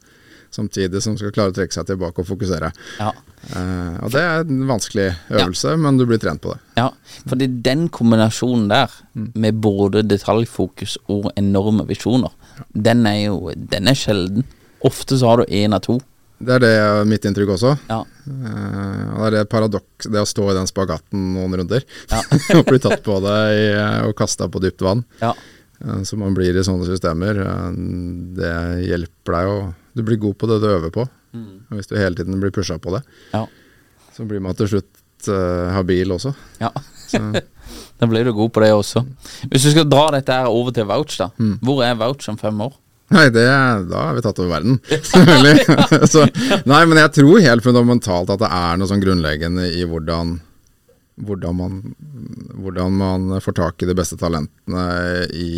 samtidig 0.54 1.02
som 1.02 1.16
du 1.16 1.24
skal 1.24 1.32
klare 1.34 1.50
å 1.50 1.56
trekke 1.58 1.74
seg 1.74 1.88
tilbake 1.90 2.22
og 2.22 2.28
fokusere. 2.30 2.70
Ja. 3.00 3.10
Eh, 3.56 3.98
og 4.06 4.12
Det 4.14 4.22
er 4.22 4.40
en 4.46 4.68
vanskelig 4.70 5.08
øvelse, 5.32 5.74
men 5.82 5.98
du 5.98 6.06
blir 6.06 6.20
trent 6.22 6.42
på 6.42 6.54
det. 6.54 6.60
Ja, 6.78 6.92
fordi 7.28 7.48
den 7.62 7.90
kombinasjonen 7.90 8.70
der, 8.70 8.90
Mm. 9.16 9.32
med 9.36 9.56
både 9.60 10.04
detaljfokus 10.08 10.98
og 11.10 11.32
enorme 11.36 11.88
visjoner, 11.88 12.30
den 12.74 13.06
er 13.10 13.20
jo 13.28 13.52
den 13.56 13.88
er 13.92 13.98
sjelden. 13.98 14.46
Ofte 14.86 15.18
så 15.20 15.28
har 15.32 15.42
du 15.42 15.52
én 15.54 15.76
av 15.76 15.82
to. 15.86 15.98
Det 16.40 16.54
er 16.56 16.62
det 16.64 17.08
mitt 17.10 17.26
inntrykk 17.28 17.50
også. 17.58 17.74
Ja. 17.90 17.98
Uh, 18.24 19.16
det 19.20 19.26
er 19.28 19.34
det 19.36 19.50
paradoks, 19.52 20.08
det 20.08 20.22
å 20.22 20.28
stå 20.30 20.46
i 20.52 20.56
den 20.56 20.70
spagaten 20.70 21.34
noen 21.36 21.58
runder 21.60 21.84
Ja. 22.12 22.22
og 22.56 22.64
bli 22.70 22.80
tatt 22.80 23.02
på 23.04 23.18
det 23.26 23.38
i, 23.58 23.66
og 24.08 24.14
kasta 24.20 24.48
på 24.48 24.62
dypt 24.64 24.86
vann. 24.86 25.04
Ja. 25.20 25.34
Uh, 25.84 26.00
så 26.08 26.16
man 26.20 26.36
blir 26.38 26.56
i 26.56 26.64
sånne 26.64 26.88
systemer. 26.88 27.42
Uh, 27.44 27.74
det 28.40 28.54
hjelper 28.88 29.36
deg 29.36 29.52
å 29.52 29.58
Du 30.00 30.06
blir 30.08 30.22
god 30.22 30.38
på 30.40 30.48
det 30.48 30.62
du 30.64 30.70
øver 30.72 30.94
på. 30.96 31.04
Og 31.36 31.76
hvis 31.78 31.90
du 31.92 31.98
hele 32.00 32.16
tiden 32.18 32.40
blir 32.42 32.54
pusha 32.56 32.80
på 32.82 32.96
det, 32.96 33.04
Ja. 33.36 33.44
så 34.16 34.24
blir 34.26 34.40
man 34.42 34.56
til 34.58 34.66
slutt 34.72 35.28
eh, 35.30 35.68
habil 35.76 36.10
også. 36.16 36.32
ja. 36.62 36.72
Da 38.00 38.08
blir 38.08 38.24
du 38.26 38.32
god 38.34 38.52
på 38.56 38.62
det 38.64 38.70
også. 38.74 39.04
Hvis 39.52 39.66
du 39.68 39.72
skal 39.74 39.88
dra 39.92 40.06
dette 40.16 40.32
her 40.36 40.48
over 40.52 40.72
til 40.76 40.86
Vouch, 40.88 41.18
da. 41.20 41.28
Mm. 41.38 41.58
Hvor 41.68 41.82
er 41.84 41.98
Vouch 42.00 42.30
om 42.32 42.38
fem 42.40 42.62
år? 42.68 42.76
nei, 43.10 43.24
det, 43.34 43.42
da 43.90 44.02
har 44.06 44.14
vi 44.14 44.22
tatt 44.22 44.38
over 44.38 44.52
verden, 44.54 44.76
selvfølgelig. 45.10 45.64
så, 46.14 46.28
nei, 46.70 46.84
men 46.86 47.00
jeg 47.02 47.12
tror 47.18 47.40
helt 47.42 47.66
fundamentalt 47.66 48.30
at 48.36 48.44
det 48.44 48.50
er 48.54 48.78
noe 48.78 48.90
sånn 48.92 49.02
grunnleggende 49.02 49.66
i 49.74 49.82
hvordan 49.90 50.36
hvordan 51.20 51.56
man, 51.58 51.80
hvordan 52.64 52.94
man 52.96 53.26
får 53.44 53.56
tak 53.58 53.84
i 53.84 53.88
de 53.90 53.96
beste 53.98 54.16
talentene 54.22 54.84
i 55.36 55.50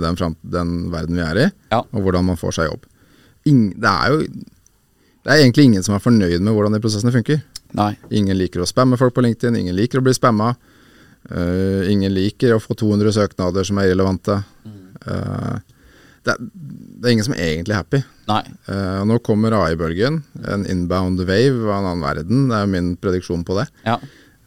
den, 0.00 0.16
frem, 0.16 0.36
den 0.40 0.70
verden 0.94 1.18
vi 1.18 1.24
er 1.26 1.40
i, 1.42 1.48
Ja. 1.74 1.82
og 1.82 2.06
hvordan 2.06 2.24
man 2.30 2.38
får 2.40 2.54
seg 2.56 2.70
jobb. 2.70 2.86
Ingen, 3.50 3.74
det 3.82 3.90
er 3.92 4.14
jo 4.14 4.22
det 5.26 5.34
er 5.34 5.42
egentlig 5.42 5.66
ingen 5.66 5.82
som 5.84 5.98
er 5.98 6.00
fornøyd 6.06 6.38
med 6.40 6.54
hvordan 6.54 6.78
de 6.78 6.80
prosessene 6.80 7.12
funker. 7.12 7.42
Nei. 7.76 7.90
Ingen 8.14 8.38
liker 8.38 8.62
å 8.62 8.70
spamme 8.70 8.96
folk 8.96 9.12
på 9.18 9.26
LinkedIn, 9.26 9.58
ingen 9.58 9.76
liker 9.76 9.98
å 10.00 10.06
bli 10.06 10.14
spamma. 10.16 10.54
Eh, 11.30 11.90
ingen 11.90 12.14
liker 12.14 12.54
å 12.54 12.60
få 12.62 12.76
200 12.78 13.12
søknader 13.16 13.66
som 13.66 13.78
er 13.80 13.90
irrelevante. 13.90 14.38
Eh, 15.06 15.56
det, 16.26 16.34
er, 16.34 16.38
det 16.42 17.08
er 17.08 17.14
ingen 17.16 17.26
som 17.26 17.34
er 17.36 17.48
egentlig 17.54 17.78
happy. 17.78 18.02
Nei. 18.30 18.42
Eh, 18.70 19.00
nå 19.06 19.18
kommer 19.26 19.56
AI-bølgen, 19.58 20.20
en 20.46 20.66
inbound 20.70 21.22
wave 21.26 21.66
av 21.66 21.80
en 21.80 21.90
annen 21.92 22.06
verden. 22.06 22.46
Det 22.50 22.60
er 22.60 22.70
min 22.70 22.94
prediksjon 23.00 23.44
på 23.46 23.58
det. 23.58 23.66
Ja. 23.86 23.98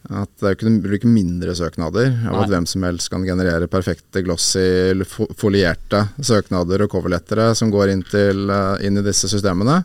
At 0.10 0.32
det 0.40 0.48
er 0.48 0.56
ikke, 0.56 0.72
ikke 0.96 1.12
mindre 1.12 1.54
søknader 1.58 2.08
av 2.08 2.32
Nei. 2.32 2.44
at 2.46 2.54
hvem 2.54 2.66
som 2.72 2.86
helst 2.88 3.12
kan 3.12 3.26
generere 3.28 3.68
perfekte, 3.70 4.24
glossy, 4.26 4.96
folierte 5.38 6.06
søknader 6.24 6.86
og 6.86 6.94
coverlettere 6.96 7.52
som 7.60 7.70
går 7.74 7.92
inn, 7.94 8.06
til, 8.08 8.48
inn 8.86 8.98
i 8.98 9.06
disse 9.06 9.30
systemene. 9.30 9.82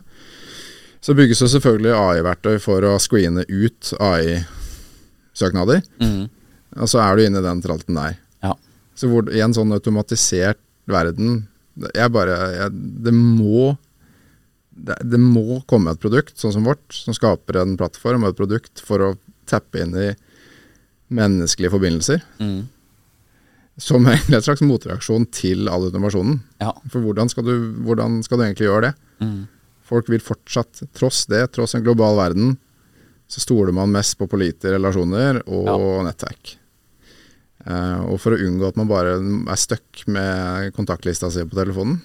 Så 1.03 1.13
bygges 1.13 1.43
det 1.43 1.51
selvfølgelig 1.53 1.91
AI-verktøy 1.93 2.55
for 2.63 2.87
å 2.87 2.95
screene 3.03 3.43
ut 3.51 3.91
AI-søknader. 4.01 5.83
Mhm. 6.01 6.23
Og 6.75 6.91
så 6.91 7.01
er 7.03 7.15
du 7.15 7.25
inne 7.25 7.41
i 7.41 7.45
den 7.45 7.63
tralten 7.63 7.97
der. 7.97 8.17
Ja. 8.43 8.53
Så 8.97 9.09
hvor, 9.11 9.27
i 9.31 9.43
en 9.43 9.55
sånn 9.55 9.73
automatisert 9.75 10.61
verden 10.85 11.45
jeg 11.75 12.11
bare, 12.13 12.35
jeg, 12.55 12.71
Det 13.03 13.11
må 13.11 13.73
det, 14.75 14.95
det 15.07 15.19
må 15.19 15.61
komme 15.69 15.93
et 15.93 16.01
produkt 16.03 16.37
sånn 16.39 16.53
som 16.55 16.67
vårt, 16.67 16.83
som 16.91 17.15
skaper 17.15 17.61
en 17.61 17.75
plattform 17.79 18.25
og 18.25 18.33
et 18.33 18.39
produkt 18.39 18.81
for 18.83 19.03
å 19.03 19.11
tappe 19.47 19.79
inn 19.81 19.95
i 19.95 20.09
menneskelige 21.15 21.71
forbindelser. 21.71 22.23
Mm. 22.43 22.65
Som 23.79 24.07
egentlig 24.09 24.39
en 24.39 24.45
slags 24.45 24.63
motreaksjon 24.65 25.27
til 25.35 25.69
all 25.71 25.87
automasjonen. 25.87 26.41
Ja. 26.63 26.73
For 26.91 27.03
hvordan 27.03 27.31
skal, 27.31 27.47
du, 27.47 27.69
hvordan 27.87 28.19
skal 28.25 28.39
du 28.39 28.45
egentlig 28.47 28.67
gjøre 28.67 28.89
det? 28.89 28.93
Mm. 29.23 29.39
Folk 29.85 30.11
vil 30.11 30.23
fortsatt, 30.23 30.83
tross 30.97 31.23
det, 31.31 31.45
tross 31.55 31.77
en 31.77 31.85
global 31.85 32.19
verden, 32.19 32.55
så 33.31 33.41
stoler 33.41 33.73
man 33.75 33.93
mest 33.93 34.17
på 34.19 34.27
pålitelige 34.29 34.75
relasjoner 34.75 35.43
og 35.45 36.03
nettverk. 36.05 36.57
Eh, 37.65 37.99
og 38.05 38.19
for 38.21 38.35
å 38.35 38.41
unngå 38.45 38.67
at 38.69 38.77
man 38.77 38.89
bare 38.89 39.15
er 39.17 39.57
stuck 39.59 40.03
med 40.11 40.71
kontaktlista 40.77 41.31
si 41.33 41.43
på 41.49 41.57
telefonen, 41.57 41.99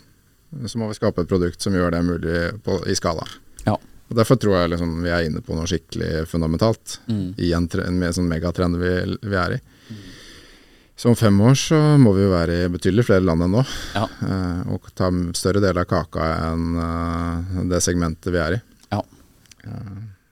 så 0.66 0.80
må 0.80 0.88
vi 0.90 0.96
skape 0.98 1.22
et 1.22 1.28
produkt 1.30 1.62
som 1.62 1.74
gjør 1.76 1.92
det 1.94 2.00
mulig 2.06 2.38
på, 2.66 2.80
i 2.90 2.96
skala. 2.98 3.26
Ja. 3.66 3.76
Og 4.10 4.16
Derfor 4.18 4.40
tror 4.42 4.56
jeg 4.58 4.72
liksom 4.72 4.96
vi 5.04 5.10
er 5.14 5.28
inne 5.28 5.42
på 5.46 5.54
noe 5.54 5.68
skikkelig 5.70 6.24
fundamentalt 6.26 6.96
Mm. 7.06 7.34
i 7.38 7.52
en, 7.54 7.68
en 7.84 7.98
mer 8.00 8.10
sånn 8.16 8.26
megatrend 8.30 8.80
vi, 8.80 8.90
vi 9.22 9.36
er 9.38 9.54
i. 9.58 9.60
Så 11.00 11.08
om 11.08 11.16
fem 11.16 11.38
år 11.40 11.54
så 11.56 11.78
må 11.96 12.10
vi 12.12 12.24
jo 12.26 12.32
være 12.32 12.56
i 12.64 12.72
betydelig 12.74 13.06
flere 13.06 13.24
land 13.24 13.46
enn 13.46 13.54
nå. 13.54 13.62
Ja. 13.94 14.02
eh, 14.26 14.72
og 14.74 14.90
ta 14.98 15.08
større 15.38 15.62
del 15.62 15.78
av 15.80 15.86
kaka 15.88 16.26
enn 16.50 16.66
eh, 16.82 17.62
det 17.70 17.80
segmentet 17.86 18.32
vi 18.34 18.40
er 18.42 18.56
i. 18.58 18.60
Ja. 18.90 19.00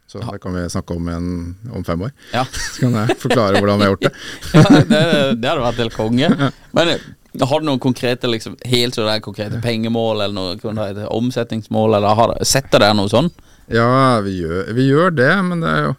Så 0.09 0.23
det 0.25 0.39
kan 0.41 0.55
vi 0.57 0.65
snakke 0.73 0.95
om 0.97 1.09
en, 1.13 1.29
om 1.77 1.85
fem 1.85 2.03
år. 2.07 2.13
Ja. 2.33 2.47
Så 2.73 2.87
kan 2.87 2.97
jeg 2.97 3.19
forklare 3.21 3.61
hvordan 3.61 3.79
vi 3.81 3.87
har 3.87 3.95
gjort 3.95 4.07
det. 4.07 4.13
ja 4.57 4.65
det, 4.73 5.03
det 5.43 5.51
hadde 5.51 5.67
vært 5.67 5.83
helt 5.85 5.97
konge. 5.99 6.31
Men 6.73 6.93
eh, 6.95 7.05
har 7.45 7.61
du 7.61 7.69
noen 7.69 7.83
konkrete 7.83 8.31
liksom, 8.31 8.57
helt 8.65 8.97
så 8.97 9.05
det 9.05 9.19
er 9.19 9.23
konkrete 9.25 9.61
pengemål, 9.63 10.25
eller 10.25 10.57
noe 10.57 11.07
omsetningsmål, 11.13 11.99
eller 11.99 12.17
har, 12.17 12.35
setter 12.49 12.81
dere 12.83 12.97
noe 12.97 13.13
sånn? 13.13 13.29
Ja, 13.69 14.21
vi 14.25 14.39
gjør, 14.41 14.71
vi 14.73 14.87
gjør 14.89 15.13
det, 15.13 15.33
men 15.45 15.61
det 15.61 15.73
er 15.75 15.83
jo 15.91 15.97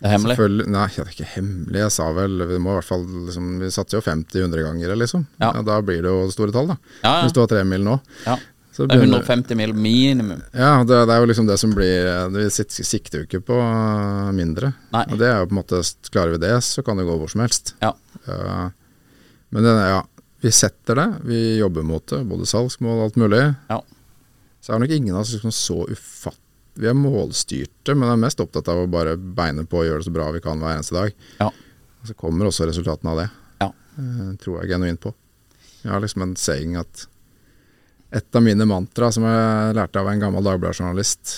Det 0.00 0.08
er 0.08 0.14
hemmelig? 0.14 0.36
Nei, 0.72 0.86
det 0.96 1.02
er 1.04 1.12
ikke 1.12 1.28
hemmelig. 1.34 1.82
Jeg 1.82 1.92
sa 1.92 2.08
vel 2.16 2.46
Vi 2.48 2.58
må 2.60 2.72
i 2.72 2.78
hvert 2.78 2.88
fall 2.88 3.04
liksom, 3.26 3.50
Vi 3.60 3.68
satser 3.72 4.00
jo 4.00 4.04
50-100 4.04 4.64
ganger, 4.64 4.96
liksom. 4.96 5.26
Ja. 5.40 5.52
da 5.68 5.78
blir 5.84 6.00
det 6.04 6.12
jo 6.12 6.32
store 6.32 6.54
tall, 6.56 6.72
da. 6.72 6.78
Ja, 7.02 7.12
ja. 7.12 7.20
Hvis 7.26 7.36
du 7.36 7.42
har 7.44 7.52
tremil 7.52 7.84
nå. 7.84 7.98
Det 8.74 8.90
er 8.90 9.04
150 9.04 9.54
mil 9.54 9.72
minimum. 9.78 10.40
Ja, 10.50 10.80
det, 10.82 10.96
det 11.06 11.14
er 11.14 11.22
jo 11.22 11.28
liksom 11.30 11.46
det 11.46 11.58
som 11.62 11.74
blir 11.76 12.08
Vi 12.34 12.48
sikter 12.50 13.20
jo 13.20 13.26
ikke 13.28 13.42
på 13.46 13.58
uh, 13.58 14.32
mindre. 14.34 14.72
Nei. 14.94 15.04
Og 15.12 15.20
det 15.20 15.28
er 15.30 15.38
jo 15.38 15.50
på 15.50 15.54
en 15.54 15.60
måte 15.60 15.82
Klarer 16.10 16.34
vi 16.34 16.40
det, 16.42 16.56
så 16.66 16.82
kan 16.82 16.98
det 16.98 17.06
gå 17.06 17.14
hvor 17.20 17.30
som 17.30 17.44
helst. 17.44 17.76
Ja. 17.84 17.92
Uh, 18.26 18.72
men 19.54 19.66
det, 19.68 19.74
ja, 19.92 20.00
vi 20.42 20.50
setter 20.52 20.98
det. 20.98 21.08
Vi 21.30 21.42
jobber 21.60 21.86
mot 21.86 22.06
det. 22.10 22.24
Både 22.26 22.48
salgsmål 22.50 22.98
og 22.98 23.04
alt 23.06 23.20
mulig. 23.22 23.44
Ja. 23.70 23.78
Så 24.60 24.72
er 24.72 24.80
det 24.80 24.88
nok 24.88 24.96
ingen 24.96 25.14
av 25.14 25.22
oss 25.22 25.36
liksom 25.36 25.54
så 25.54 25.84
ufatt... 25.86 26.40
Vi 26.74 26.88
er 26.90 26.96
målstyrte, 26.98 27.94
men 27.94 28.10
er 28.10 28.18
mest 28.18 28.40
opptatt 28.42 28.66
av 28.72 28.80
å 28.82 28.90
bare 28.90 29.14
beine 29.14 29.62
på 29.70 29.84
og 29.84 29.86
gjøre 29.86 30.02
det 30.02 30.08
så 30.08 30.14
bra 30.16 30.26
vi 30.34 30.42
kan 30.42 30.58
hver 30.58 30.74
eneste 30.74 30.96
dag. 30.96 31.14
Ja. 31.38 31.52
Og 32.02 32.10
så 32.10 32.16
kommer 32.18 32.50
også 32.50 32.66
resultatene 32.66 33.12
av 33.12 33.20
det. 33.22 33.28
Ja. 33.62 33.68
Uh, 33.94 34.32
tror 34.42 34.58
jeg 34.58 34.74
genuint 34.74 35.04
på. 35.04 35.14
Jeg 35.84 35.92
har 35.92 36.02
liksom 36.02 36.26
en 36.26 36.34
saying 36.40 36.74
at 36.80 37.06
et 38.14 38.36
av 38.38 38.42
mine 38.46 38.64
mantra 38.70 39.08
som 39.12 39.24
jeg 39.26 39.74
lærte 39.74 39.98
av 40.00 40.08
en 40.12 40.20
gammel 40.22 40.44
Dagbladet-journalist 40.46 41.32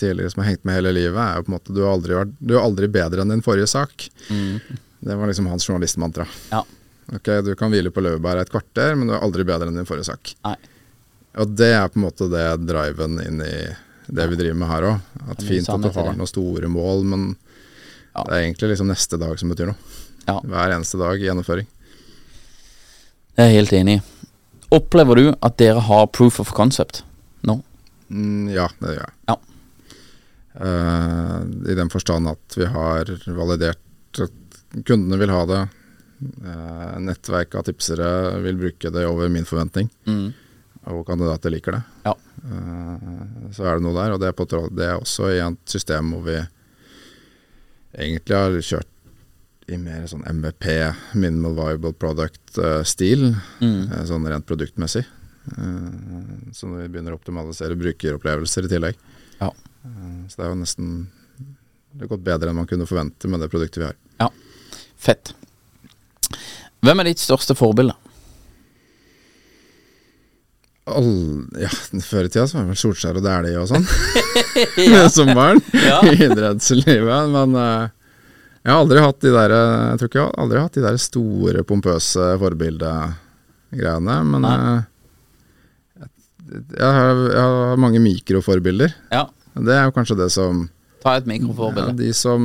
tidligere, 0.00 0.30
som 0.32 0.42
har 0.42 0.48
hengt 0.50 0.64
med 0.66 0.74
hele 0.80 0.92
livet, 0.96 1.18
er 1.22 1.38
jo 1.38 1.44
på 1.46 1.52
en 1.52 1.56
måte 1.56 1.74
du 1.76 1.82
har 1.84 1.92
aldri, 1.94 2.16
vært, 2.18 2.32
du 2.42 2.54
er 2.56 2.62
aldri 2.64 2.88
bedre 2.90 3.22
enn 3.22 3.30
din 3.36 3.44
forrige 3.46 3.70
sak. 3.70 4.08
Det 4.28 5.16
var 5.18 5.30
liksom 5.30 5.46
hans 5.50 5.66
journalistmantra. 5.68 6.26
Ja. 6.50 6.64
Ok, 7.12 7.28
Du 7.46 7.54
kan 7.58 7.70
hvile 7.70 7.90
på 7.94 8.02
laurbæret 8.02 8.46
et 8.46 8.52
kvarter, 8.54 8.94
men 8.98 9.08
du 9.10 9.14
er 9.14 9.22
aldri 9.22 9.44
bedre 9.46 9.70
enn 9.70 9.78
din 9.78 9.86
forrige 9.88 10.08
sak. 10.10 10.34
Nei. 10.46 10.56
Og 11.42 11.54
det 11.56 11.70
er 11.74 11.88
på 11.88 11.98
en 12.00 12.04
måte 12.08 12.28
det 12.30 12.44
driven 12.66 13.18
inn 13.22 13.40
i 13.46 13.54
det 14.12 14.26
vi 14.28 14.36
driver 14.36 14.58
med 14.60 14.68
her 14.68 14.86
òg. 14.90 15.06
At 15.30 15.38
er 15.42 15.48
fint 15.48 15.70
at 15.72 15.80
du 15.86 15.88
har 15.94 16.12
noen 16.18 16.28
store 16.30 16.68
mål, 16.68 17.04
men 17.08 17.28
Ja. 18.14 18.24
det 18.26 18.32
er 18.34 18.42
egentlig 18.42 18.72
liksom 18.74 18.90
neste 18.90 19.18
dag 19.18 19.38
som 19.40 19.48
betyr 19.48 19.70
noe. 19.70 19.78
Ja. 20.26 20.40
Hver 20.40 20.74
eneste 20.76 20.98
dag 21.00 21.18
gjennomføring. 21.18 21.66
Det 23.32 23.40
er 23.44 23.48
jeg 23.48 23.56
helt 23.62 23.72
enig 23.72 23.94
i. 23.96 24.02
Opplever 24.72 25.20
du 25.20 25.26
at 25.34 25.58
dere 25.60 25.82
har 25.84 26.06
proof 26.16 26.40
of 26.40 26.52
concept 26.56 27.02
nå? 27.44 27.58
Mm, 28.08 28.48
ja, 28.52 28.68
det 28.80 28.96
gjør 28.96 29.04
jeg. 29.04 29.16
Ja. 29.28 29.36
Uh, 30.52 31.38
I 31.68 31.76
den 31.76 31.90
forstand 31.92 32.28
at 32.28 32.56
vi 32.56 32.68
har 32.68 33.08
validert 33.36 34.20
at 34.20 34.58
kundene 34.88 35.18
vil 35.20 35.32
ha 35.32 35.42
det. 35.48 35.62
Uh, 36.22 37.00
nettverk 37.02 37.56
av 37.58 37.66
tipsere 37.66 38.08
vil 38.44 38.60
bruke 38.60 38.92
det 38.94 39.04
over 39.08 39.32
min 39.32 39.48
forventning. 39.48 39.90
Mm. 40.08 40.30
Og 40.92 41.04
kandidater 41.08 41.52
liker 41.52 41.76
det. 41.78 41.82
Ja. 42.08 42.16
Uh, 42.42 43.50
så 43.54 43.68
er 43.68 43.76
det 43.76 43.86
noe 43.86 43.96
der, 43.96 44.14
og 44.16 44.22
det 44.22 44.30
er, 44.30 44.36
på, 44.36 44.48
det 44.48 44.88
er 44.88 44.96
også 44.96 45.32
i 45.32 45.40
et 45.42 45.76
system 45.76 46.14
hvor 46.14 46.24
vi 46.30 46.38
egentlig 47.92 48.38
har 48.38 48.56
kjørt 48.64 48.91
i 49.72 49.78
mer 49.80 50.04
sånn 50.10 50.22
MVP, 50.28 50.66
minimal 51.14 51.54
viable 51.58 51.92
product-stil, 51.92 53.34
Mm. 53.60 54.06
sånn 54.08 54.28
rent 54.28 54.46
produktmessig. 54.46 55.04
Uh, 55.58 56.52
så 56.54 56.68
når 56.70 56.84
vi 56.84 56.88
begynner 56.94 57.12
å 57.14 57.18
optimalisere 57.18 57.74
brukeropplevelser 57.80 58.68
i 58.68 58.70
tillegg. 58.70 58.94
Ja. 59.40 59.48
Eh, 59.84 60.28
så 60.30 60.36
det 60.38 60.44
er 60.46 60.52
jo 60.52 60.60
nesten 60.60 60.92
Det 61.92 62.06
har 62.06 62.08
gått 62.16 62.22
bedre 62.24 62.48
enn 62.48 62.56
man 62.56 62.66
kunne 62.70 62.86
forvente 62.86 63.28
med 63.28 63.40
det 63.42 63.50
produktet 63.52 63.76
vi 63.82 63.84
har. 63.88 63.96
Ja. 64.20 64.28
Fett. 64.96 65.34
Hvem 66.80 67.00
er 67.02 67.04
ditt 67.10 67.18
største 67.20 67.52
forbilde? 67.58 67.92
All, 70.90 71.44
ja, 71.62 71.68
Før 72.10 72.26
i 72.26 72.30
tida 72.32 72.46
så 72.48 72.56
var 72.58 72.64
det 72.64 72.72
vel 72.72 72.80
Solskjær 72.80 73.18
og 73.20 73.26
Dæhlie 73.26 73.58
og 73.60 73.68
sånn. 73.70 73.84
Som 75.16 75.30
barn 75.36 75.60
Ja. 75.76 76.00
i 76.10 76.16
idrettslivet. 76.26 77.28
Men 77.34 77.54
eh, 77.60 77.92
jeg 78.62 78.70
har 78.70 78.78
aldri 78.78 79.02
hatt 79.02 79.20
de 79.24 79.32
der 79.34 79.52
Jeg 79.52 79.98
tror 79.98 80.08
ikke 80.08 80.20
jeg 80.20 80.28
har 80.28 80.42
aldri 80.44 80.60
hatt 80.62 80.76
de 80.76 80.84
der 80.84 80.98
store, 81.02 81.64
pompøse 81.66 82.26
forbildegreiene. 82.42 84.18
Men 84.28 84.46
Nei. 84.46 84.52
eh, 84.70 86.06
jeg, 86.78 86.92
har, 86.98 87.24
jeg 87.32 87.42
har 87.42 87.82
mange 87.82 88.02
mikroforbilder. 88.04 88.94
Ja. 89.10 89.26
Det 89.52 89.74
er 89.74 89.88
jo 89.88 89.96
kanskje 89.96 90.18
det 90.22 90.30
som 90.32 90.68
Ta 91.02 91.16
et 91.18 91.26
ja. 91.26 91.88
De 91.98 92.12
som 92.14 92.44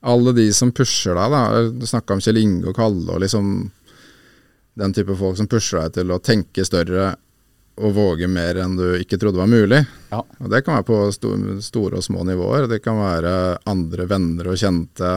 Alle 0.00 0.32
de 0.36 0.46
som 0.52 0.72
pusher 0.72 1.16
deg, 1.16 1.32
da. 1.32 1.62
Du 1.72 1.86
snakka 1.88 2.16
om 2.16 2.20
Kjell 2.24 2.40
Inge 2.40 2.68
og 2.70 2.76
Kalle 2.76 3.16
og 3.16 3.20
liksom 3.24 3.70
den 4.80 4.94
type 4.96 5.16
folk 5.18 5.36
som 5.36 5.48
pusher 5.50 5.82
deg 5.82 5.98
til 5.98 6.12
å 6.14 6.20
tenke 6.24 6.64
større 6.64 7.14
og 7.80 7.94
våge 7.96 8.28
mer 8.30 8.60
enn 8.62 8.76
du 8.78 8.86
ikke 8.98 9.18
trodde 9.20 9.40
var 9.40 9.50
mulig. 9.50 9.80
Ja. 10.12 10.20
Og 10.22 10.50
Det 10.52 10.62
kan 10.66 10.78
være 10.78 10.88
på 10.88 10.98
store 11.64 12.00
og 12.00 12.04
små 12.04 12.24
nivåer. 12.28 12.68
Det 12.68 12.82
kan 12.84 13.00
være 13.00 13.34
andre 13.70 14.06
venner 14.10 14.52
og 14.52 14.60
kjente 14.60 15.12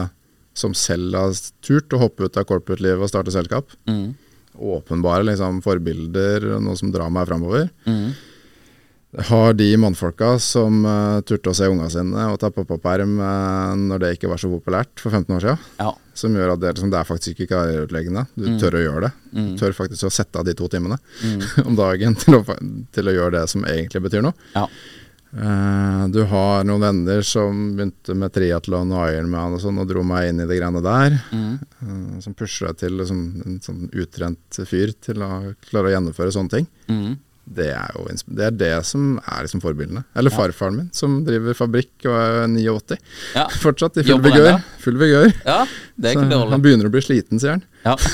som 0.54 0.74
selv 0.78 1.16
har 1.18 1.34
turt 1.64 1.92
å 1.92 2.00
hoppe 2.04 2.28
ut 2.28 2.38
av 2.38 2.46
corporate-livet 2.48 3.02
og 3.02 3.10
starte 3.10 3.34
selskap. 3.34 3.72
Mm. 3.90 4.14
Åpenbare 4.54 5.26
liksom, 5.26 5.58
forbilder, 5.64 6.46
noe 6.62 6.78
som 6.78 6.92
drar 6.94 7.10
meg 7.12 7.26
framover. 7.28 7.68
Mm. 7.88 8.14
Har 9.28 9.52
de 9.54 9.68
mannfolka 9.78 10.32
som 10.42 10.80
uh, 10.88 11.20
turte 11.22 11.52
å 11.52 11.54
se 11.54 11.68
unga 11.70 11.86
sine 11.92 12.24
og 12.32 12.38
ta 12.42 12.48
pappaperm 12.50 13.12
uh, 13.20 13.74
når 13.78 14.00
det 14.02 14.08
ikke 14.16 14.30
var 14.32 14.40
så 14.42 14.48
populært 14.50 14.98
for 14.98 15.14
15 15.14 15.36
år 15.36 15.44
siden. 15.44 15.68
Ja. 15.78 15.92
Som 16.18 16.34
gjør 16.34 16.54
at 16.56 16.60
det, 16.64 16.72
liksom, 16.74 16.90
det 16.90 16.98
er 16.98 17.06
faktisk 17.06 17.36
ikke 17.44 17.52
karriereutleggende. 17.52 18.26
Du 18.34 18.48
Mm. 18.48 18.58
tør 18.58 18.74
å 18.78 18.82
gjøre 18.82 19.00
det. 19.06 19.12
Mm. 19.34 19.46
Du 19.54 19.60
tør 19.62 19.72
faktisk 19.78 20.04
å 20.08 20.12
sette 20.14 20.38
av 20.38 20.44
de 20.48 20.54
to 20.58 20.66
timene 20.68 20.98
Mm. 21.22 21.40
om 21.68 21.76
dagen 21.78 22.14
til 22.18 22.40
å, 22.40 22.42
til 22.92 23.08
å 23.10 23.14
gjøre 23.14 23.36
det 23.40 23.48
som 23.54 23.64
egentlig 23.70 24.02
betyr 24.08 24.22
noe. 24.26 24.34
Ja. 24.56 24.66
Uh, 25.34 26.06
du 26.14 26.20
har 26.30 26.62
noen 26.62 26.80
venner 26.84 27.22
som 27.26 27.72
begynte 27.74 28.14
med 28.14 28.30
triatlon 28.36 28.92
og 28.94 29.08
Ironman 29.10 29.56
og 29.56 29.62
sånn, 29.62 29.78
og 29.82 29.88
dro 29.90 30.02
meg 30.06 30.28
inn 30.30 30.42
i 30.44 30.46
de 30.46 30.58
greiene 30.60 30.82
der. 30.82 31.16
Mm. 31.34 31.54
eh, 31.82 32.20
som 32.22 32.34
pusher 32.38 32.68
deg 32.70 32.76
til 32.82 32.98
liksom, 33.00 33.22
en 33.46 33.56
sånn 33.62 33.88
utrent 33.98 34.60
fyr 34.70 34.92
til 35.02 35.22
å 35.26 35.30
klare 35.66 35.90
å 35.90 35.94
gjennomføre 35.96 36.34
sånne 36.34 36.50
ting. 36.54 36.68
Det 37.44 37.66
er 37.76 37.92
jo 37.92 38.06
det, 38.08 38.46
er 38.46 38.54
det 38.56 38.72
som 38.88 39.18
er 39.20 39.44
liksom 39.44 39.60
forbildene. 39.60 40.04
Eller 40.16 40.32
farfaren 40.32 40.78
min, 40.78 40.88
som 40.96 41.20
driver 41.26 41.56
fabrikk 41.58 42.06
og 42.08 42.16
er 42.16 42.46
89. 42.48 42.98
Ja. 43.36 43.44
Fortsatt 43.64 44.00
i 44.00 44.06
full 44.06 44.22
vigør. 44.24 44.62
Full 44.84 44.96
vigør. 45.00 45.28
ja, 45.44 45.60
det 45.96 46.12
er 46.12 46.18
ikke 46.18 46.40
han 46.54 46.64
begynner 46.64 46.88
å 46.88 46.94
bli 46.94 47.04
sliten, 47.04 47.42
sier 47.42 47.58
han. 47.58 47.66
Ja. 47.84 47.98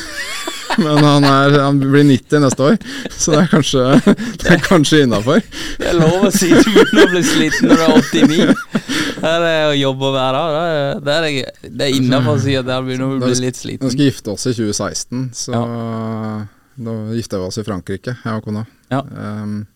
Men 0.80 1.02
han, 1.04 1.24
er, 1.26 1.56
han 1.60 1.78
blir 1.82 2.04
90 2.06 2.42
neste 2.44 2.62
år, 2.64 2.76
så 3.10 3.34
det 3.34 3.40
er 3.40 3.48
kanskje, 3.50 3.84
det 4.40 4.52
er 4.54 4.62
kanskje 4.64 5.02
innafor. 5.04 5.42
Det 5.80 5.88
er 5.90 5.98
lov 5.98 6.28
å 6.28 6.30
si 6.34 6.50
du 6.50 6.70
begynner 6.70 7.06
å 7.08 7.12
bli 7.14 7.22
sliten 7.26 7.70
når 7.70 7.80
du 7.80 7.84
er 7.86 7.96
89. 7.98 8.54
Det 9.20 9.32
er 9.32 9.44
det 9.44 9.56
å 9.66 9.74
jobbe 9.76 10.12
hver 10.14 10.38
dag. 10.38 10.58
Det 11.04 11.16
er, 11.16 11.28
det 11.66 11.88
er, 11.88 11.98
innafor 11.98 12.38
å 12.38 12.42
si 12.42 12.56
at 12.56 12.68
der 12.70 12.86
begynner 12.86 13.10
å 13.10 13.20
bli 13.20 13.34
litt 13.42 13.58
Vi 13.58 13.64
sliten. 13.66 13.92
skal 13.92 14.06
gifte 14.06 14.34
oss 14.34 14.46
i 14.46 14.54
2016, 14.56 15.26
så 15.42 15.64
da 16.80 16.98
gifta 17.12 17.40
vi 17.40 17.50
oss 17.50 17.60
i 17.60 17.66
Frankrike, 17.66 18.16
jeg 18.22 18.38
og 18.38 18.46
kona. 18.46 18.64
Ja. 18.90 19.00
Um, 19.10 19.66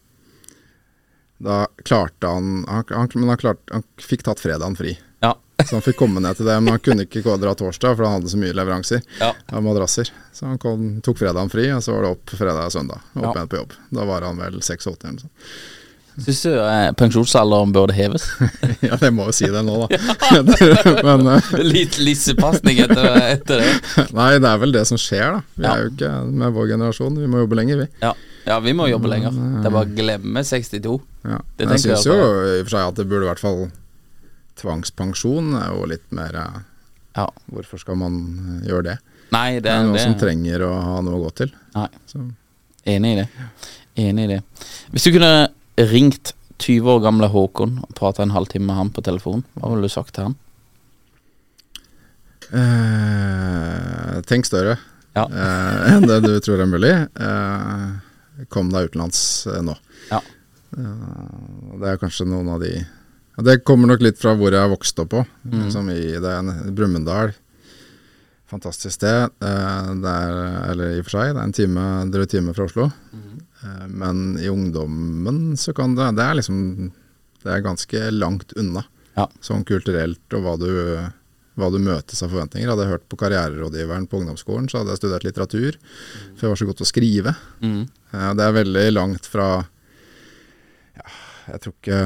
da 1.44 1.66
klarte 1.84 2.26
han, 2.30 2.64
han, 2.68 2.84
han 2.88 3.08
Men 3.14 3.28
han, 3.28 3.38
klarte, 3.40 3.62
han 3.74 3.82
fikk 4.00 4.22
tatt 4.26 4.40
fredagen 4.40 4.76
fri. 4.78 4.94
Ja. 5.20 5.34
Så 5.68 5.76
han 5.76 5.82
fikk 5.84 5.98
komme 6.00 6.22
ned 6.22 6.38
til 6.38 6.46
det, 6.48 6.56
men 6.62 6.72
han 6.76 6.82
kunne 6.82 7.04
ikke 7.06 7.22
gå- 7.26 7.36
dra 7.42 7.52
torsdag, 7.58 7.96
for 7.96 8.06
han 8.06 8.16
hadde 8.18 8.30
så 8.32 8.38
mye 8.40 8.54
leveranser 8.56 9.02
Ja. 9.20 9.32
av 9.52 9.62
madrasser. 9.64 10.10
Så 10.34 10.46
han 10.50 10.58
kom, 10.62 11.00
tok 11.04 11.18
fredagen 11.20 11.50
fri, 11.52 11.68
og 11.74 11.82
så 11.84 11.94
var 11.94 12.06
det 12.06 12.10
opp 12.16 12.34
fredag 12.38 12.66
og 12.68 12.74
søndag. 12.74 13.00
Opp 13.14 13.22
Ja. 13.22 13.32
igjen 13.36 13.48
på 13.52 13.60
jobb. 13.62 13.72
Da 13.94 14.04
var 14.08 14.26
han 14.26 14.40
vel 14.42 14.58
86 14.60 14.86
eller 15.04 15.16
noe 15.18 15.24
sånt. 15.26 15.32
Syns 16.14 16.42
du 16.46 16.50
eh, 16.54 16.92
pensjonsalderen 16.94 17.72
burde 17.74 17.94
heves? 17.96 18.28
Ja, 18.86 18.94
jeg 19.02 19.14
må 19.16 19.24
jo 19.26 19.32
si 19.34 19.48
det 19.50 19.64
nå, 19.66 19.80
da. 19.82 19.98
men 21.08 21.26
eh, 21.32 21.48
Litt 21.66 21.96
lissepasning 21.98 22.78
etter, 22.84 23.08
etter 23.32 23.64
det. 23.64 24.04
nei, 24.14 24.28
det 24.38 24.46
er 24.52 24.60
vel 24.62 24.74
det 24.76 24.84
som 24.86 25.00
skjer, 25.00 25.40
da. 25.40 25.40
Vi 25.58 25.66
er 25.66 25.82
jo 25.82 25.90
ikke 25.90 26.12
med 26.30 26.54
vår 26.54 26.70
generasjon, 26.76 27.18
vi 27.18 27.26
må 27.32 27.42
jobbe 27.42 27.58
lenger, 27.58 27.82
vi. 27.82 27.88
Ja. 28.04 28.12
Ja, 28.46 28.58
vi 28.60 28.72
må 28.76 28.86
jobbe 28.90 29.08
lenger. 29.08 29.32
Det 29.62 29.68
er 29.70 29.74
bare 29.74 29.88
å 29.88 29.94
glemme 29.96 30.42
62. 30.44 30.94
Ja. 31.24 31.38
Det 31.56 31.68
jeg 31.70 31.80
syns 31.86 32.04
jo 32.06 32.14
i 32.14 32.20
og 32.60 32.66
for 32.66 32.74
seg 32.76 32.88
at 32.90 32.98
det 33.00 33.06
burde 33.08 33.24
i 33.24 33.30
hvert 33.30 33.40
fall 33.42 33.64
Tvangspensjon 34.60 35.54
er 35.58 35.72
jo 35.74 35.86
litt 35.90 36.04
mer 36.14 36.36
eh, 36.38 36.58
Ja. 37.16 37.24
Hvorfor 37.50 37.80
skal 37.82 37.96
man 37.98 38.18
eh, 38.60 38.68
gjøre 38.68 38.84
det? 38.92 38.96
Nei, 39.34 39.48
det 39.56 39.64
Det 39.66 39.72
er 39.72 39.82
noen 39.88 39.98
som 40.02 40.14
trenger 40.20 40.62
å 40.68 40.70
ha 40.78 41.00
noe 41.02 41.16
å 41.18 41.24
gå 41.24 41.30
til. 41.40 41.50
Enig 42.86 43.14
i 43.14 43.18
det. 43.22 43.26
Enig 44.04 44.24
i 44.28 44.32
det. 44.36 44.40
Hvis 44.92 45.08
du 45.08 45.14
kunne 45.16 45.32
ringt 45.90 46.34
20 46.62 46.86
år 46.92 47.00
gamle 47.02 47.26
Håkon 47.32 47.80
og 47.82 47.94
prata 47.98 48.22
en 48.22 48.30
halvtime 48.36 48.68
med 48.68 48.76
han 48.78 48.92
på 48.94 49.02
telefon, 49.02 49.42
hva 49.58 49.72
ville 49.72 49.88
du 49.88 49.90
sagt 49.90 50.14
til 50.14 50.28
han? 50.28 50.36
Eh, 52.54 54.20
tenk 54.28 54.46
større 54.46 54.76
Ja. 55.16 55.24
eh, 55.26 55.94
enn 55.94 56.06
det 56.06 56.20
du 56.22 56.32
tror 56.40 56.60
er 56.62 56.66
mulig. 56.70 56.92
Eh, 57.18 57.90
kom 58.48 58.72
deg 58.72 58.90
utenlands 58.90 59.20
eh, 59.50 59.62
nå. 59.64 59.76
Ja. 60.10 60.20
Eh, 60.76 61.78
det 61.80 61.92
er 61.92 62.02
kanskje 62.02 62.26
noen 62.28 62.50
av 62.54 62.62
de 62.64 62.72
Det 63.44 63.60
kommer 63.66 63.90
nok 63.90 64.04
litt 64.04 64.20
fra 64.20 64.34
hvor 64.38 64.54
jeg 64.54 64.72
vokste 64.72 65.04
opp 65.04 65.12
på. 65.14 65.24
Mm. 65.50 65.70
Som 65.74 65.90
i 65.90 66.14
Brumunddal. 66.74 67.34
Fantastisk 68.50 68.94
sted. 68.94 69.32
Eh, 69.42 69.92
det 70.02 70.14
er, 70.26 70.40
eller 70.70 70.94
i 70.94 71.00
og 71.02 71.08
for 71.08 71.18
seg, 71.18 71.32
det 71.34 71.40
er 71.42 71.48
en 71.48 71.56
time, 71.56 71.86
drøy 72.14 72.26
time 72.30 72.54
fra 72.56 72.68
Oslo. 72.68 72.90
Mm. 73.14 73.30
Men 73.88 74.24
i 74.36 74.50
ungdommen 74.52 75.54
så 75.56 75.72
kan 75.72 75.94
det 75.96 76.10
Det 76.18 76.20
er 76.20 76.34
liksom 76.36 76.58
Det 77.40 77.48
er 77.48 77.62
ganske 77.64 78.10
langt 78.12 78.52
unna. 78.60 78.82
Ja. 79.16 79.24
Sånn 79.40 79.64
kulturelt 79.64 80.36
og 80.36 80.44
hva 80.44 80.56
du, 80.60 80.68
hva 81.56 81.68
du 81.70 81.78
møtes 81.78 82.22
av 82.24 82.32
forventninger. 82.32 82.68
Hadde 82.70 82.82
jeg 82.86 82.92
hørt 82.96 83.08
på 83.12 83.18
karriererådgiveren 83.20 84.08
på 84.10 84.18
ungdomsskolen, 84.22 84.66
så 84.70 84.80
hadde 84.80 84.90
jeg 84.96 85.02
studert 85.04 85.26
litteratur. 85.26 85.76
For 86.34 86.46
jeg 86.48 86.50
var 86.54 86.60
så 86.62 86.66
god 86.70 86.78
til 86.80 86.86
å 86.86 86.90
skrive. 86.92 87.34
Mm. 87.62 87.82
Eh, 88.12 88.30
Det 88.34 88.44
er 88.48 88.56
veldig 88.60 88.86
langt 88.96 89.26
fra 89.30 89.48
Ja, 90.94 91.06
jeg 91.52 91.60
tror 91.64 91.74
ikke 91.78 92.00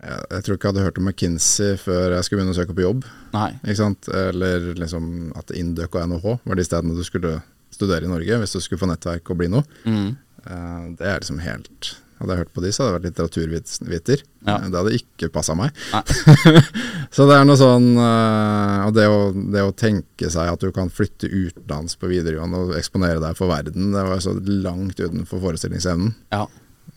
jeg, 0.00 0.20
jeg 0.32 0.44
tror 0.46 0.56
ikke 0.56 0.64
jeg 0.68 0.72
hadde 0.74 0.84
hørt 0.86 0.98
om 1.00 1.04
McKinsey 1.10 1.74
før 1.80 2.14
jeg 2.16 2.24
skulle 2.26 2.40
begynne 2.40 2.54
å 2.54 2.58
søke 2.60 2.76
på 2.76 2.84
jobb. 2.86 3.04
Nei. 3.34 3.50
Eller 3.68 4.70
liksom 4.80 5.10
at 5.36 5.52
Induc 5.52 5.92
og 5.94 6.06
NHH 6.08 6.28
var 6.48 6.56
de 6.56 6.64
stedene 6.64 6.96
du 6.96 7.04
skulle 7.04 7.34
studere 7.70 8.08
i 8.08 8.10
Norge 8.10 8.38
hvis 8.40 8.54
du 8.56 8.60
skulle 8.64 8.80
få 8.80 8.88
nettverk 8.90 9.28
og 9.30 9.38
bli 9.42 9.50
noe. 9.52 9.62
Mm. 9.84 10.16
Eh, 10.46 10.86
Det 10.96 11.06
er 11.06 11.20
liksom 11.20 11.42
helt 11.44 11.92
Hadde 12.20 12.34
jeg 12.34 12.40
hørt 12.42 12.52
på 12.52 12.60
de, 12.60 12.70
så 12.72 12.82
hadde 12.84 12.90
jeg 12.90 12.96
vært 12.98 13.06
litteraturviter. 13.08 14.22
Ja. 14.44 14.56
Det 14.68 14.76
hadde 14.76 14.92
ikke 14.98 15.30
passa 15.32 15.54
meg. 15.56 15.72
Så 17.16 17.24
det 17.26 17.34
er 17.40 17.46
noe 17.48 17.58
sånn 17.58 17.88
eh, 17.98 18.82
Og 18.86 18.92
det 18.94 19.06
å, 19.10 19.16
det 19.34 19.62
å 19.66 19.72
tenke 19.76 20.28
seg 20.30 20.52
at 20.52 20.62
du 20.62 20.68
kan 20.76 20.92
flytte 20.92 21.26
utenlands 21.26 21.96
på 21.98 22.10
videregående 22.12 22.60
og 22.68 22.74
eksponere 22.78 23.18
deg 23.22 23.34
for 23.38 23.50
verden, 23.50 23.90
det 23.96 24.04
var 24.06 24.20
så 24.22 24.36
langt 24.38 25.00
utenfor 25.00 25.42
forestillingsevnen 25.42 26.12
Ja. 26.32 26.44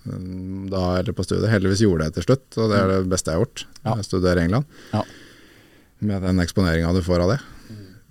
mm, 0.06 0.68
da 0.74 0.84
eller 1.00 1.16
på 1.18 1.26
studiet. 1.26 1.50
Heldigvis 1.52 1.82
gjorde 1.86 2.06
jeg 2.06 2.14
det 2.14 2.20
til 2.22 2.28
slutt, 2.30 2.60
og 2.60 2.70
det 2.74 2.80
er 2.84 2.92
det 2.94 3.00
beste 3.16 3.32
jeg 3.34 3.40
har 3.40 3.46
gjort. 3.48 3.66
Ja. 3.82 3.96
Jeg 3.98 4.10
studerer 4.12 4.44
i 4.44 4.46
England. 4.50 4.80
Ja. 4.94 5.02
Med 6.04 6.28
den 6.28 6.44
eksponeringa 6.44 6.94
du 6.94 7.02
får 7.06 7.24
av 7.26 7.34
det. 7.34 7.40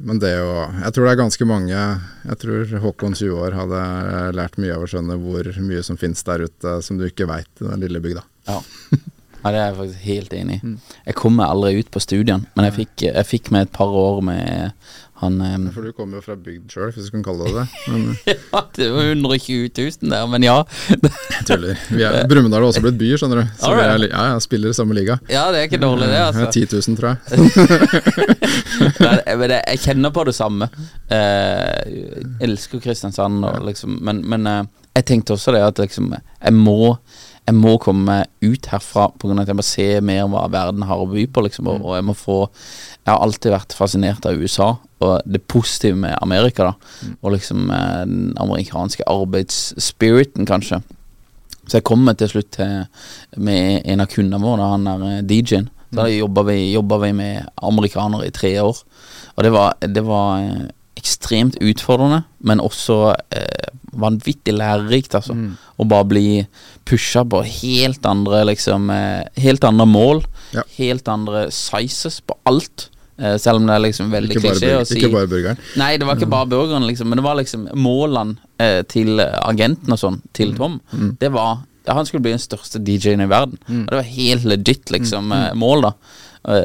Men 0.03 0.19
det 0.23 0.35
å 0.43 0.67
Jeg 0.83 0.95
tror 0.95 1.07
det 1.07 1.13
er 1.13 1.21
ganske 1.21 1.47
mange 1.49 1.79
Jeg 1.79 2.39
tror 2.43 2.77
Håkon 2.85 3.17
20 3.19 3.41
år 3.45 3.57
hadde 3.57 3.83
lært 4.37 4.59
mye 4.63 4.75
av 4.77 4.85
å 4.85 4.91
skjønne 4.91 5.19
hvor 5.23 5.51
mye 5.63 5.83
som 5.87 5.99
finnes 6.01 6.23
der 6.27 6.47
ute 6.49 6.77
som 6.85 6.99
du 6.99 7.07
ikke 7.09 7.29
veit 7.31 7.51
i 7.63 7.69
den 7.69 7.83
lille 7.85 8.03
bygda. 8.03 8.25
Ja. 8.49 8.59
ja, 8.97 9.45
det 9.45 9.53
er 9.55 9.63
jeg 9.63 9.79
faktisk 9.79 10.07
helt 10.09 10.35
enig 10.39 10.59
i. 10.59 10.75
Jeg 11.07 11.19
kom 11.19 11.39
meg 11.39 11.53
aldri 11.53 11.83
ut 11.83 11.93
på 11.95 12.03
studien, 12.03 12.47
men 12.57 12.69
jeg 12.69 12.79
fikk, 12.81 13.07
jeg 13.09 13.29
fikk 13.29 13.53
med 13.55 13.69
et 13.69 13.75
par 13.75 13.95
år 13.95 14.23
med 14.27 14.91
han 15.23 15.39
eh, 15.47 15.55
For 15.75 15.87
du 15.87 15.93
kommer 15.97 16.19
jo 16.19 16.25
fra 16.25 16.35
bygd 16.37 16.73
sjøl, 16.75 16.91
hvis 16.95 17.09
du 17.09 17.15
kan 17.15 17.25
kalle 17.27 17.47
det 17.47 17.55
det. 17.61 17.67
Men 17.93 18.05
Ja, 18.53 18.63
det 18.77 18.89
var 18.95 19.09
120 19.09 19.71
000 19.79 20.11
der, 20.13 20.27
men 20.33 20.47
ja. 20.47 20.57
tuller. 21.49 21.79
Er- 21.95 22.27
Brumunddal 22.31 22.61
har 22.61 22.69
også 22.69 22.83
blitt 22.85 22.99
by, 23.01 23.13
skjønner 23.21 23.43
du. 23.43 23.55
Så 23.63 23.73
vi 23.73 23.85
er, 23.87 24.07
ja, 24.11 24.25
jeg 24.35 24.45
spiller 24.47 24.75
i 24.75 24.79
samme 24.79 24.97
liga. 24.99 25.19
Ja, 25.31 25.47
det 25.55 25.63
er 25.63 25.71
ikke 25.71 25.81
dårlig, 25.83 26.11
det, 26.11 26.21
altså. 26.27 26.45
Jeg 26.45 26.49
er 26.49 26.53
10 26.53 26.91
000, 26.91 27.01
tror 27.01 27.09
jeg. 27.13 27.19
Nei, 29.07 29.17
men 29.39 29.55
jeg, 29.57 29.63
jeg 29.75 29.83
kjenner 29.87 30.15
på 30.15 30.25
det 30.29 30.35
samme. 30.37 30.69
Eh, 31.13 31.83
jeg 31.89 32.47
elsker 32.49 32.83
Kristiansand, 32.83 33.45
og 33.49 33.67
liksom, 33.69 33.99
men, 34.05 34.23
men 34.29 34.49
eh, 34.51 34.63
jeg 34.99 35.07
tenkte 35.09 35.37
også 35.37 35.55
det 35.57 35.63
at 35.65 35.79
liksom, 35.81 36.13
jeg 36.19 36.57
må 36.59 36.97
jeg 37.43 37.59
må 37.59 37.75
komme 37.83 38.05
meg 38.07 38.53
ut 38.53 38.69
herfra 38.71 39.09
pga. 39.19 39.35
at 39.43 39.51
jeg 39.51 39.59
må 39.59 39.65
se 39.67 39.87
mer 40.05 40.29
hva 40.31 40.45
verden 40.53 40.85
har 40.87 41.03
å 41.03 41.09
by 41.11 41.25
på. 41.27 41.43
Liksom, 41.43 41.67
og, 41.67 41.83
og 41.83 41.97
jeg 41.99 42.07
må 42.07 42.15
få 42.15 42.39
Jeg 43.03 43.11
har 43.11 43.23
alltid 43.25 43.51
vært 43.51 43.75
fascinert 43.75 44.27
av 44.27 44.39
USA 44.39 44.77
og 45.03 45.27
det 45.27 45.43
positive 45.51 45.99
med 45.99 46.15
Amerika. 46.23 46.71
da 46.71 47.15
Og 47.21 47.35
liksom 47.35 47.71
eh, 47.75 48.05
den 48.07 48.35
amerikanske 48.39 49.03
arbeidsspiriten, 49.11 50.47
kanskje. 50.47 50.83
Så 51.67 51.79
jeg 51.79 51.87
kommer 51.87 52.15
til 52.15 52.31
slutt 52.31 52.53
til 52.55 52.87
med 53.43 53.83
en 53.87 54.03
av 54.03 54.11
kundene 54.11 54.43
våre, 54.43 54.69
han 54.77 54.87
eh, 54.87 55.23
DJ-en. 55.27 55.71
Da 55.93 56.07
jobba 56.09 56.47
vi, 56.49 56.73
jobba 56.73 57.01
vi 57.03 57.11
med 57.13 57.51
amerikanere 57.61 58.31
i 58.31 58.33
tre 58.33 58.55
år. 58.63 58.79
Og 59.35 59.45
det 59.45 59.53
var, 59.53 59.75
det 59.83 60.07
var 60.07 60.47
eh, 60.47 60.71
ekstremt 60.97 61.59
utfordrende, 61.61 62.23
men 62.39 62.63
også 62.63 63.17
eh, 63.35 63.72
vanvittig 63.93 64.55
lærerikt, 64.57 65.15
altså. 65.19 65.37
Å 65.77 65.85
bare 65.89 66.09
bli 66.09 66.27
pusha 66.89 67.25
på 67.29 67.43
helt 67.45 68.07
andre, 68.07 68.45
liksom 68.53 68.91
eh, 68.91 69.25
Helt 69.43 69.65
andre 69.65 69.87
mål. 69.87 70.25
Ja. 70.57 70.65
Helt 70.79 71.09
andre 71.09 71.51
sizes 71.51 72.21
på 72.21 72.37
alt. 72.49 72.89
Eh, 73.23 73.37
selv 73.39 73.61
om 73.61 73.67
det 73.69 73.75
er 73.75 73.83
liksom 73.85 74.09
veldig 74.13 74.39
klisjé 74.41 74.73
å 74.79 74.87
si 74.89 74.97
ikke 74.99 75.13
bare 75.13 75.29
burgeren. 75.31 75.61
Nei, 75.79 75.93
det 76.01 76.09
var 76.09 76.17
ikke 76.19 76.31
bare 76.33 76.49
burgeren, 76.51 76.87
liksom, 76.89 77.11
men 77.13 77.21
det 77.21 77.27
var 77.27 77.37
liksom 77.39 77.69
målene 77.79 78.39
eh, 78.59 78.81
til 78.89 79.21
agenten 79.21 79.93
og 79.95 80.01
sånn, 80.01 80.19
til 80.35 80.55
Tom. 80.57 80.81
Det 81.21 81.31
var 81.35 81.61
ja, 81.87 81.97
Han 81.99 82.07
skulle 82.07 82.23
bli 82.23 82.33
den 82.35 82.43
største 82.43 82.79
DJ-en 82.79 83.25
i 83.25 83.31
verden. 83.31 83.59
Og 83.69 83.89
det 83.91 83.99
var 84.01 84.11
helt 84.17 84.45
legit, 84.49 84.91
liksom, 84.95 85.33
eh, 85.37 85.49
mål, 85.59 85.89
da. 85.91 85.95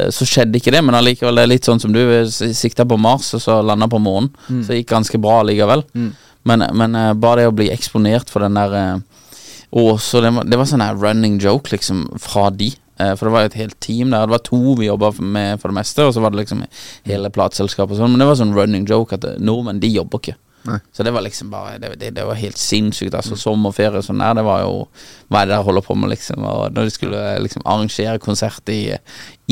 Så 0.10 0.26
skjedde 0.26 0.58
ikke 0.58 0.72
det, 0.74 0.80
men 0.82 0.96
allikevel, 0.98 1.38
det 1.38 1.44
er 1.46 1.50
litt 1.52 1.68
sånn 1.68 1.78
som 1.78 1.92
du 1.94 2.00
sikta 2.34 2.82
på 2.90 2.96
Mars, 2.98 3.28
og 3.38 3.42
så 3.44 3.60
landa 3.62 3.86
på 3.92 4.00
månen. 4.02 4.32
Så 4.48 4.72
det 4.72 4.80
gikk 4.80 4.90
ganske 4.96 5.20
bra 5.22 5.36
allikevel. 5.44 5.84
Men, 6.48 6.64
men 6.80 6.96
eh, 6.96 7.14
bare 7.20 7.44
det 7.44 7.52
å 7.52 7.56
bli 7.58 7.70
eksponert 7.74 8.32
for 8.32 8.46
den 8.46 8.56
der 8.58 8.76
eh, 8.80 8.98
Og 9.76 9.98
også, 9.98 10.22
det 10.24 10.32
var, 10.36 10.48
det 10.48 10.60
var 10.62 10.68
sånn 10.70 10.86
her 10.86 10.96
running 10.96 11.38
joke, 11.44 11.74
liksom, 11.74 12.06
fra 12.24 12.48
de. 12.56 12.70
Eh, 12.98 13.14
For 13.20 13.28
det 13.28 13.34
var 13.36 13.46
jo 13.46 13.52
et 13.52 13.60
helt 13.62 13.80
team 13.84 14.14
der. 14.14 14.26
Det 14.26 14.36
var 14.38 14.44
to 14.48 14.62
vi 14.80 14.88
jobba 14.88 15.12
med 15.20 15.60
for 15.62 15.74
det 15.74 15.78
meste, 15.82 16.06
og 16.08 16.16
så 16.16 16.24
var 16.24 16.32
det 16.34 16.40
liksom 16.46 16.64
hele 17.10 17.32
plateselskapet 17.36 17.98
og 17.98 18.02
sånn. 18.02 18.14
Men 18.16 18.24
det 18.24 18.30
var 18.30 18.40
sånn 18.40 18.56
running 18.56 18.88
joke 18.90 19.18
at 19.18 19.28
eh, 19.28 19.40
nordmenn, 19.44 19.82
de 19.84 19.92
jobber 19.92 20.24
ikke. 20.24 20.38
Nei. 20.68 20.80
Så 20.92 21.04
det 21.06 21.14
var 21.16 21.24
liksom 21.24 21.52
bare 21.52 21.78
Det, 21.80 21.94
det, 22.00 22.10
det 22.18 22.24
var 22.28 22.36
helt 22.40 22.58
sinnssykt. 22.60 23.14
Altså 23.16 23.38
Sommerferie 23.40 24.02
og 24.02 24.04
sånn 24.08 24.20
der, 24.24 24.34
det 24.36 24.44
var 24.44 24.66
jo 24.66 24.74
Hva 25.30 25.44
er 25.44 25.48
det 25.48 25.54
dere 25.54 25.68
holder 25.68 25.86
på 25.86 25.96
med, 25.96 26.10
liksom? 26.12 26.44
Og 26.44 26.74
når 26.76 26.90
de 26.90 26.96
skulle 26.96 27.22
liksom 27.46 27.64
arrangere 27.64 28.20
konsert 28.24 28.72
i, 28.74 28.82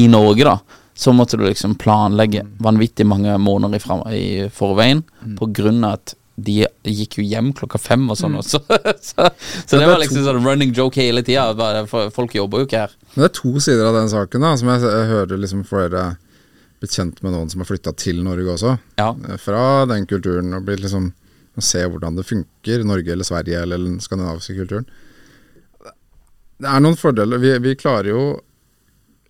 i 0.02 0.08
Norge, 0.12 0.44
da, 0.48 0.58
så 0.96 1.14
måtte 1.16 1.38
du 1.40 1.46
liksom 1.46 1.78
planlegge 1.80 2.44
vanvittig 2.64 3.06
mange 3.08 3.38
måneder 3.40 3.78
i, 3.78 3.84
fram, 3.84 4.04
i 4.12 4.28
forveien 4.52 5.04
på 5.40 5.48
grunn 5.56 5.84
av 5.88 6.00
at 6.00 6.16
de 6.36 6.66
gikk 6.84 7.16
jo 7.20 7.24
hjem 7.24 7.54
klokka 7.56 7.80
fem 7.80 8.04
og 8.12 8.18
Mm. 8.18 8.20
sånn 8.20 8.36
også. 8.42 8.60
så, 9.10 9.30
så 9.66 9.80
det 9.80 9.86
var 9.88 10.00
liksom 10.02 10.26
sånn 10.26 10.42
running 10.44 10.74
joke 10.76 11.00
hele 11.00 11.24
tida. 11.24 11.54
Folk 12.12 12.36
jobber 12.36 12.60
jo 12.64 12.68
ikke 12.68 12.82
her. 12.86 12.96
Men 13.16 13.24
det 13.24 13.30
er 13.32 13.36
to 13.40 13.54
sider 13.64 13.86
av 13.88 13.96
den 13.96 14.10
saken, 14.12 14.44
da, 14.44 14.56
som 14.60 14.68
jeg, 14.74 14.82
jeg 14.84 15.10
hører 15.14 15.40
liksom 15.40 15.64
flere 15.70 16.04
blitt 16.82 16.92
kjent 16.92 17.22
med 17.24 17.32
noen 17.32 17.48
som 17.50 17.62
har 17.64 17.70
flytta 17.70 17.94
til 17.96 18.20
Norge 18.26 18.52
også. 18.58 18.74
Ja. 19.00 19.14
Eh, 19.30 19.38
Fra 19.40 19.86
den 19.88 20.04
kulturen 20.12 20.52
og 20.58 20.66
blitt 20.68 20.84
liksom 20.84 21.14
å 21.56 21.64
se 21.64 21.86
hvordan 21.88 22.18
det 22.20 22.26
funker, 22.28 22.84
Norge 22.84 23.14
eller 23.16 23.24
Sverige 23.24 23.62
eller 23.64 23.80
den 23.80 24.02
skandinaviske 24.04 24.58
kulturen. 24.58 24.84
Det 26.60 26.68
er 26.72 26.84
noen 26.84 26.98
fordeler. 27.00 27.40
Vi, 27.40 27.54
vi 27.64 27.76
klarer 27.80 28.12
jo 28.12 28.26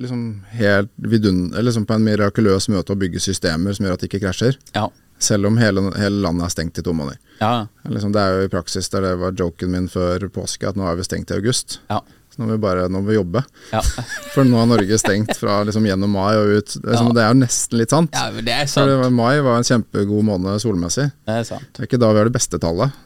liksom 0.01 0.23
helt 0.57 0.89
vidun, 0.99 1.51
eller 1.53 1.69
liksom 1.69 1.85
på 1.87 1.95
en 1.95 2.03
mirakuløs 2.05 2.65
måte 2.73 2.93
å 2.93 2.99
bygge 2.99 3.21
systemer 3.23 3.77
som 3.77 3.85
gjør 3.85 3.93
at 3.95 4.01
det 4.03 4.09
ikke 4.09 4.23
krasjer. 4.25 4.57
Ja. 4.75 4.89
Selv 5.21 5.47
om 5.47 5.57
hele, 5.57 5.81
hele 5.95 6.21
landet 6.25 6.47
er 6.47 6.51
stengt 6.51 6.79
i 6.79 6.83
to 6.83 6.93
måneder. 6.93 7.17
Ja. 7.39 7.67
Liksom, 7.87 8.11
det 8.15 8.21
er 8.21 8.35
jo 8.35 8.45
i 8.47 8.51
praksis 8.51 8.89
der 8.91 9.05
det 9.05 9.15
var 9.21 9.35
joken 9.37 9.71
min 9.71 9.87
før 9.91 10.27
påske, 10.33 10.67
at 10.67 10.77
nå 10.79 10.87
er 10.89 10.99
vi 10.99 11.07
stengt 11.07 11.31
i 11.31 11.37
august. 11.37 11.79
Ja. 11.91 12.01
Så 12.35 12.41
nå 12.41 12.49
må 12.49 12.57
vi 12.57 12.63
bare 12.65 12.87
nå 12.91 12.99
må 12.99 13.07
vi 13.13 13.15
jobbe. 13.15 13.45
Ja. 13.71 13.79
For 14.33 14.43
nå 14.47 14.59
er 14.59 14.67
Norge 14.67 14.97
stengt 14.99 15.37
fra 15.39 15.61
liksom 15.67 15.85
gjennom 15.87 16.11
mai 16.11 16.33
og 16.35 16.51
ut. 16.57 16.73
Liksom, 16.83 17.13
det 17.15 17.23
er 17.23 17.31
jo 17.31 17.37
nesten 17.39 17.79
litt 17.79 17.95
sant. 17.95 18.17
ja, 18.17 18.27
det 18.35 18.55
er 18.55 18.67
sant. 18.67 18.91
For 18.91 19.13
mai 19.15 19.39
var 19.45 19.61
en 19.61 19.67
kjempegod 19.67 20.27
måned 20.27 20.59
solmessig. 20.63 21.07
Det 21.23 21.37
er 21.39 21.47
sant. 21.47 21.69
Det 21.71 21.85
er 21.85 21.87
ikke 21.87 22.01
da 22.03 22.11
vi 22.11 22.19
har 22.19 22.27
det 22.27 22.35
beste 22.35 22.59
tallet, 22.59 22.99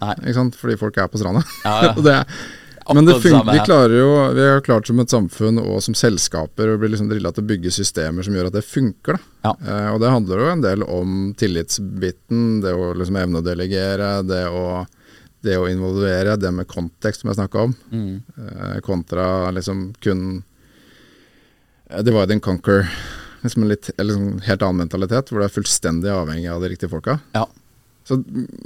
fordi 0.57 0.79
folk 0.81 0.97
er 0.97 1.11
på 1.13 1.21
stranda. 1.21 1.45
Ja, 1.61 1.75
ja. 1.85 1.93
Og 1.97 2.01
det 2.07 2.15
er, 2.23 2.41
men 2.93 3.05
det 3.05 3.15
funker, 3.21 3.51
vi 3.53 3.59
klarer 3.65 3.93
jo 3.99 4.09
Vi 4.33 4.41
har 4.47 4.61
klart 4.65 4.87
som 4.87 4.99
et 4.99 5.09
samfunn 5.11 5.59
og 5.61 5.81
som 5.85 5.93
selskaper 5.97 6.71
å 6.73 6.77
bli 6.81 6.89
liksom 6.93 7.09
drilla 7.11 7.31
til 7.35 7.43
å 7.43 7.49
bygge 7.49 7.71
systemer 7.75 8.23
som 8.25 8.33
gjør 8.37 8.47
at 8.49 8.55
det 8.57 8.63
funker. 8.65 9.19
Ja. 9.45 9.53
Eh, 9.61 9.89
og 9.93 9.99
det 10.01 10.09
handler 10.13 10.39
jo 10.43 10.49
en 10.53 10.61
del 10.65 10.83
om 10.83 11.17
tillitsbiten, 11.37 12.61
det 12.63 12.73
å 12.73 12.93
liksom 12.97 13.19
evne 13.21 13.39
å 13.41 13.45
delegere, 13.45 14.11
det 14.27 14.43
å, 14.49 14.85
det 15.45 15.57
å 15.59 15.67
involvere, 15.71 16.37
det 16.39 16.51
med 16.51 16.67
kontekst 16.67 17.21
som 17.21 17.29
jeg 17.31 17.39
snakka 17.39 17.67
om, 17.69 17.75
Mm. 17.91 18.21
eh, 18.37 18.79
kontra 18.85 19.51
liksom 19.55 19.93
kun 20.01 20.43
eh, 21.89 22.01
Divide 22.03 22.31
and 22.33 22.41
conquer. 22.41 22.89
Liksom 23.41 23.63
en 23.63 23.69
litt, 23.69 23.89
eller 23.97 24.13
liksom 24.13 24.41
helt 24.43 24.61
annen 24.61 24.81
mentalitet, 24.83 25.29
hvor 25.31 25.39
du 25.39 25.45
er 25.45 25.53
fullstendig 25.53 26.11
avhengig 26.11 26.49
av 26.51 26.61
de 26.61 26.69
riktige 26.73 26.89
folka. 26.91 27.19
Ja. 27.33 27.45
Så 28.07 28.17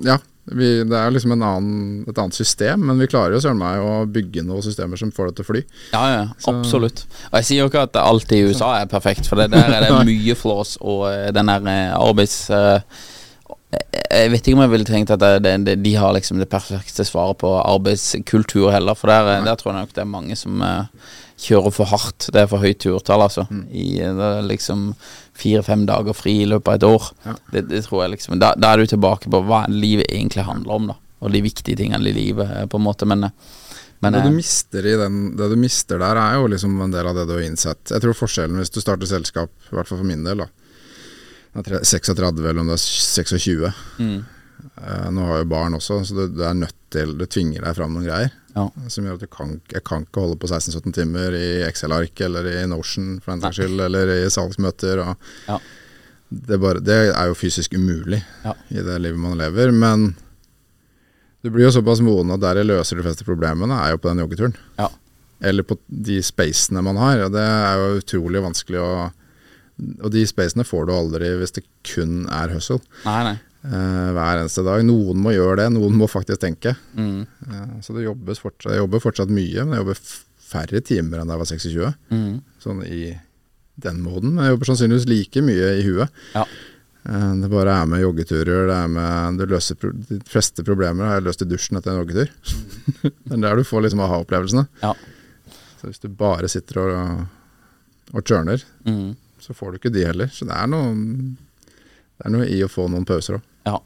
ja, 0.05 0.17
vi, 0.43 0.69
det 0.83 0.97
er 0.99 1.13
liksom 1.15 1.33
en 1.37 1.45
annen, 1.47 1.77
et 2.09 2.17
annet 2.19 2.35
system, 2.35 2.81
men 2.89 2.99
vi 2.99 3.07
klarer 3.07 3.37
jo 3.37 3.39
søren 3.45 3.61
meg 3.61 3.79
å 3.79 4.03
bygge 4.11 4.43
noen 4.43 4.65
systemer 4.65 4.99
som 4.99 5.13
får 5.15 5.29
det 5.29 5.37
til 5.37 5.45
å 5.45 5.49
fly. 5.49 5.63
Ja, 5.93 6.03
ja, 6.11 6.25
absolutt. 6.51 7.05
Og 7.29 7.39
jeg 7.39 7.47
sier 7.47 7.63
jo 7.63 7.71
ikke 7.71 7.85
at 7.87 7.99
alt 8.01 8.35
i 8.35 8.43
USA 8.43 8.73
er 8.81 8.91
perfekt, 8.91 9.29
for 9.29 9.39
det, 9.39 9.53
der 9.55 9.71
er 9.71 9.87
det 9.87 10.03
mye 10.11 10.35
flås 10.37 10.75
og 10.81 11.07
eh, 11.13 11.31
den 11.35 11.51
der 11.51 11.67
eh, 11.71 11.95
arbeids... 11.95 12.45
eh, 12.51 13.03
jeg 14.13 14.29
vet 14.29 14.45
ikke 14.45 14.53
om 14.59 14.61
jeg 14.61 14.69
ville 14.69 14.85
tenkt 14.85 15.09
at 15.15 15.21
det, 15.41 15.55
det, 15.65 15.79
de 15.81 15.95
har 15.97 16.11
liksom 16.13 16.37
det 16.37 16.45
perfekte 16.51 17.01
svaret 17.07 17.39
på 17.41 17.55
arbeidskultur 17.57 18.67
heller, 18.69 18.93
for 18.93 19.09
der, 19.09 19.39
der 19.47 19.57
tror 19.57 19.71
jeg 19.71 19.87
nok 19.87 19.95
det 19.95 20.03
er 20.03 20.11
mange 20.11 20.37
som 20.37 20.61
kjører 21.39 21.73
for 21.73 21.89
hardt. 21.89 22.29
Det 22.33 22.41
er 22.43 22.47
for 22.51 22.61
høyt 22.63 22.79
turtall, 22.83 23.23
altså. 23.25 23.47
I 23.71 23.99
eh, 24.05 24.41
liksom 24.47 24.91
fire-fem 25.37 25.85
dager 25.89 26.13
fri 26.15 26.41
i 26.43 26.49
løpet 26.49 26.67
av 26.69 26.75
et 26.77 26.87
år. 26.87 27.09
Ja. 27.25 27.35
Det, 27.53 27.65
det 27.71 27.83
tror 27.87 28.03
jeg 28.03 28.13
liksom 28.17 28.39
da, 28.39 28.53
da 28.57 28.73
er 28.73 28.83
du 28.83 28.91
tilbake 28.93 29.31
på 29.33 29.41
hva 29.47 29.63
livet 29.71 30.05
egentlig 30.11 30.45
handler 30.47 30.77
om, 30.77 30.87
da. 30.93 30.97
Og 31.23 31.31
de 31.31 31.41
viktige 31.45 31.79
tingene 31.79 32.03
i 32.09 32.15
livet, 32.15 32.49
eh, 32.51 32.65
på 32.69 32.77
en 32.79 32.85
måte. 32.85 33.07
Men, 33.09 33.23
eh, 33.29 33.31
men 34.03 34.13
det, 34.17 34.25
du 34.27 34.35
mister 34.35 34.83
i 34.85 34.97
den, 34.99 35.21
det 35.39 35.47
du 35.49 35.55
mister 35.55 36.01
der, 36.01 36.19
er 36.19 36.35
jo 36.41 36.49
liksom 36.51 36.75
en 36.83 36.91
del 36.91 37.07
av 37.07 37.15
det 37.15 37.23
du 37.29 37.33
har 37.37 37.45
innsett. 37.45 37.81
Jeg 37.89 38.03
tror 38.03 38.17
forskjellen 38.19 38.59
hvis 38.59 38.73
du 38.75 38.81
starter 38.83 39.07
selskap, 39.07 39.51
i 39.71 39.75
hvert 39.77 39.87
fall 39.87 40.01
for 40.03 40.09
min 40.09 40.25
del, 40.27 40.43
da 40.43 40.49
det 41.53 41.61
er 41.61 41.65
tre- 41.67 41.85
36 41.85 42.39
eller 42.49 42.59
om 42.63 42.69
det 42.71 42.79
er 42.79 42.81
26 42.81 43.67
mm, 43.99 44.21
Nå 45.13 45.25
har 45.27 45.43
jo 45.43 45.49
barn 45.51 45.75
også, 45.77 45.99
så 46.07 46.15
du, 46.17 46.23
du 46.33 46.41
er 46.47 46.55
nødt 46.57 46.73
til 46.89 47.11
Du 47.19 47.27
tvinger 47.29 47.61
deg 47.61 47.75
fram 47.77 47.93
noen 47.93 48.07
greier. 48.07 48.31
Ja. 48.55 48.67
Som 48.93 49.05
gjør 49.07 49.15
at 49.17 49.23
du 49.25 49.29
kan, 49.33 49.55
jeg 49.73 49.83
kan 49.87 50.03
ikke 50.05 50.21
holde 50.25 50.37
på 50.41 50.47
16-17 50.49 50.93
timer 50.93 51.33
i 51.37 51.45
Excel-ark 51.65 52.21
eller 52.21 52.45
i 52.51 52.65
Notion 52.69 53.15
for 53.23 53.33
den 53.33 53.41
saks 53.41 53.57
skyld, 53.61 53.79
eller 53.87 54.11
i 54.13 54.29
salgsmøter. 54.29 55.01
Ja. 55.47 55.57
det, 56.29 56.59
bare, 56.61 56.81
det 56.85 56.99
er 57.15 57.31
jo 57.31 57.37
fysisk 57.37 57.73
umulig 57.77 58.21
Ja. 58.43 58.53
i 58.69 58.83
det 58.85 58.99
livet 59.01 59.19
man 59.19 59.37
lever. 59.41 59.71
Men 59.73 60.11
du 61.43 61.49
blir 61.49 61.65
jo 61.65 61.73
såpass 61.75 61.99
moden 62.05 62.31
at 62.35 62.43
der 62.45 62.61
jeg 62.61 62.69
løser 62.69 62.99
de 62.99 63.03
fleste 63.07 63.25
problemene, 63.27 63.75
er 63.75 63.95
jo 63.95 64.03
på 64.03 64.11
den 64.13 64.21
joggeturen. 64.23 64.53
Ja. 64.79 64.89
Eller 65.43 65.65
på 65.67 65.75
de 65.89 66.21
spacene 66.23 66.79
man 66.85 66.95
har. 67.01 67.25
Og 67.25 67.33
det 67.33 67.41
er 67.43 67.81
jo 67.81 67.97
utrolig 68.03 68.43
vanskelig 68.45 68.79
å 68.79 68.93
Og 70.05 70.11
de 70.13 70.21
spacene 70.29 70.63
får 70.63 70.85
du 70.85 70.91
aldri 70.93 71.31
hvis 71.41 71.51
det 71.57 71.63
kun 71.89 72.27
er 72.31 72.51
hustle. 72.53 72.77
Nei, 73.03 73.23
nei. 73.25 73.37
Eh, 73.65 74.09
hver 74.15 74.41
eneste 74.41 74.63
dag. 74.65 74.83
Noen 74.87 75.17
må 75.23 75.33
gjøre 75.35 75.57
det, 75.63 75.69
noen 75.75 75.95
må 75.99 76.07
faktisk 76.11 76.41
tenke. 76.43 76.75
Mm, 76.97 77.25
Eh, 77.49 77.73
så 77.81 77.93
det 77.95 78.05
jobbes 78.05 78.39
fortsatt, 78.43 78.71
jeg 78.73 78.81
jobber 78.83 78.99
fortsatt 79.03 79.29
mye, 79.33 79.63
men 79.65 79.73
jeg 79.77 79.83
jobber 79.85 79.99
færre 80.53 80.81
timer 80.85 81.19
enn 81.23 81.27
da 81.31 81.33
jeg 81.37 81.43
var 81.43 81.49
26. 81.51 81.93
mm, 82.11 82.41
Sånn 82.63 82.83
i 82.85 83.17
den 83.83 84.01
måten. 84.05 84.33
Men 84.35 84.45
jeg 84.45 84.53
jobber 84.53 84.69
sannsynligvis 84.69 85.07
like 85.09 85.41
mye 85.41 85.71
i 85.79 85.83
huet. 85.87 86.09
ja. 86.35 86.45
Eh, 87.05 87.33
Det 87.41 87.49
bare 87.51 87.73
er 87.81 87.85
med 87.85 87.99
joggeturer. 87.99 88.67
Det 88.69 88.75
er 88.79 88.87
med, 88.87 89.37
du 89.37 89.45
løser 89.51 89.75
De 90.07 90.19
fleste 90.23 90.63
problemer 90.63 91.03
har 91.09 91.17
jeg 91.19 91.25
løst 91.25 91.41
i 91.41 91.45
dusjen 91.51 91.75
etter 91.77 91.91
en 91.91 91.99
joggetur. 92.05 92.29
det 93.03 93.33
er 93.33 93.41
der 93.43 93.55
du 93.59 93.63
får 93.67 93.81
liksom 93.83 93.99
aha-opplevelsene. 94.05 94.67
Ja. 94.81 94.93
Så 95.81 95.89
hvis 95.89 95.99
du 95.99 96.07
bare 96.07 96.47
sitter 96.47 96.79
og, 96.79 97.25
og 98.13 98.23
churner, 98.23 98.63
Mm, 98.87 99.15
så 99.39 99.51
får 99.53 99.71
du 99.73 99.77
ikke 99.81 99.91
de 99.93 100.05
heller. 100.05 100.27
Så 100.31 100.45
det 100.47 100.55
er 100.55 100.67
noe, 100.71 100.93
det 100.95 102.23
er 102.25 102.31
noe 102.31 102.45
i 102.47 102.61
å 102.63 102.69
få 102.71 102.87
noen 102.87 103.03
pauser 103.05 103.35
òg. 103.35 103.41
Ja. 103.65 103.77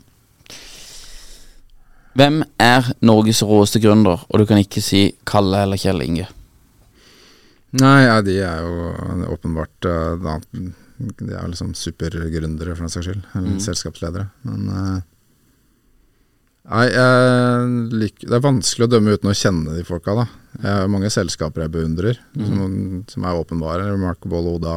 Hvem 2.18 2.40
er 2.58 2.88
Norges 3.06 3.44
råeste 3.46 3.80
gründer, 3.84 4.24
og 4.26 4.40
du 4.42 4.46
kan 4.50 4.58
ikke 4.58 4.82
si 4.82 5.04
Kalle 5.30 5.60
eller 5.68 5.78
Kjell 5.78 6.02
Inge? 6.02 6.26
Nei, 7.78 7.98
ja, 8.08 8.16
de 8.26 8.40
er 8.42 8.64
jo 8.64 9.28
åpenbart 9.36 9.86
eh, 9.86 10.16
da, 10.24 10.38
De 10.98 11.28
er 11.36 11.52
liksom 11.52 11.76
supergründere, 11.78 12.74
for 12.74 12.88
den 12.88 12.90
saks 12.94 13.06
skyld. 13.12 13.22
Eller 13.36 13.52
Mm. 13.54 13.60
selskapsledere. 13.62 14.30
Men 14.48 14.70
uh, 14.72 14.98
Nei, 16.68 16.88
liker, 18.02 18.26
det 18.28 18.34
er 18.36 18.44
vanskelig 18.44 18.88
å 18.88 18.92
dømme 18.92 19.14
uten 19.14 19.30
å 19.30 19.36
kjenne 19.38 19.76
de 19.78 19.86
folka, 19.88 20.16
da. 20.18 20.26
Jeg 20.58 20.74
har 20.82 20.90
mange 20.92 21.12
selskaper 21.14 21.64
jeg 21.64 21.72
beundrer, 21.78 22.18
som, 22.36 23.06
som 23.08 23.24
er 23.30 23.38
åpenbare. 23.40 23.86
Remarkable 23.94 24.42
Oda. 24.58 24.74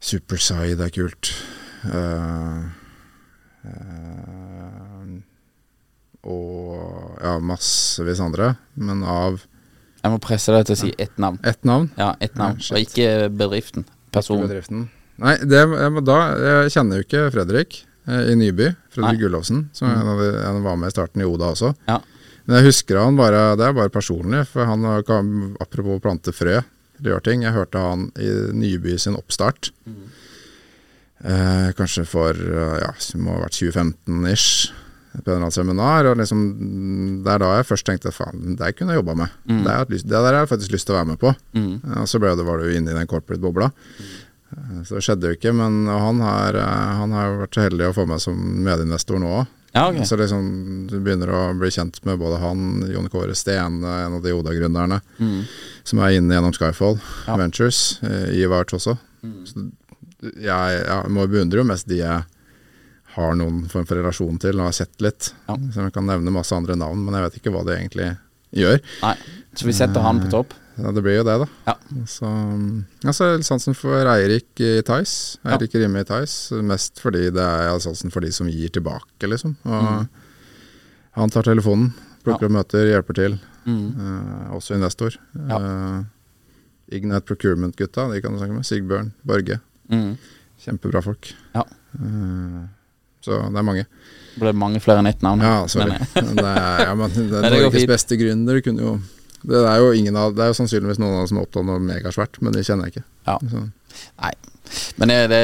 Superside 0.00 0.80
er 0.88 0.90
kult. 0.94 1.30
Eh, 1.86 2.64
og 6.28 7.18
ja, 7.22 7.36
massevis 7.40 8.20
andre. 8.20 8.52
Men 8.78 9.02
av 9.06 9.40
Jeg 10.02 10.12
må 10.14 10.18
presse 10.22 10.54
deg 10.54 10.66
til 10.68 10.76
å 10.76 10.80
si 10.82 10.92
ett 10.98 11.16
navn. 11.18 11.38
ett 11.42 11.64
navn 11.66 11.90
Ja, 11.98 12.14
ett 12.20 12.34
navn, 12.38 12.58
Ja, 12.60 12.74
og 12.76 12.80
ikke 12.84 13.28
bedriften. 13.34 13.84
Personen. 14.12 14.46
Bedriften. 14.48 14.88
Nei, 15.18 15.36
det, 15.42 15.58
jeg, 15.66 16.04
da, 16.06 16.18
jeg 16.38 16.70
kjenner 16.76 17.00
jo 17.00 17.06
ikke 17.06 17.24
Fredrik 17.34 17.80
eh, 18.06 18.30
i 18.32 18.36
Nyby. 18.38 18.68
Fredrik 18.94 19.18
Nei. 19.18 19.22
Gullovsen, 19.24 19.64
som 19.74 19.90
en 19.90 20.12
av 20.14 20.22
han 20.22 20.62
var 20.64 20.76
med 20.78 20.92
i 20.92 20.94
starten 20.94 21.22
i 21.24 21.26
Oda 21.26 21.50
også. 21.56 21.72
Ja. 21.88 21.98
Men 22.46 22.60
jeg 22.60 22.70
husker 22.70 23.00
han 23.02 23.18
bare, 23.18 23.56
det 23.60 23.66
er 23.66 23.74
bare 23.76 23.92
personlig, 23.92 24.46
for 24.48 24.64
han 24.64 24.86
kan- 25.04 25.56
apropos 25.60 26.00
plante 26.00 26.32
frø, 26.32 26.62
eller 26.98 27.10
gjør 27.12 27.24
ting. 27.26 27.42
Jeg 27.44 27.52
hørte 27.52 27.78
han 27.82 28.06
i 28.16 28.30
Nyby 28.56 28.96
sin 28.98 29.18
oppstart. 29.18 29.70
Eh, 31.24 31.72
kanskje 31.74 32.04
for 32.06 32.30
eh, 32.36 32.76
ja, 32.84 32.92
det 32.94 33.18
må 33.20 33.34
ha 33.34 33.40
vært 33.46 33.56
2015-ish. 33.58 34.70
På 35.18 35.32
en 35.32 35.34
eller 35.34 35.40
annen 35.48 35.50
seminar. 35.56 36.06
Og 36.12 36.16
liksom, 36.20 36.42
det 37.24 37.32
er 37.32 37.38
da 37.42 37.48
jeg 37.58 37.66
først 37.66 37.86
tenkte 37.88 38.12
faen, 38.14 38.54
det 38.60 38.68
kunne 38.78 38.94
jeg 38.94 39.00
jobba 39.00 39.16
med. 39.24 39.32
Det, 39.48 39.66
har 39.66 39.82
jeg 39.84 39.94
lyst- 39.96 40.06
det 40.06 40.14
der 40.14 40.28
har 40.36 40.44
jeg 40.44 40.50
faktisk 40.52 40.72
lyst 40.76 40.86
til 40.86 40.94
å 40.94 40.98
være 41.00 41.08
med 41.10 41.18
på. 41.18 41.32
Mm. 41.58 41.74
Og 42.02 42.06
så 42.06 42.20
ble 42.22 42.34
det, 42.38 42.44
var 42.46 42.58
du 42.62 42.70
inne 42.70 42.92
i 42.92 42.98
den 43.00 43.08
corporate-bobla. 43.10 43.70
Eh, 44.52 44.82
Så 44.86 44.94
det 44.94 45.02
skjedde 45.08 45.32
jo 45.32 45.34
ikke, 45.40 45.52
men 45.58 45.86
han 45.90 46.20
har, 46.22 46.54
eh, 46.54 46.92
han 47.02 47.10
har 47.12 47.34
vært 47.42 47.54
så 47.58 47.66
heldig 47.66 47.88
å 47.90 47.94
få 47.96 48.06
meg 48.06 48.20
som 48.22 48.38
medinvestor 48.64 49.18
nå 49.18 49.32
òg. 49.40 49.46
Ja, 49.74 49.88
ok. 49.90 49.98
Så 50.08 50.16
liksom, 50.16 50.86
du 50.88 50.96
begynner 51.00 51.28
å 51.34 51.42
bli 51.58 51.68
kjent 51.70 51.98
med 52.06 52.18
både 52.18 52.38
han, 52.40 52.62
Jon 52.92 53.08
Kåre 53.12 53.34
Stene, 53.36 53.82
en 54.06 54.14
av 54.16 54.22
de 54.22 54.32
Oda-gründerne, 54.32 55.00
Mm. 55.18 55.42
som 55.84 55.98
er 56.00 56.14
inne 56.16 56.32
gjennom 56.34 56.54
Skyfall 56.54 57.00
Ja. 57.26 57.36
Ventures, 57.36 57.98
eh, 58.02 58.30
i 58.38 58.46
Varts 58.46 58.72
også. 58.72 58.96
Så 59.44 59.70
jeg, 60.22 60.82
jeg 60.82 61.14
må 61.14 61.26
beundre 61.30 61.62
jo 61.62 61.68
mest 61.68 61.88
de 61.90 62.00
jeg 62.02 62.22
har 63.18 63.34
noen 63.38 63.64
form 63.70 63.86
for 63.88 63.98
relasjon 63.98 64.38
til 64.42 64.58
og 64.60 64.68
har 64.68 64.76
sett 64.76 65.02
litt. 65.02 65.32
Ja. 65.48 65.56
Så 65.74 65.86
jeg 65.86 65.94
kan 65.94 66.06
nevne 66.08 66.34
masse 66.34 66.54
andre 66.54 66.76
navn, 66.78 67.02
men 67.04 67.16
jeg 67.16 67.26
vet 67.26 67.38
ikke 67.40 67.52
hva 67.54 67.64
de 67.66 67.74
egentlig 67.74 68.08
gjør. 68.54 68.80
Nei, 69.02 69.14
så 69.58 69.68
vi 69.68 69.74
setter 69.76 70.04
han 70.04 70.22
på 70.22 70.30
topp. 70.32 70.54
Ja, 70.78 70.92
det 70.94 71.02
blir 71.02 71.16
jo 71.16 71.24
det, 71.26 71.34
da. 71.42 71.46
Ja. 71.66 71.74
Så, 72.06 72.28
ja, 73.02 73.10
så 73.10 73.24
har 73.24 73.32
jeg 73.34 73.46
sansen 73.48 73.74
for 73.74 74.06
Eirik 74.12 74.62
i 74.62 74.76
Theis. 74.86 75.14
Ja. 75.42 75.56
Eirik 75.56 75.74
Rimme 75.74 76.04
i 76.04 76.06
Theis. 76.06 76.36
Mest 76.62 77.02
fordi 77.02 77.24
det 77.34 77.42
er 77.42 77.64
jeg 77.66 77.82
sansen 77.88 78.14
for 78.14 78.22
de 78.22 78.30
som 78.34 78.50
gir 78.50 78.70
tilbake, 78.74 79.26
liksom. 79.26 79.56
Og 79.66 80.06
Han 81.18 81.32
tar 81.34 81.48
telefonen, 81.48 81.90
plukker 82.22 82.46
opp 82.46 82.54
møter, 82.54 82.86
hjelper 82.92 83.16
til. 83.18 83.32
Mm. 83.66 83.86
Eh, 83.90 84.52
også 84.54 84.76
investor. 84.76 85.16
Eh, 85.34 86.04
Ignite 86.94 87.26
Procurement-gutta, 87.26 88.06
de 88.12 88.20
kan 88.22 88.36
du 88.36 88.38
snakke 88.38 88.54
med. 88.54 88.68
Sigbjørn, 88.68 89.10
Borge. 89.26 89.58
Mm. 89.92 90.16
Kjempebra 90.64 91.02
folk. 91.04 91.30
Ja. 91.54 91.64
Eh, 91.98 92.64
så 93.24 93.38
det 93.50 93.60
er 93.60 93.66
mange. 93.66 93.84
Det 94.34 94.42
ble 94.42 94.52
mange 94.54 94.80
flere 94.82 95.02
enn 95.02 95.10
ett 95.10 95.22
navn. 95.26 95.42
Ja, 95.42 95.62
sorry. 95.70 95.96
Men, 96.14 96.34
det 96.40 96.50
er, 96.50 96.82
ja, 96.86 96.98
men 96.98 97.14
det 97.16 97.28
er 97.42 97.48
det 97.48 97.62
Norges 97.64 97.88
beste 97.90 98.18
gründer 98.20 98.60
kunne 98.64 98.84
jo 98.84 98.98
det 99.48 99.54
er 99.62 99.76
jo 99.78 99.92
ingen 99.94 100.16
av 100.18 100.32
Det 100.34 100.42
er 100.42 100.48
jo 100.50 100.56
sannsynligvis 100.58 100.98
noen 100.98 101.12
av 101.14 101.20
dem 101.22 101.28
som 101.30 101.38
har 101.38 101.44
oppnådd 101.46 101.68
noe 101.68 101.82
megasvært, 101.84 102.40
men 102.42 102.54
det 102.56 102.64
kjenner 102.66 102.88
jeg 102.88 102.96
ikke. 102.96 103.04
Ja. 103.28 103.36
Så, 103.46 103.60
Nei. 104.18 104.32
Men 105.00 105.12
er 105.14 105.28
det 105.30 105.42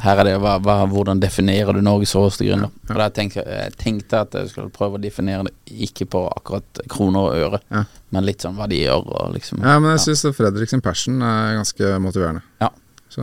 Her 0.00 0.20
er 0.22 0.28
det 0.28 0.34
hva, 0.40 0.54
hva, 0.62 0.76
hvordan 0.88 1.20
definerer 1.20 1.76
du 1.76 1.82
Norges 1.84 2.14
råeste 2.16 2.46
gründer? 2.46 2.70
For 2.88 3.02
jeg 3.02 3.14
tenkte, 3.18 3.44
jeg 3.44 3.74
tenkte 3.80 4.22
at 4.24 4.36
jeg 4.38 4.52
skulle 4.52 4.72
prøve 4.74 4.96
å 4.98 5.02
definere 5.02 5.48
det 5.48 5.54
ikke 5.88 6.06
på 6.14 6.22
akkurat 6.30 6.82
kroner 6.90 7.26
og 7.26 7.42
øre, 7.42 7.60
Ja. 7.74 7.82
men 8.14 8.26
litt 8.28 8.46
sånn 8.46 8.56
hva 8.56 8.68
de 8.70 8.78
gjør 8.84 9.10
og 9.10 9.34
liksom 9.34 9.60
ja, 9.60 9.74
men 9.82 9.96
jeg 9.96 10.06
syns 10.06 10.24
Fredrik 10.38 10.70
sin 10.70 10.84
passion 10.84 11.18
er 11.20 11.58
ganske 11.58 11.90
motiverende. 12.00 12.44
Ja. 12.62 12.70
Så 13.12 13.22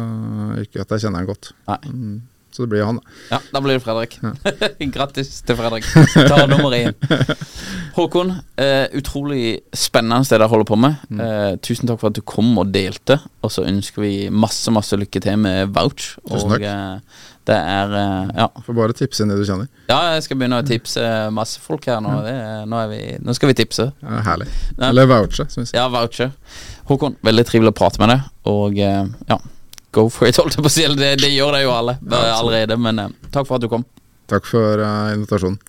ikke 0.63 0.81
at 0.85 0.95
jeg 0.95 1.05
kjenner 1.05 1.21
han 1.23 1.29
godt. 1.29 1.51
Nei. 1.69 1.77
Mm, 1.91 2.15
Så 2.55 2.63
det 2.63 2.69
blir 2.71 2.79
jo 2.79 2.85
han, 2.87 2.99
da. 3.01 3.15
Ja, 3.35 3.39
da 3.51 3.59
blir 3.61 3.75
det 3.75 3.83
Fredrik. 3.83 4.13
Grattis 4.95 5.41
til 5.43 5.57
Fredrik. 5.59 5.83
Ta 6.29 6.45
nummer 6.47 6.71
én. 6.77 6.93
Håkon, 7.97 8.31
eh, 8.59 8.85
utrolig 8.95 9.59
spennende 9.75 10.23
det 10.23 10.37
dere 10.39 10.47
holder 10.51 10.67
på 10.67 10.77
med. 10.79 10.95
Mm. 11.11 11.19
Eh, 11.25 11.55
tusen 11.63 11.87
takk 11.89 11.99
for 12.01 12.11
at 12.11 12.17
du 12.17 12.21
kom 12.27 12.53
og 12.61 12.71
delte. 12.75 13.17
Og 13.43 13.51
så 13.51 13.65
ønsker 13.67 14.03
vi 14.03 14.13
masse 14.31 14.71
masse 14.71 14.95
lykke 14.99 15.21
til 15.23 15.37
med 15.43 15.71
Vouch. 15.75 16.13
Tusen 16.27 16.51
Og 16.51 16.55
takk. 16.55 16.65
eh, 16.69 17.25
det 17.45 17.57
er 17.59 17.95
eh, 18.01 18.31
ja. 18.39 18.47
Får 18.65 18.77
bare 18.79 18.95
tipse 18.97 19.21
inn 19.23 19.31
det 19.33 19.37
du 19.37 19.45
kjenner. 19.47 19.67
ja, 19.91 19.99
jeg 20.15 20.23
skal 20.25 20.39
begynne 20.39 20.61
å 20.63 20.65
tipse 20.67 21.03
masse 21.35 21.59
folk 21.61 21.85
her 21.91 21.99
nå. 22.03 22.13
Det, 22.25 22.37
nå, 22.71 22.85
vi, 22.91 23.01
nå 23.21 23.35
skal 23.37 23.51
vi 23.51 23.57
tipse. 23.61 23.89
Ja, 24.01 24.21
herlig. 24.31 24.47
Eller 24.79 25.11
vouche, 25.11 25.45
som 25.51 25.61
vi 25.61 25.67
sier. 25.69 25.81
Ja, 25.83 25.89
voucher. 25.93 26.31
Håkon, 26.89 27.19
veldig 27.25 27.45
trivelig 27.51 27.75
å 27.75 27.77
prate 27.83 27.99
med 28.01 28.15
deg. 28.15 28.31
Og 28.51 28.79
ja, 28.79 29.37
go 29.95 30.09
for 30.11 30.27
it, 30.27 30.37
holdt 30.41 30.57
jeg 30.57 30.65
på 30.65 30.71
å 30.71 30.75
si. 30.75 30.87
Det, 30.99 31.11
det 31.23 31.31
gjør 31.31 31.55
det 31.55 31.65
jo 31.65 31.73
alle 31.75 31.97
bare 32.01 32.31
absolutt. 32.31 32.39
allerede. 32.41 32.79
Men 32.87 33.03
eh, 33.05 33.13
takk 33.31 33.47
for 33.47 33.57
at 33.57 33.65
du 33.65 33.71
kom. 33.71 33.85
Takk 34.31 34.47
for 34.49 34.81
eh, 34.83 35.13
invitasjonen. 35.15 35.59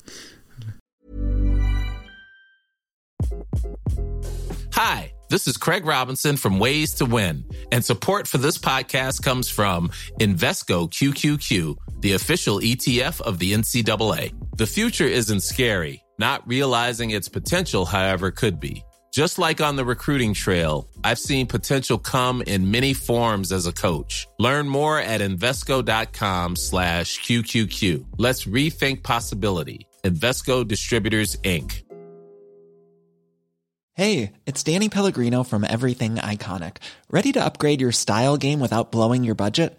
Hi, 4.76 5.12
this 5.30 5.46
is 5.48 5.56
Craig 5.56 5.86
Robinson 5.86 6.36
from 6.36 6.58
Ways 6.58 6.92
to 6.94 7.06
Win, 7.06 7.44
and 7.72 7.84
support 7.84 8.28
for 8.28 8.38
this 8.38 8.58
podcast 8.58 9.22
comes 9.22 9.48
from 9.48 9.88
Invesco 10.20 10.90
QQQ, 10.90 11.76
the 12.00 12.12
official 12.12 12.60
ETF 12.60 13.22
of 13.22 13.38
the 13.38 13.54
NCAA. 13.54 14.34
The 14.56 14.66
future 14.66 15.06
isn't 15.06 15.40
scary. 15.40 16.02
Not 16.18 16.46
realizing 16.46 17.10
its 17.10 17.28
potential, 17.28 17.84
however, 17.84 18.30
could 18.30 18.58
be. 18.58 18.82
Just 19.16 19.38
like 19.38 19.62
on 19.62 19.76
the 19.76 19.84
recruiting 19.86 20.34
trail, 20.34 20.90
I've 21.02 21.18
seen 21.18 21.46
potential 21.46 21.96
come 21.96 22.42
in 22.42 22.70
many 22.70 22.92
forms 22.92 23.50
as 23.50 23.66
a 23.66 23.72
coach. 23.72 24.28
Learn 24.38 24.68
more 24.68 24.98
at 25.00 25.22
Invesco.com 25.22 26.54
slash 26.54 27.18
QQQ. 27.20 28.04
Let's 28.18 28.44
rethink 28.44 29.02
possibility. 29.04 29.86
Invesco 30.04 30.68
Distributors, 30.68 31.34
Inc. 31.36 31.82
Hey, 33.94 34.32
it's 34.44 34.62
Danny 34.62 34.90
Pellegrino 34.90 35.44
from 35.44 35.64
Everything 35.64 36.16
Iconic. 36.16 36.76
Ready 37.10 37.32
to 37.32 37.42
upgrade 37.42 37.80
your 37.80 37.92
style 37.92 38.36
game 38.36 38.60
without 38.60 38.92
blowing 38.92 39.24
your 39.24 39.34
budget? 39.34 39.78